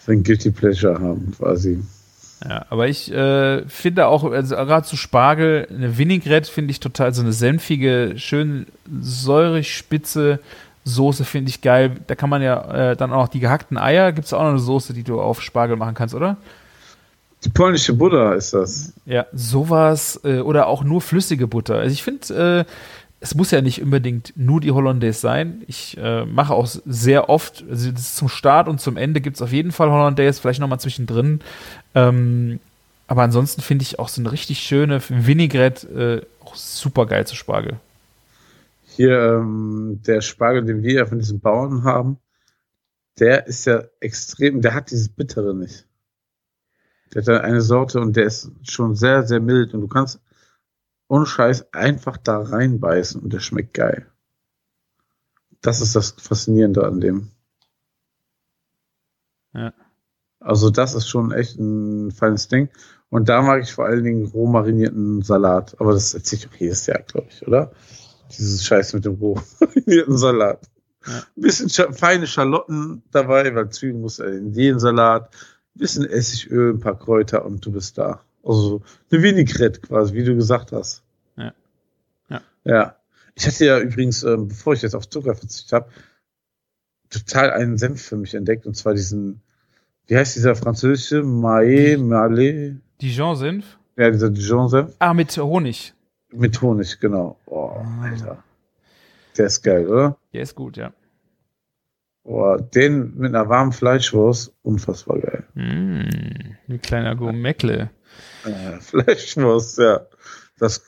[0.00, 1.82] Sein Guilty Pleasure haben, quasi.
[2.48, 7.12] ja, aber ich äh, finde auch, also gerade zu Spargel, eine Vinaigrette finde ich total,
[7.12, 8.66] so eine senfige, schön
[9.00, 10.40] säurig spitze
[10.88, 11.96] Soße finde ich geil.
[12.06, 14.58] Da kann man ja äh, dann auch die gehackten Eier, gibt es auch noch eine
[14.58, 16.38] Soße, die du auf Spargel machen kannst, oder?
[17.44, 18.92] Die polnische Buddha ist das.
[19.06, 21.76] Ja, sowas äh, oder auch nur flüssige Butter.
[21.76, 22.72] Also ich finde, äh,
[23.20, 25.62] es muss ja nicht unbedingt nur die Hollandaise sein.
[25.66, 29.52] Ich äh, mache auch sehr oft, also zum Start und zum Ende gibt es auf
[29.52, 31.40] jeden Fall Hollandaise, vielleicht nochmal zwischendrin.
[31.94, 32.60] Ähm,
[33.06, 37.34] aber ansonsten finde ich auch so eine richtig schöne Vinaigrette äh, auch super geil zu
[37.34, 37.78] Spargel.
[38.84, 42.18] Hier, ähm, der Spargel, den wir ja von diesen Bauern haben,
[43.18, 45.87] der ist ja extrem, der hat dieses Bittere nicht.
[47.14, 50.20] Der hat eine Sorte und der ist schon sehr, sehr mild und du kannst
[51.08, 54.06] ohne Scheiß einfach da reinbeißen und der schmeckt geil.
[55.60, 57.30] Das ist das Faszinierende an dem.
[59.54, 59.72] Ja.
[60.40, 62.68] Also das ist schon echt ein feines Ding.
[63.10, 65.80] Und da mag ich vor allen Dingen roh marinierten Salat.
[65.80, 67.72] Aber das erzähle ich auch jedes Jahr, glaube ich, oder?
[68.36, 70.68] Dieses Scheiß mit dem roh marinierten Salat.
[71.06, 71.18] Ja.
[71.36, 75.34] Ein bisschen feine Schalotten dabei, weil Zwiebeln muss ja in jeden Salat.
[75.78, 78.20] Ein bisschen Essigöl, ein paar Kräuter und du bist da.
[78.42, 81.04] Also eine Vinaigrette quasi, wie du gesagt hast.
[81.36, 81.52] Ja.
[82.28, 82.40] Ja.
[82.64, 82.96] Ja.
[83.36, 85.88] Ich hatte ja übrigens, ähm, bevor ich jetzt auf Zucker verzichtet habe,
[87.10, 89.40] total einen Senf für mich entdeckt und zwar diesen,
[90.08, 91.20] wie heißt dieser französische?
[91.22, 92.76] Maé, Malé?
[93.00, 93.78] Dijon-Senf?
[93.96, 94.96] Ja, dieser Dijon-Senf.
[94.98, 95.94] Ah, mit Honig.
[96.32, 97.38] Mit Honig, genau.
[97.46, 98.02] Oh, Ah.
[98.02, 98.42] Alter.
[99.36, 100.16] Der ist geil, oder?
[100.32, 100.92] Der ist gut, ja.
[102.24, 105.37] Oh, den mit einer warmen Fleischwurst, unfassbar geil.
[105.58, 107.90] Mm, ein kleiner Gourmetle.
[108.44, 110.06] Äh, Fleischwurst, ja.
[110.56, 110.84] Das,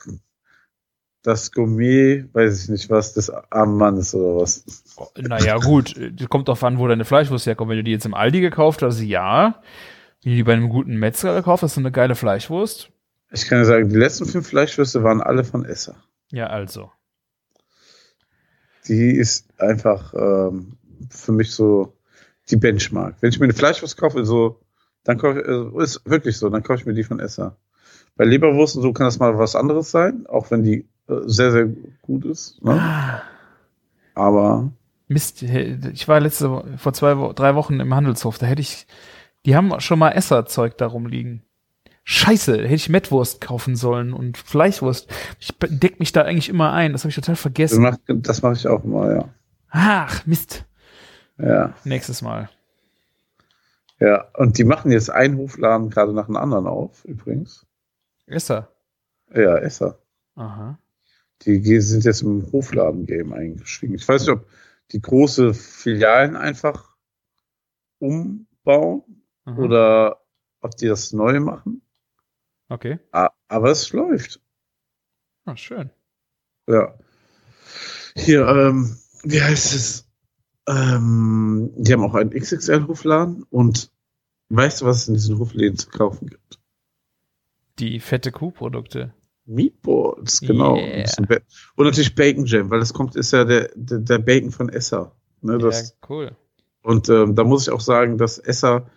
[1.23, 4.63] das Gourmet, weiß ich nicht was, des armen Mannes oder was.
[4.95, 7.69] Oh, Naja, gut, das kommt drauf an, wo deine Fleischwurst herkommt.
[7.69, 9.61] Wenn du die jetzt im Aldi gekauft hast, ja.
[10.23, 12.91] Wenn du die bei einem guten Metzger gekauft hast, so eine geile Fleischwurst.
[13.31, 15.97] Ich kann ja sagen, die letzten fünf Fleischwürste waren alle von Esser.
[16.31, 16.91] Ja, also.
[18.87, 20.77] Die ist einfach ähm,
[21.09, 21.93] für mich so
[22.49, 23.15] die Benchmark.
[23.19, 24.60] Wenn ich mir eine Fleischwurst kaufe, so,
[25.03, 27.57] dann kaufe ich, also ist wirklich so, dann kaufe ich mir die von Esser.
[28.15, 31.51] Bei Leberwurst und so kann das mal was anderes sein, auch wenn die äh, sehr,
[31.51, 31.69] sehr
[32.01, 32.63] gut ist.
[32.63, 32.73] Ne?
[32.73, 33.21] Ah,
[34.15, 34.71] Aber
[35.07, 38.87] Mist, ich war letzte vor zwei, drei Wochen im Handelshof, da hätte ich,
[39.45, 41.43] die haben schon mal Esserzeug da rumliegen.
[42.03, 45.07] Scheiße, hätte ich Mettwurst kaufen sollen und Fleischwurst.
[45.39, 47.81] Ich deck mich da eigentlich immer ein, das habe ich total das vergessen.
[47.81, 49.29] mache das mach ich auch immer, ja.
[49.69, 50.65] Ach, Mist.
[51.37, 52.49] Ja, Nächstes Mal.
[54.01, 54.29] Ja.
[54.35, 57.65] Und die machen jetzt einen Hofladen gerade nach dem anderen auf, übrigens.
[58.25, 58.73] Esser.
[59.33, 59.99] Ja, Esser.
[60.35, 60.79] Aha.
[61.45, 63.95] Die sind jetzt im Hofladen-Game eingestiegen.
[63.95, 64.47] Ich weiß nicht, ob
[64.91, 66.95] die große Filialen einfach
[67.99, 69.57] umbauen Aha.
[69.57, 70.21] oder
[70.59, 71.81] ob die das neu machen.
[72.69, 72.99] Okay.
[73.11, 74.41] Aber es läuft.
[75.45, 75.89] Ah, schön.
[76.67, 76.95] Ja.
[78.15, 80.10] Hier, ähm, wie heißt es?
[80.67, 83.91] Ähm, die haben auch einen XXL-Hofladen und
[84.49, 86.59] weißt du, was es in diesen Hofläden zu kaufen gibt?
[87.79, 89.13] Die fette Kuhprodukte.
[89.45, 90.77] Meatballs, genau.
[90.77, 91.05] Yeah.
[91.75, 95.15] Und natürlich Bacon Jam, weil das kommt, ist ja der, der, der Bacon von Esser.
[95.41, 96.31] Ne, das, ja, cool.
[96.83, 98.87] Und ähm, da muss ich auch sagen, dass Esser,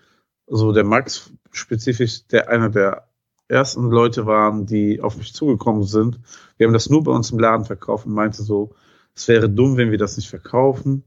[0.46, 3.08] so der Max spezifisch, der einer der
[3.48, 6.20] ersten Leute waren, die auf mich zugekommen sind.
[6.56, 8.74] Wir haben das nur bei uns im Laden verkauft und meinte so,
[9.14, 11.04] es wäre dumm, wenn wir das nicht verkaufen.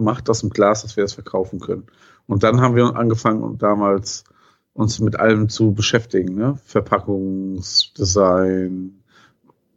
[0.00, 1.86] Macht das im Glas, dass wir das verkaufen können.
[2.26, 4.24] Und dann haben wir angefangen und damals
[4.72, 6.58] uns mit allem zu beschäftigen, ne?
[6.64, 9.00] Verpackungsdesign,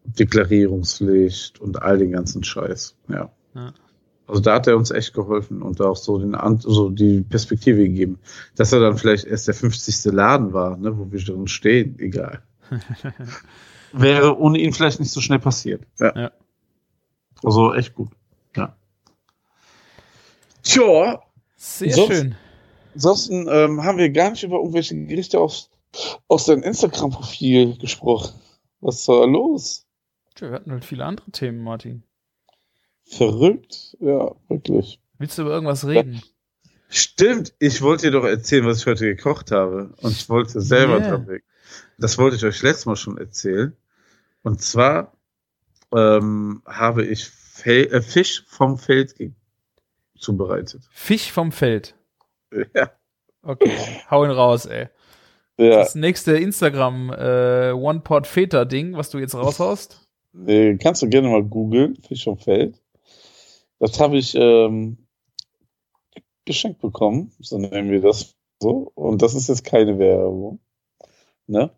[0.06, 2.96] Deklarierungspflicht und all den ganzen Scheiß.
[3.10, 3.32] Ja.
[3.56, 3.74] Ja.
[4.28, 8.20] Also da hat er uns echt geholfen und auch so den so die Perspektive gegeben,
[8.56, 10.14] dass er dann vielleicht erst der 50.
[10.14, 12.42] Laden war, ne, wo wir drin stehen, egal.
[13.92, 15.84] Wäre ohne ihn vielleicht nicht so schnell passiert.
[16.00, 16.18] Ja.
[16.18, 16.32] Ja.
[17.44, 18.10] Also echt gut.
[20.64, 20.72] Ja.
[20.74, 21.24] Tja,
[21.58, 22.36] Sehr Sonst- schön.
[22.94, 25.70] ansonsten ähm, haben wir gar nicht über irgendwelche Gerichte aus,
[26.28, 28.34] aus deinem Instagram-Profil gesprochen.
[28.82, 29.86] Was war los?
[30.36, 32.04] Tja, wir hatten halt viele andere Themen, Martin.
[33.06, 33.96] Verrückt?
[34.00, 35.00] Ja, wirklich.
[35.20, 36.22] Willst du über irgendwas reden?
[36.90, 39.94] Stimmt, ich wollte dir doch erzählen, was ich heute gekocht habe.
[40.02, 41.10] Und ich wollte selber Yeah.
[41.10, 41.44] dran weg.
[41.98, 43.76] Das wollte ich euch letztes Mal schon erzählen.
[44.44, 45.14] Und zwar
[45.96, 49.32] ähm, habe ich Fel äh, Fisch vom Feld ge-
[50.24, 50.82] zubereitet.
[50.92, 51.96] Fisch vom Feld.
[52.76, 52.92] Ja.
[53.42, 53.72] Okay,
[54.12, 54.88] hau ihn raus, ey.
[55.58, 55.70] ja.
[55.80, 60.00] Das nächste Instagram äh, One-Pot-Feta-Ding, was du jetzt raushaust.
[60.36, 62.82] Nee, kannst du gerne mal googeln, Fisch vom Feld.
[63.78, 64.98] Das habe ich ähm,
[66.46, 68.92] geschenkt bekommen, so nennen wir das so.
[68.96, 70.60] Und das ist jetzt keine Werbung.
[71.46, 71.70] Ne?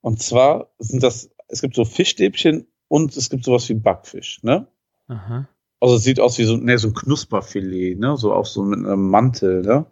[0.00, 4.66] Und zwar sind das, es gibt so Fischstäbchen und es gibt sowas wie Backfisch, ne?
[5.08, 5.46] Aha.
[5.80, 8.16] Also es sieht aus wie so, ne, so ein Knusperfilet, ne?
[8.16, 9.86] So auch so mit einem Mantel, ne?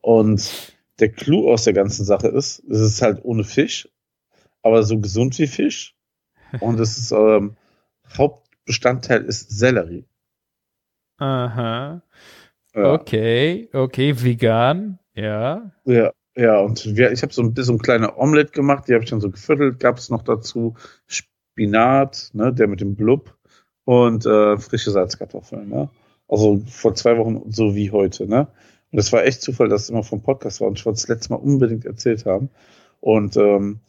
[0.00, 3.88] Und der Clou aus der ganzen Sache ist, es ist halt ohne Fisch,
[4.62, 5.96] aber so gesund wie Fisch.
[6.60, 7.56] Und es ist ähm,
[8.16, 10.04] Hauptbestandteil ist Sellerie.
[11.18, 12.02] Aha.
[12.74, 14.98] Ja, Okay, okay, vegan.
[15.14, 15.72] Ja.
[15.84, 18.94] ja, ja und wir, ich habe so ein bisschen so ein kleine Omelette gemacht, die
[18.94, 20.74] habe ich dann so geviertelt, gab es noch dazu
[21.06, 23.36] Spinat, ne, der mit dem Blub
[23.84, 25.88] und äh, frische Salzkartoffeln, ne?
[26.28, 28.48] Also vor zwei Wochen so wie heute, ne?
[28.90, 31.08] Und es war echt Zufall, dass es immer vom Podcast war und ich wollte es
[31.08, 32.50] letztes Mal unbedingt erzählt haben.
[33.00, 33.80] Und ähm,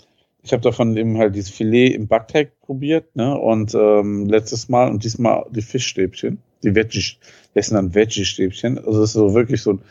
[0.41, 3.37] ich habe davon eben halt dieses Filet im Backteig probiert, ne?
[3.37, 7.17] Und ähm, letztes Mal und diesmal die Fischstäbchen, die Veggie,
[7.53, 8.77] das sind dann Veggie-Stäbchen.
[8.77, 9.81] Also das ist so wirklich so ein,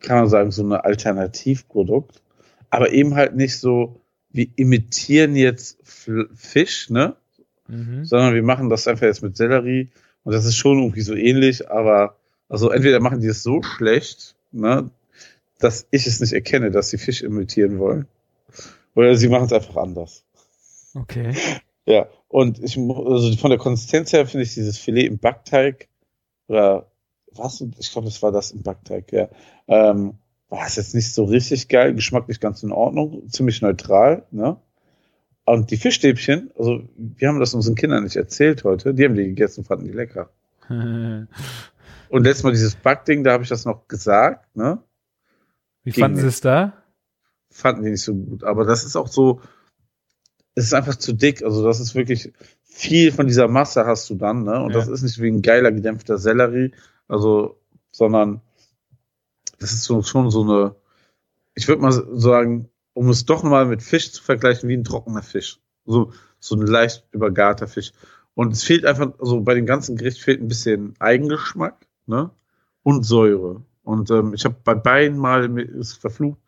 [0.00, 2.22] kann man sagen, so ein Alternativprodukt.
[2.70, 7.16] Aber eben halt nicht so, wir imitieren jetzt Fisch, ne?
[7.68, 8.04] Mhm.
[8.04, 9.90] sondern wir machen das einfach jetzt mit Sellerie
[10.24, 12.16] und das ist schon irgendwie so ähnlich, aber
[12.48, 14.90] also entweder machen die es so schlecht, ne,
[15.58, 18.06] dass ich es nicht erkenne, dass sie Fisch imitieren wollen,
[18.94, 20.24] oder sie machen es einfach anders.
[20.94, 21.34] Okay.
[21.84, 25.88] Ja, und ich also von der Konsistenz her finde ich dieses Filet im Backteig
[26.46, 26.86] oder
[27.32, 27.60] was?
[27.78, 29.28] Ich glaube, das war das im Backteig, ja.
[29.66, 30.14] Ähm,
[30.48, 34.58] war es jetzt nicht so richtig geil, geschmacklich ganz in Ordnung, ziemlich neutral, ne?
[35.44, 39.24] Und die Fischstäbchen, also wir haben das unseren Kindern nicht erzählt heute, die haben die
[39.24, 40.30] gegessen, fanden die lecker.
[40.68, 44.82] Und letztes Mal dieses Backding, da habe ich das noch gesagt, ne?
[45.82, 46.74] Wie Ging fanden sie es da?
[47.50, 48.44] Fanden die nicht so gut.
[48.44, 49.40] Aber das ist auch so,
[50.54, 51.42] es ist einfach zu dick.
[51.42, 52.32] Also das ist wirklich
[52.62, 54.62] viel von dieser Masse hast du dann, ne?
[54.62, 54.78] Und Ja.
[54.78, 56.72] das ist nicht wie ein geiler gedämpfter Sellerie,
[57.08, 57.58] also,
[57.90, 58.40] sondern
[59.58, 60.74] das ist so, schon so eine,
[61.54, 65.22] ich würde mal sagen, um es doch mal mit Fisch zu vergleichen, wie ein trockener
[65.22, 65.58] Fisch.
[65.84, 67.92] So, so ein leicht übergarter Fisch.
[68.34, 72.30] Und es fehlt einfach, also bei dem ganzen Gericht fehlt ein bisschen Eigengeschmack, ne?
[72.82, 73.62] Und Säure.
[73.82, 76.38] Und ähm, ich habe bei beiden Mal ist verflucht,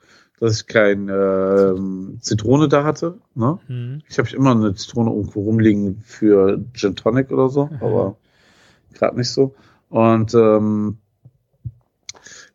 [0.41, 3.19] dass ich kein ähm, Zitrone da hatte.
[3.35, 3.59] Ne?
[3.66, 4.03] Hm.
[4.09, 7.77] Ich habe immer eine Zitrone irgendwo rumliegen für Gin Tonic oder so, Mhm.
[7.81, 8.16] aber
[8.95, 9.55] gerade nicht so.
[9.91, 10.99] Und ähm,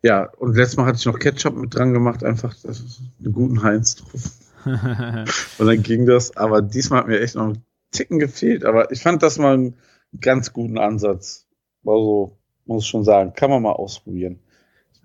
[0.02, 3.96] ja, und letztes Mal hatte ich noch Ketchup mit dran gemacht, einfach einen guten Heinz
[3.96, 4.32] drauf.
[4.64, 9.02] Und dann ging das, aber diesmal hat mir echt noch ein Ticken gefehlt, aber ich
[9.02, 9.78] fand das mal einen
[10.20, 11.46] ganz guten Ansatz.
[11.84, 12.36] Also,
[12.66, 14.38] muss ich schon sagen, kann man mal ausprobieren.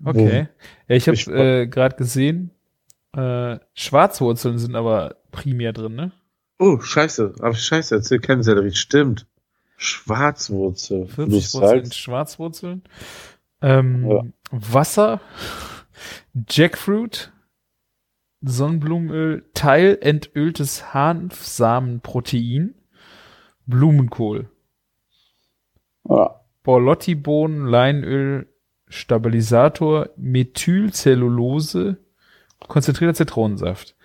[0.04, 0.48] okay.
[0.88, 2.50] Ja, ich habe äh, gerade gesehen,
[3.14, 6.12] äh, Schwarzwurzeln sind aber primär drin, ne?
[6.58, 9.26] Oh, scheiße, hab ich scheiße erzählt, kein Sellerie, stimmt.
[9.78, 11.08] Schwarzwurzel.
[11.16, 11.98] wenn du's 40 Prozent sagst.
[11.98, 12.82] Schwarzwurzeln.
[13.62, 14.22] Ähm, Ja.
[14.50, 15.20] Wasser,
[16.48, 17.32] Jackfruit,
[18.42, 22.74] Sonnenblumenöl, teilentöhltes Hanfsamenprotein,
[23.66, 24.48] Blumenkohl,
[26.08, 26.40] Ja.
[26.62, 28.48] Borlotti-Bohnen, Leinöl,
[28.88, 31.96] Stabilisator, Methylcellulose,
[32.68, 33.96] konzentrierter Zitronensaft.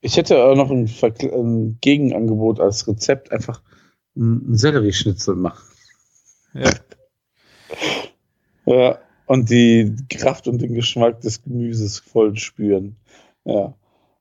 [0.00, 3.62] Ich hätte auch noch ein, ein Gegenangebot als Rezept, einfach
[4.16, 5.62] einen Sellerieschnitzel machen.
[6.54, 6.70] Ja.
[8.66, 8.98] Ja.
[9.26, 12.96] Und die Kraft und den Geschmack des Gemüses voll spüren.
[13.44, 13.74] Ja.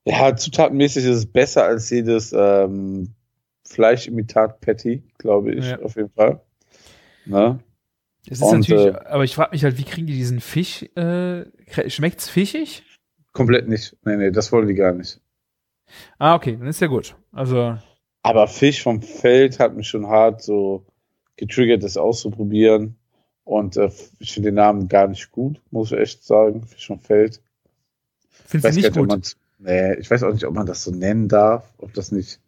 [0.06, 3.14] Ja, zutatenmäßig ist es besser als jedes ähm,
[3.68, 5.80] Fleischimitat-Patty, glaube ich, Ja.
[5.82, 6.42] auf jeden Fall.
[7.26, 7.60] Ne?
[8.28, 10.84] Es ist Und, natürlich, äh, aber ich frage mich halt, wie kriegen die diesen Fisch,
[10.96, 11.46] äh,
[11.90, 12.84] schmeckt's fischig?
[13.34, 13.96] komplett nicht.
[14.04, 15.22] Nee, nee, das wollen die gar nicht.
[16.20, 17.16] Ah, okay, dann ist ja gut.
[17.32, 17.78] Also,
[18.24, 20.86] Aber Fisch vom Feld hat mich schon hart so
[21.38, 22.98] getriggert, das auszuprobieren.
[23.44, 23.90] Und äh,
[24.20, 26.64] ich finde den Namen gar nicht gut, muss ich echt sagen.
[27.02, 27.42] Feld.
[28.30, 29.36] findest du weiß nicht gut?
[29.60, 32.40] nee, ich weiß auch nicht, ob man das so nennen darf, ob das nicht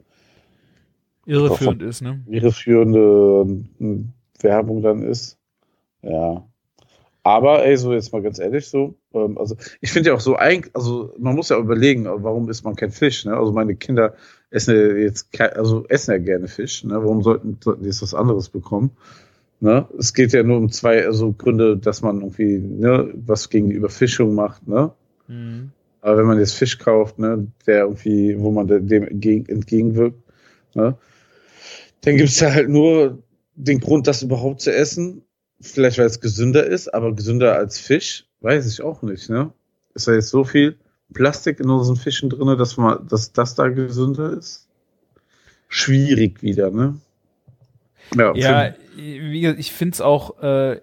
[1.25, 2.21] Irreführend ist, ne?
[2.27, 5.37] irreführende äh, Werbung dann ist.
[6.01, 6.45] Ja.
[7.25, 10.35] Aber ey, so jetzt mal ganz ehrlich so, ähm, also ich finde ja auch so
[10.35, 13.37] eigentlich, also man muss ja überlegen, warum isst man kein Fisch, ne?
[13.37, 14.15] Also meine Kinder
[14.49, 16.95] essen ja jetzt kein, also essen ja gerne Fisch, ne?
[17.01, 18.91] Warum sollten, sollten die jetzt was anderes bekommen?
[19.63, 19.87] Ne?
[19.97, 23.77] Es geht ja nur um zwei also Gründe, dass man irgendwie ne, was gegen die
[23.77, 24.91] Überfischung macht, ne?
[25.29, 25.71] Mhm.
[26.01, 30.21] Aber wenn man jetzt Fisch kauft, ne, der irgendwie, wo man de- dem entgegen, entgegenwirkt,
[30.75, 30.97] ne,
[32.01, 33.23] dann gibt's ja halt nur
[33.55, 35.21] den Grund, das überhaupt zu essen.
[35.61, 39.53] Vielleicht, weil es gesünder ist, aber gesünder als Fisch, weiß ich auch nicht, ne?
[39.93, 40.75] Ist da jetzt so viel
[41.13, 44.67] Plastik in unseren Fischen drinne, dass man, dass das da gesünder ist?
[45.69, 46.99] Schwierig wieder, ne?
[48.15, 50.81] Ja, Ja, wie gesagt, ich finde es auch, äh,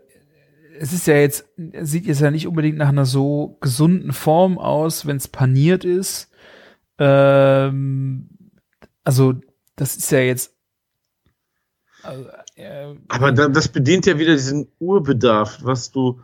[0.78, 1.46] es ist ja jetzt,
[1.82, 6.30] sieht jetzt ja nicht unbedingt nach einer so gesunden Form aus, wenn es paniert ist.
[6.98, 8.30] Ähm,
[9.04, 9.34] also,
[9.76, 10.54] das ist ja jetzt.
[12.02, 16.20] Also, äh, Aber da, das bedient ja wieder diesen Urbedarf, was du,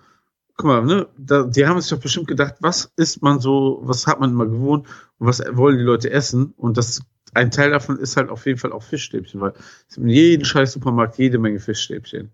[0.57, 4.07] guck mal, ne, da, die haben sich doch bestimmt gedacht, was isst man so, was
[4.07, 4.87] hat man immer gewohnt
[5.19, 6.55] und was wollen die Leute essen?
[6.57, 7.03] Und das,
[7.35, 9.53] ein Teil davon ist halt auf jeden Fall auch Fischstäbchen, weil
[9.89, 12.31] es in jedem scheiß Supermarkt jede Menge Fischstäbchen.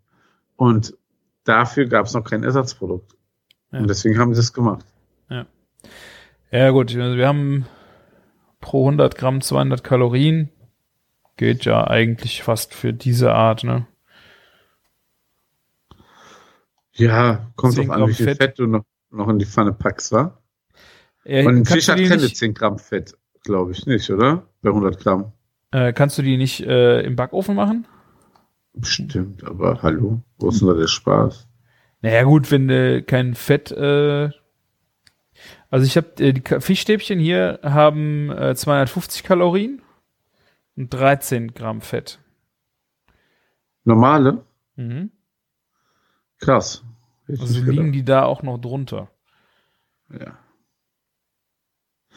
[0.56, 0.96] Und
[1.44, 3.16] dafür gab es noch kein Ersatzprodukt.
[3.72, 3.80] Ja.
[3.80, 4.84] Und deswegen haben sie das gemacht.
[6.52, 7.66] ja, gut, also wir haben
[8.60, 10.50] pro 100 Gramm 200 Kalorien.
[11.36, 13.86] Geht ja eigentlich fast für diese Art, ne?
[16.94, 18.36] Ja, kommt 10 drauf an, wie viel Fett.
[18.38, 20.38] Fett, du noch, noch in die Pfanne packst, wa?
[21.24, 24.46] Äh, Und ein Fisch hat keine nicht- 10 Gramm Fett, glaube ich nicht, oder?
[24.62, 25.32] Bei 100 Gramm.
[25.70, 27.86] Äh, kannst du die nicht äh, im Backofen machen?
[28.74, 31.46] Bestimmt, aber hallo, wo ist denn da der Spaß?
[32.02, 33.70] Naja, gut, wenn du kein Fett.
[33.70, 34.30] Äh,
[35.70, 39.80] also, ich habe äh, die Fischstäbchen hier haben äh, 250 Kalorien
[40.76, 42.18] und 13 Gramm Fett.
[43.84, 44.44] Normale?
[44.76, 45.10] Mhm.
[46.42, 46.84] Krass.
[47.26, 47.94] Hätte ich Also liegen gedacht.
[47.94, 49.08] die da auch noch drunter.
[50.12, 50.38] Ja.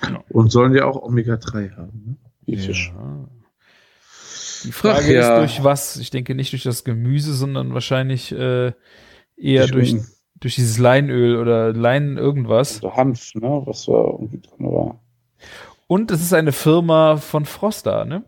[0.01, 0.23] Ja.
[0.29, 2.15] Und sollen ja auch Omega-3 haben, ne?
[2.45, 2.91] Wie Fisch.
[2.93, 3.27] Ja.
[4.65, 5.43] Die Frage Ach ja.
[5.43, 5.97] ist durch was?
[5.97, 8.73] Ich denke nicht durch das Gemüse, sondern wahrscheinlich äh,
[9.37, 9.95] eher durch,
[10.39, 12.83] durch dieses Leinöl oder Lein irgendwas.
[12.83, 13.61] Oder Hanf, ne?
[13.65, 14.99] Was da irgendwie drin war.
[15.87, 18.23] Und es ist eine Firma von Froster, ne?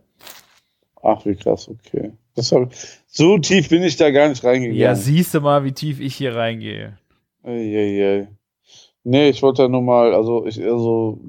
[1.02, 2.12] Ach, wie krass, okay.
[2.38, 2.72] Hab,
[3.08, 4.80] so tief bin ich da gar nicht reingegangen.
[4.80, 6.98] Ja, siehst du mal, wie tief ich hier reingehe.
[7.44, 8.28] Eieiei.
[9.04, 11.20] Nee, ich wollte ja nur mal, also ich also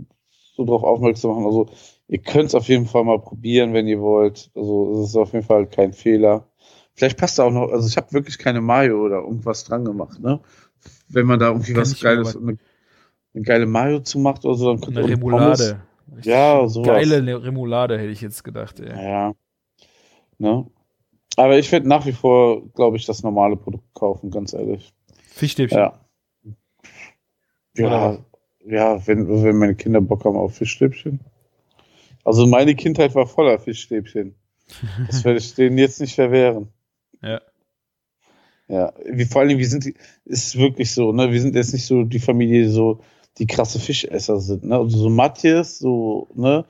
[0.57, 1.47] so drauf aufmerksam machen.
[1.47, 1.69] Also
[2.09, 4.51] ihr könnt es auf jeden Fall mal probieren, wenn ihr wollt.
[4.55, 6.47] Also es ist auf jeden Fall kein Fehler.
[6.95, 10.19] Vielleicht passt da auch noch, also ich habe wirklich keine Mayo oder irgendwas dran gemacht,
[10.21, 10.41] ne?
[11.09, 12.59] Wenn man da irgendwie Kann was Geiles, eine,
[13.35, 15.81] eine geile Mayo zu macht oder so, dann könnt ihr Eine Pommes- Remoulade.
[16.23, 16.87] Ja, sowas.
[16.89, 18.91] Geile Le- Remoulade hätte ich jetzt gedacht, ey.
[18.91, 19.33] Ja.
[20.39, 20.67] Ne?
[21.37, 24.93] Aber ich werde nach wie vor, glaube ich, das normale Produkt kaufen, ganz ehrlich.
[25.31, 25.79] Fischstäbchen.
[25.79, 26.01] Ja.
[27.77, 28.19] Ja,
[28.65, 31.21] ja, wenn, wenn meine Kinder Bock haben auf Fischstäbchen.
[32.25, 34.35] Also meine Kindheit war voller Fischstäbchen.
[35.07, 36.69] Das werde ich denen jetzt nicht verwehren.
[37.23, 37.41] Ja.
[38.71, 39.95] Ja, wie, vor allem, wir sind, die-
[40.27, 43.01] ist wirklich so, ne, wir sind jetzt nicht so die Familie, die so
[43.39, 46.67] die krasse Fischesser sind, ne, also so Matthias, so, ne,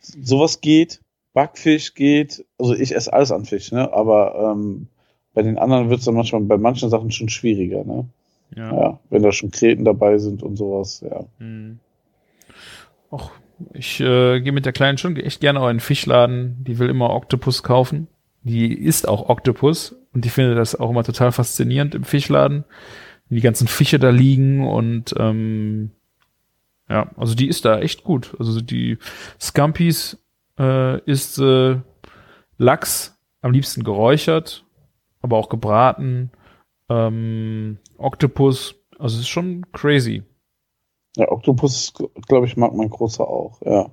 [0.00, 1.00] sowas geht,
[1.36, 4.88] Backfisch geht, also ich esse alles an Fisch, ne, aber ähm,
[5.34, 8.08] bei den anderen wird es dann manchmal, bei manchen Sachen schon schwieriger, ne,
[8.56, 8.72] Ja.
[8.74, 11.26] ja, wenn da schon Kreten dabei sind und sowas, ja.
[11.38, 11.78] Hm.
[13.12, 13.32] Och,
[13.74, 16.64] ich äh, gehe mit der Kleinen schon echt gerne auch in den Fischladen.
[16.66, 18.08] Die will immer Oktopus kaufen.
[18.42, 22.64] Die isst auch Oktopus und die findet das auch immer total faszinierend im Fischladen,
[23.28, 25.90] wie die ganzen Fische da liegen und ähm,
[26.88, 28.34] ja, also die ist da echt gut.
[28.38, 28.96] Also die
[29.38, 30.18] Scampis
[30.58, 31.78] äh, isst äh,
[32.58, 34.64] Lachs am liebsten geräuchert,
[35.20, 36.30] aber auch gebraten.
[36.88, 40.22] Ähm, Oktopus, also es ist schon crazy.
[41.16, 41.94] Ja, Oktopus,
[42.28, 43.90] glaube ich, mag mein Großer auch, ja.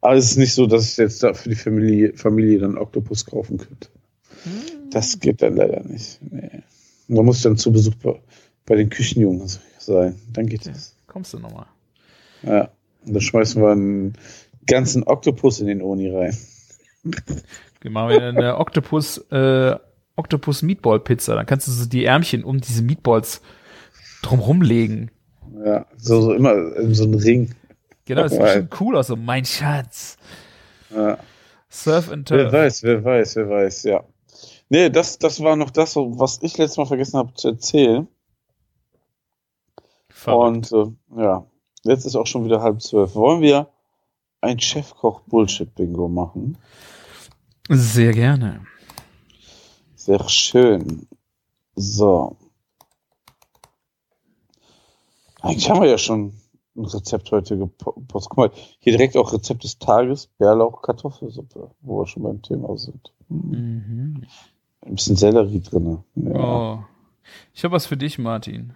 [0.00, 3.26] Aber es ist nicht so, dass ich jetzt da für die Familie, Familie dann Oktopus
[3.26, 3.88] kaufen könnte.
[4.90, 6.20] Das geht dann leider nicht.
[6.22, 6.62] Nee.
[7.08, 8.20] Da muss ich dann zu Besuch bei,
[8.66, 9.48] bei den Küchenjungen
[9.78, 10.20] sein.
[10.32, 10.94] Dann geht das.
[11.06, 11.66] Kommst du nochmal?
[12.42, 12.70] Ja.
[13.06, 14.12] Und dann schmeißen wir einen
[14.68, 16.36] ganzen Oktopus in den Oni rein.
[17.80, 19.76] Wir machen wir eine Oktopus, äh,
[20.16, 21.34] Oktopus Meatball Pizza.
[21.34, 23.40] Dann kannst du so die Ärmchen um diese Meatballs
[24.22, 25.10] drumrum legen.
[25.64, 27.54] Ja, so, so immer in so einen Ring.
[28.04, 30.16] Genau, das sieht schon cool aus, so mein Schatz.
[30.94, 31.18] Ja.
[31.68, 32.52] Surf and Wer Turf.
[32.52, 34.04] weiß, wer weiß, wer weiß, ja.
[34.70, 38.08] Nee, das, das war noch das, was ich letztes Mal vergessen habe zu erzählen.
[40.08, 40.72] Verrückt.
[40.72, 40.72] Und
[41.16, 41.46] äh, ja,
[41.84, 43.14] jetzt ist auch schon wieder halb zwölf.
[43.14, 43.68] Wollen wir
[44.40, 46.56] ein Chefkoch-Bullshit-Bingo machen?
[47.68, 48.64] Sehr gerne.
[49.96, 51.06] Sehr schön.
[51.74, 52.36] So.
[55.40, 56.32] Eigentlich haben wir ja schon
[56.76, 58.30] ein Rezept heute gepostet.
[58.30, 58.50] Guck mal,
[58.80, 63.12] hier direkt auch Rezept des Tages, Bärlauch, Kartoffelsuppe, wo wir schon beim Thema sind.
[63.28, 63.50] Hm.
[63.50, 64.26] Mhm.
[64.82, 65.98] Ein bisschen Sellerie drin.
[66.14, 66.32] Ja.
[66.76, 66.84] Oh.
[67.52, 68.74] Ich habe was für dich, Martin.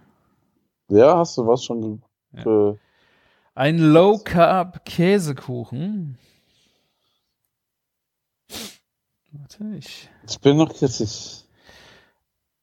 [0.89, 2.01] ja, hast du was schon?
[2.33, 2.75] ge-
[3.55, 6.17] Ein Low Carb Käsekuchen.
[9.31, 10.09] Warte, ich.
[10.27, 11.43] Ich bin noch kritisch.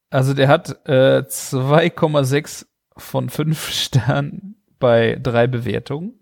[0.09, 2.65] Also der hat äh, 2,6
[2.97, 6.19] von 5 Sternen bei drei Bewertungen.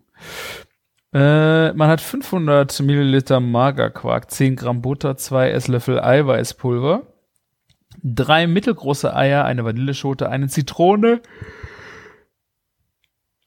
[1.12, 7.02] Äh, man hat 500 Milliliter Magerquark, 10 Gramm Butter, 2 Esslöffel Eiweißpulver,
[8.04, 11.20] drei mittelgroße Eier, eine Vanilleschote, eine Zitrone,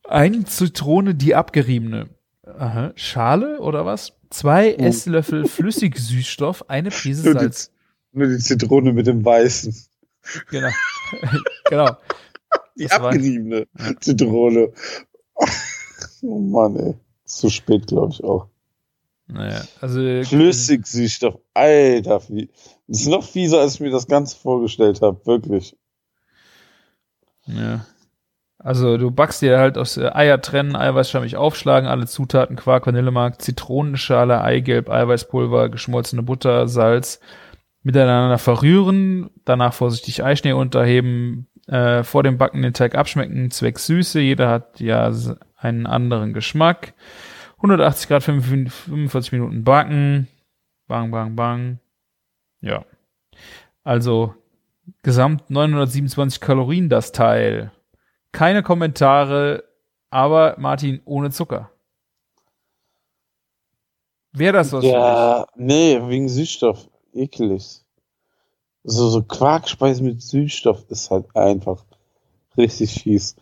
[0.08, 2.10] eine Zitrone, die abgeriebene
[2.46, 4.14] Aha, Schale oder was?
[4.30, 4.82] Zwei Oh.
[4.82, 7.72] Esslöffel Flüssigsüßstoff, eine Prise Nur die, Salz.
[8.12, 9.76] nur die Zitrone mit dem Weißen.
[10.50, 10.70] Genau.
[11.70, 11.98] genau.
[12.78, 13.68] Die Das war- abgeriebene
[14.00, 14.72] Zitrone.
[16.22, 16.94] oh Mann, ey.
[17.26, 18.48] Zu spät, glaube ich auch.
[19.28, 21.40] Naja, also Flüssigsüßstoff.
[21.54, 22.50] Alter, wie.
[22.88, 25.26] Das ist noch fieser, als ich mir das Ganze vorgestellt habe.
[25.26, 25.76] Wirklich.
[27.46, 27.86] Ja.
[28.64, 33.42] Also du backst dir halt aus äh, Eier trennen, Eiweißschamig aufschlagen, alle Zutaten, Quark, Vanillemark,
[33.42, 37.20] Zitronenschale, Eigelb, Eiweißpulver, geschmolzene Butter, Salz
[37.84, 44.22] miteinander verrühren, danach vorsichtig Eischnee unterheben, äh, vor dem Backen den Teig abschmecken, zwecks Süße,
[44.22, 45.12] jeder hat ja
[45.58, 46.94] einen anderen Geschmack.
[47.58, 50.30] 180 Grad 45 Minuten backen,
[50.88, 51.80] bang, bang, bang.
[52.62, 52.86] Ja.
[53.84, 54.34] Also
[55.02, 57.72] gesamt 927 Kalorien das Teil.
[58.34, 59.64] Keine Kommentare,
[60.10, 61.70] aber Martin ohne Zucker.
[64.34, 66.90] Wäre das was Ja, nee, wegen Süßstoff.
[67.14, 67.82] Ekelig.
[68.84, 71.86] So, so Quarkspeise mit Süßstoff ist halt einfach
[72.58, 73.36] richtig fies.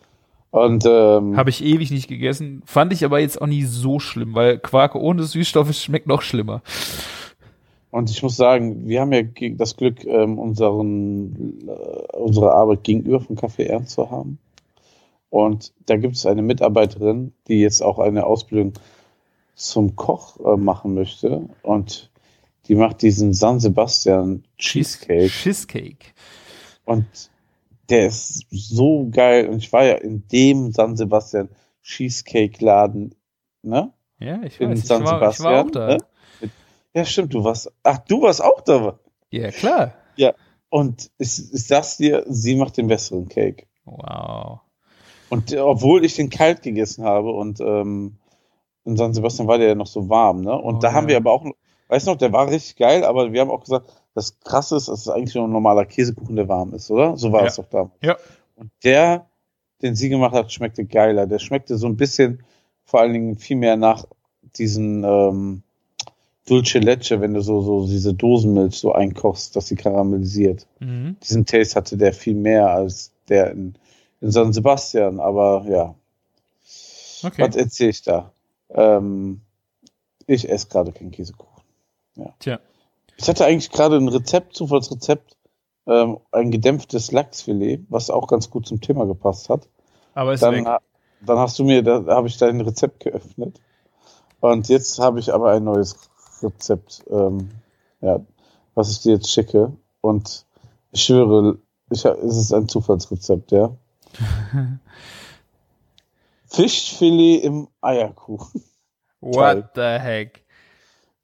[0.50, 1.36] Und, ähm?
[1.38, 2.62] Habe ich ewig nicht gegessen.
[2.66, 6.60] Fand ich aber jetzt auch nie so schlimm, weil Quark ohne Süßstoffe schmeckt noch schlimmer.
[7.90, 13.20] Und ich muss sagen, wir haben ja das Glück, ähm, unseren, äh, unsere Arbeit gegenüber
[13.20, 14.38] von Café Ernst zu haben.
[15.32, 18.74] Und da gibt es eine Mitarbeiterin, die jetzt auch eine Ausbildung
[19.54, 21.48] zum Koch äh, machen möchte.
[21.62, 22.10] Und
[22.68, 25.28] die macht diesen San Sebastian Cheesecake.
[25.28, 26.12] Cheesecake.
[26.84, 27.06] Und
[27.88, 29.48] der ist so geil.
[29.48, 31.48] Und ich war ja in dem San Sebastian
[31.82, 33.14] Cheesecake Laden,
[33.62, 33.90] ne?
[34.18, 34.80] Ja, ich In weiß.
[34.80, 35.86] Ich San war, ich war auch Sebastian, da.
[35.94, 36.50] ne?
[36.92, 37.72] Ja, stimmt, du warst.
[37.82, 38.98] Ach, du warst auch da.
[39.30, 39.94] Ja, klar.
[40.68, 43.66] Und ich, ich sag's dir, sie macht den besseren Cake.
[43.86, 44.60] Wow.
[45.32, 48.16] Und äh, obwohl ich den kalt gegessen habe und ähm,
[48.84, 50.52] in San Sebastian war der ja noch so warm, ne?
[50.60, 50.94] Und Oh, da ja.
[50.94, 51.44] haben wir aber auch,
[51.88, 54.88] weißt du noch, der war richtig geil, aber wir haben auch gesagt, das krasse ist,
[54.88, 57.16] das ist eigentlich nur ein normaler Käsekuchen, der warm ist, oder?
[57.16, 57.46] So war Ja.
[57.46, 57.92] es doch damals.
[58.02, 58.16] Ja.
[58.56, 59.26] Und der,
[59.80, 61.26] den sie gemacht hat, schmeckte geiler.
[61.26, 62.42] Der schmeckte so ein bisschen,
[62.84, 64.04] vor allen Dingen viel mehr nach
[64.58, 65.62] diesen ähm,
[66.46, 70.66] Dulce Leche, wenn du so, so diese Dosenmilch so einkochst, dass sie karamellisiert.
[70.80, 71.16] Mhm.
[71.22, 73.76] Diesen Taste hatte der viel mehr als der in,
[74.22, 75.94] in San Sebastian, aber ja,
[77.24, 77.42] Okay.
[77.42, 78.32] was erzähle ich da?
[78.70, 79.42] Ähm,
[80.26, 81.62] ich esse gerade keinen Käsekuchen.
[82.38, 82.58] Tja.
[83.16, 85.36] Ich hatte eigentlich gerade ein Rezept, Zufallsrezept,
[85.86, 89.68] ähm, ein gedämpftes Lachsfilet, was auch ganz gut zum Thema gepasst hat.
[90.14, 90.80] Aber ist Dann, weg.
[91.20, 93.60] dann hast du mir, da habe ich dein Rezept geöffnet.
[94.40, 95.96] Und jetzt habe ich aber ein neues
[96.42, 97.50] Rezept, ähm,
[98.00, 98.20] ja,
[98.74, 99.72] was ich dir jetzt schicke.
[100.00, 100.44] Und
[100.90, 101.58] ich schwöre,
[101.90, 103.76] ich, es ist ein Zufallsrezept, ja.
[106.46, 108.62] Fischfilet im Eierkuchen.
[109.20, 110.44] What the heck?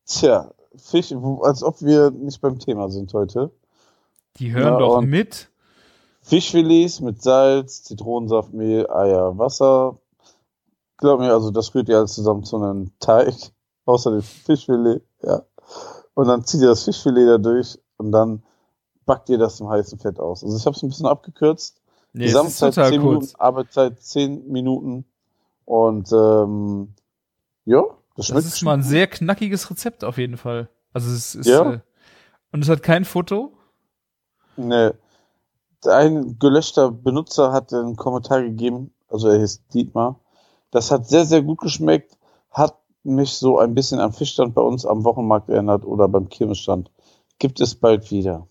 [0.07, 1.13] Tja, Fisch,
[1.43, 3.51] als ob wir nicht beim Thema sind heute.
[4.37, 5.51] Die hören Ja, doch mit.
[6.23, 9.99] Fischfilets mit Salz, Zitronensaft, Mehl, Eier, Wasser.
[10.99, 13.35] Glaub mir, also das rührt ihr alles zusammen zu einem Teig,
[13.87, 15.43] außer dem Fischfilet, ja.
[16.15, 18.43] Und dann zieht ihr das Fischfilet da durch und dann
[19.07, 20.45] backt ihr das im heißen Fett aus.
[20.45, 21.78] Also ich habe es ein bisschen abgekürzt.
[22.13, 23.15] Nee, Gesamtzeit total 10 kurz.
[23.25, 25.05] Minuten, Arbeitszeit 10 Minuten.
[25.65, 26.95] Und ähm,
[27.65, 27.83] ja,
[28.17, 30.69] das schmeckt Das ist mal ein sehr knackiges Rezept auf jeden Fall.
[30.93, 31.75] Also es ist Ja.
[31.75, 31.81] äh,
[32.53, 33.53] und es hat kein Foto.
[34.57, 34.95] Ne,
[35.85, 40.19] ein gelöschter Benutzer hat einen Kommentar gegeben, also er hieß Dietmar.
[40.71, 42.17] Das hat sehr, sehr gut geschmeckt.
[42.51, 46.91] hat mich so ein bisschen am Fischstand bei uns am Wochenmarkt erinnert oder beim Kirmesstand.
[47.39, 48.49] Gibt es bald wieder.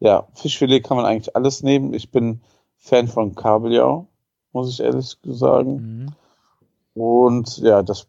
[0.00, 1.94] Ja, Fischfilet kann man eigentlich alles nehmen.
[1.94, 2.42] Ich bin
[2.82, 4.08] Fan von Kabeljau,
[4.52, 6.06] muss ich ehrlich sagen.
[6.94, 7.00] Mhm.
[7.00, 8.08] Und ja, das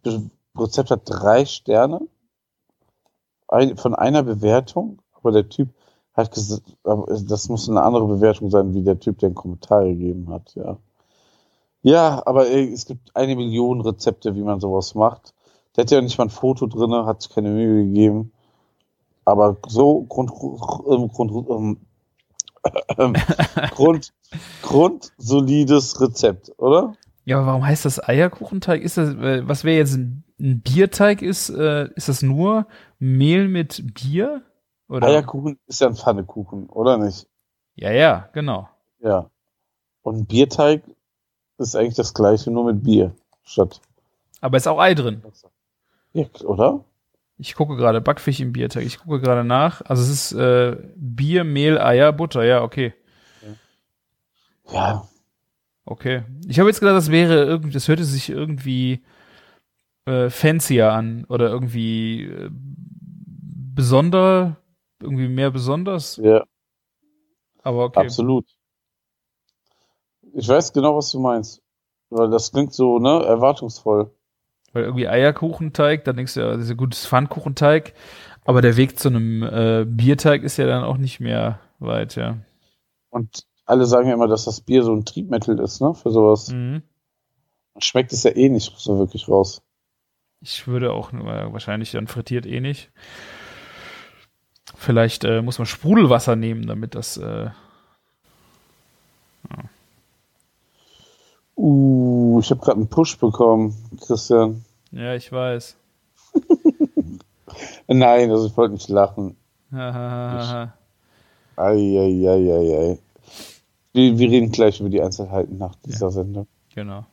[0.57, 2.01] Rezept hat drei Sterne
[3.47, 5.69] ein, von einer Bewertung, aber der Typ
[6.15, 10.29] hat gesagt, das muss eine andere Bewertung sein, wie der Typ, der einen Kommentar gegeben
[10.29, 10.77] hat, ja.
[11.83, 15.33] Ja, aber es gibt eine Million Rezepte, wie man sowas macht.
[15.75, 18.31] Der hat ja nicht mal ein Foto drinne, hat sich keine Mühe gegeben.
[19.25, 21.81] Aber so Grund, Grund, ähm,
[23.71, 24.13] Grund,
[24.61, 26.95] grundsolides Rezept, oder?
[27.25, 28.81] Ja, aber warum heißt das Eierkuchenteig?
[28.81, 32.67] Ist das, äh, was wäre jetzt ein, ein Bierteig ist, äh, ist das nur
[32.99, 34.41] Mehl mit Bier?
[34.89, 35.07] Oder?
[35.07, 37.27] Eierkuchen ist ja ein Pfannekuchen, oder nicht?
[37.75, 38.69] Ja, ja, genau.
[38.99, 39.29] Ja.
[40.01, 40.83] Und ein Bierteig
[41.57, 43.81] ist eigentlich das gleiche, nur mit Bier statt.
[44.41, 45.23] Aber ist auch Ei drin.
[46.11, 46.83] Ja, oder?
[47.43, 48.85] Ich gucke gerade, Backfisch im Bierteig.
[48.85, 49.81] Ich gucke gerade nach.
[49.81, 52.45] Also es ist äh, Bier, Mehl, Eier, Butter.
[52.45, 52.93] Ja, okay.
[54.71, 55.05] Ja,
[55.85, 56.23] Okay.
[56.47, 59.03] Ich habe jetzt gedacht, das wäre irgendwie, das hörte sich irgendwie
[60.05, 64.57] äh, fancier an oder irgendwie äh, besonder,
[65.01, 66.17] irgendwie mehr besonders.
[66.17, 66.43] ja,
[67.61, 67.99] Aber okay.
[67.99, 68.45] absolut.
[70.33, 71.61] Ich weiß genau, was du meinst.
[72.09, 74.11] Weil das klingt so, ne, erwartungsvoll.
[74.73, 77.93] Weil irgendwie Eierkuchenteig, dann denkst du ja, das ist ein gutes Pfannkuchenteig.
[78.43, 82.37] Aber der Weg zu einem äh, Bierteig ist ja dann auch nicht mehr weit, ja.
[83.09, 86.49] Und alle sagen ja immer, dass das Bier so ein Triebmittel ist, ne, für sowas.
[86.49, 86.81] Mhm.
[87.77, 89.61] Schmeckt es ja eh nicht so wirklich raus.
[90.41, 92.91] Ich würde auch äh, wahrscheinlich dann frittiert eh nicht.
[94.75, 97.17] Vielleicht äh, muss man Sprudelwasser nehmen, damit das.
[97.17, 97.51] Äh,
[101.55, 103.75] Uh, ich habe gerade einen Push bekommen,
[104.05, 104.63] Christian.
[104.91, 105.75] ja, ich weiß.
[107.87, 109.37] Nein, also ich wollte nicht lachen.
[111.55, 112.97] Eieieiei.
[113.93, 116.47] Wir, wir reden gleich über die Einzelheiten nach dieser Sendung.
[116.73, 117.05] genau.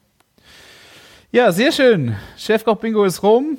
[1.33, 2.17] Ja, sehr schön.
[2.37, 3.57] Chefkoch Bingo ist rum.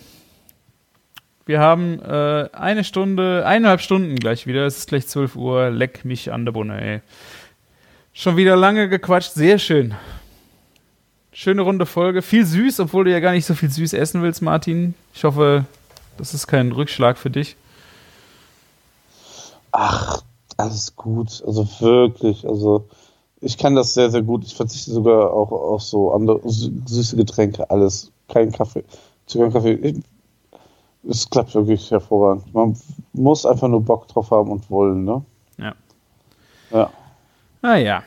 [1.46, 4.66] Wir haben äh, eine Stunde, eineinhalb Stunden gleich wieder.
[4.66, 5.70] Es ist gleich 12 Uhr.
[5.70, 7.02] Leck mich an der Bunne, ey.
[8.12, 9.32] Schon wieder lange gequatscht.
[9.32, 9.96] Sehr schön.
[11.34, 12.22] Schöne runde Folge.
[12.22, 14.94] Viel süß, obwohl du ja gar nicht so viel süß essen willst, Martin.
[15.14, 15.66] Ich hoffe,
[16.18, 17.56] das ist kein Rückschlag für dich.
[19.72, 20.22] Ach,
[20.58, 21.42] alles gut.
[21.46, 22.48] Also wirklich.
[22.48, 22.88] Also
[23.40, 24.44] ich kann das sehr, sehr gut.
[24.46, 27.70] Ich verzichte sogar auch auf so andere sü- süße Getränke.
[27.70, 28.12] Alles.
[28.28, 28.84] Kein Kaffee.
[29.26, 29.74] Zucker und Kaffee.
[29.74, 30.04] Ich-
[31.08, 32.54] Es klappt wirklich hervorragend.
[32.54, 32.78] Man
[33.14, 35.24] muss einfach nur Bock drauf haben und wollen, ne?
[35.58, 35.74] Ja.
[36.72, 36.90] Ja.
[37.64, 38.04] Naja.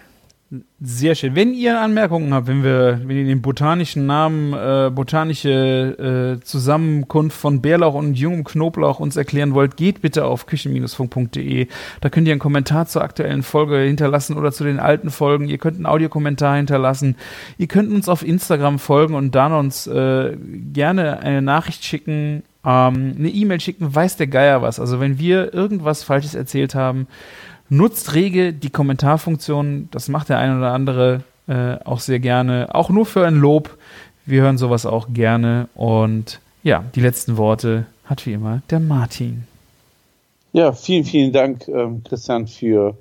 [0.81, 1.35] Sehr schön.
[1.35, 7.37] Wenn ihr Anmerkungen habt, wenn wir, wenn ihr den botanischen Namen, äh, botanische äh, Zusammenkunft
[7.37, 11.69] von Bärlauch und jungem Knoblauch uns erklären wollt, geht bitte auf küchen-funk.de.
[12.01, 15.49] Da könnt ihr einen Kommentar zur aktuellen Folge hinterlassen oder zu den alten Folgen.
[15.49, 17.17] Ihr könnt einen Audiokommentar hinterlassen.
[17.57, 20.37] Ihr könnt uns auf Instagram folgen und dann uns äh,
[20.73, 24.79] gerne eine Nachricht schicken, ähm, eine E-Mail schicken, weiß der Geier was.
[24.79, 27.07] Also wenn wir irgendwas Falsches erzählt haben,
[27.69, 32.91] Nutzt rege die Kommentarfunktion, das macht der eine oder andere äh, auch sehr gerne, auch
[32.91, 33.77] nur für ein Lob.
[34.27, 39.45] Wir hören sowas auch gerne und ja, die letzten Worte hat wie immer der Martin.
[40.53, 42.97] Ja, vielen, vielen Dank, ähm, Christian, für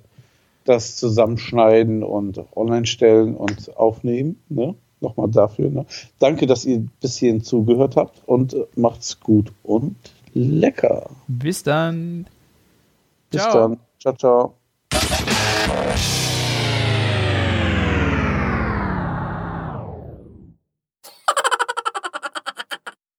[0.65, 4.39] das Zusammenschneiden und Online-Stellen und Aufnehmen.
[4.49, 4.75] Ne?
[5.01, 5.69] Nochmal dafür.
[5.69, 5.85] Ne?
[6.19, 9.95] Danke, dass ihr bis hierhin zugehört habt und äh, macht's gut und
[10.33, 11.09] lecker.
[11.27, 12.25] Bis dann.
[13.29, 13.53] Bis Ciao.
[13.53, 13.79] dann.
[14.03, 14.59] Ciao, ciao.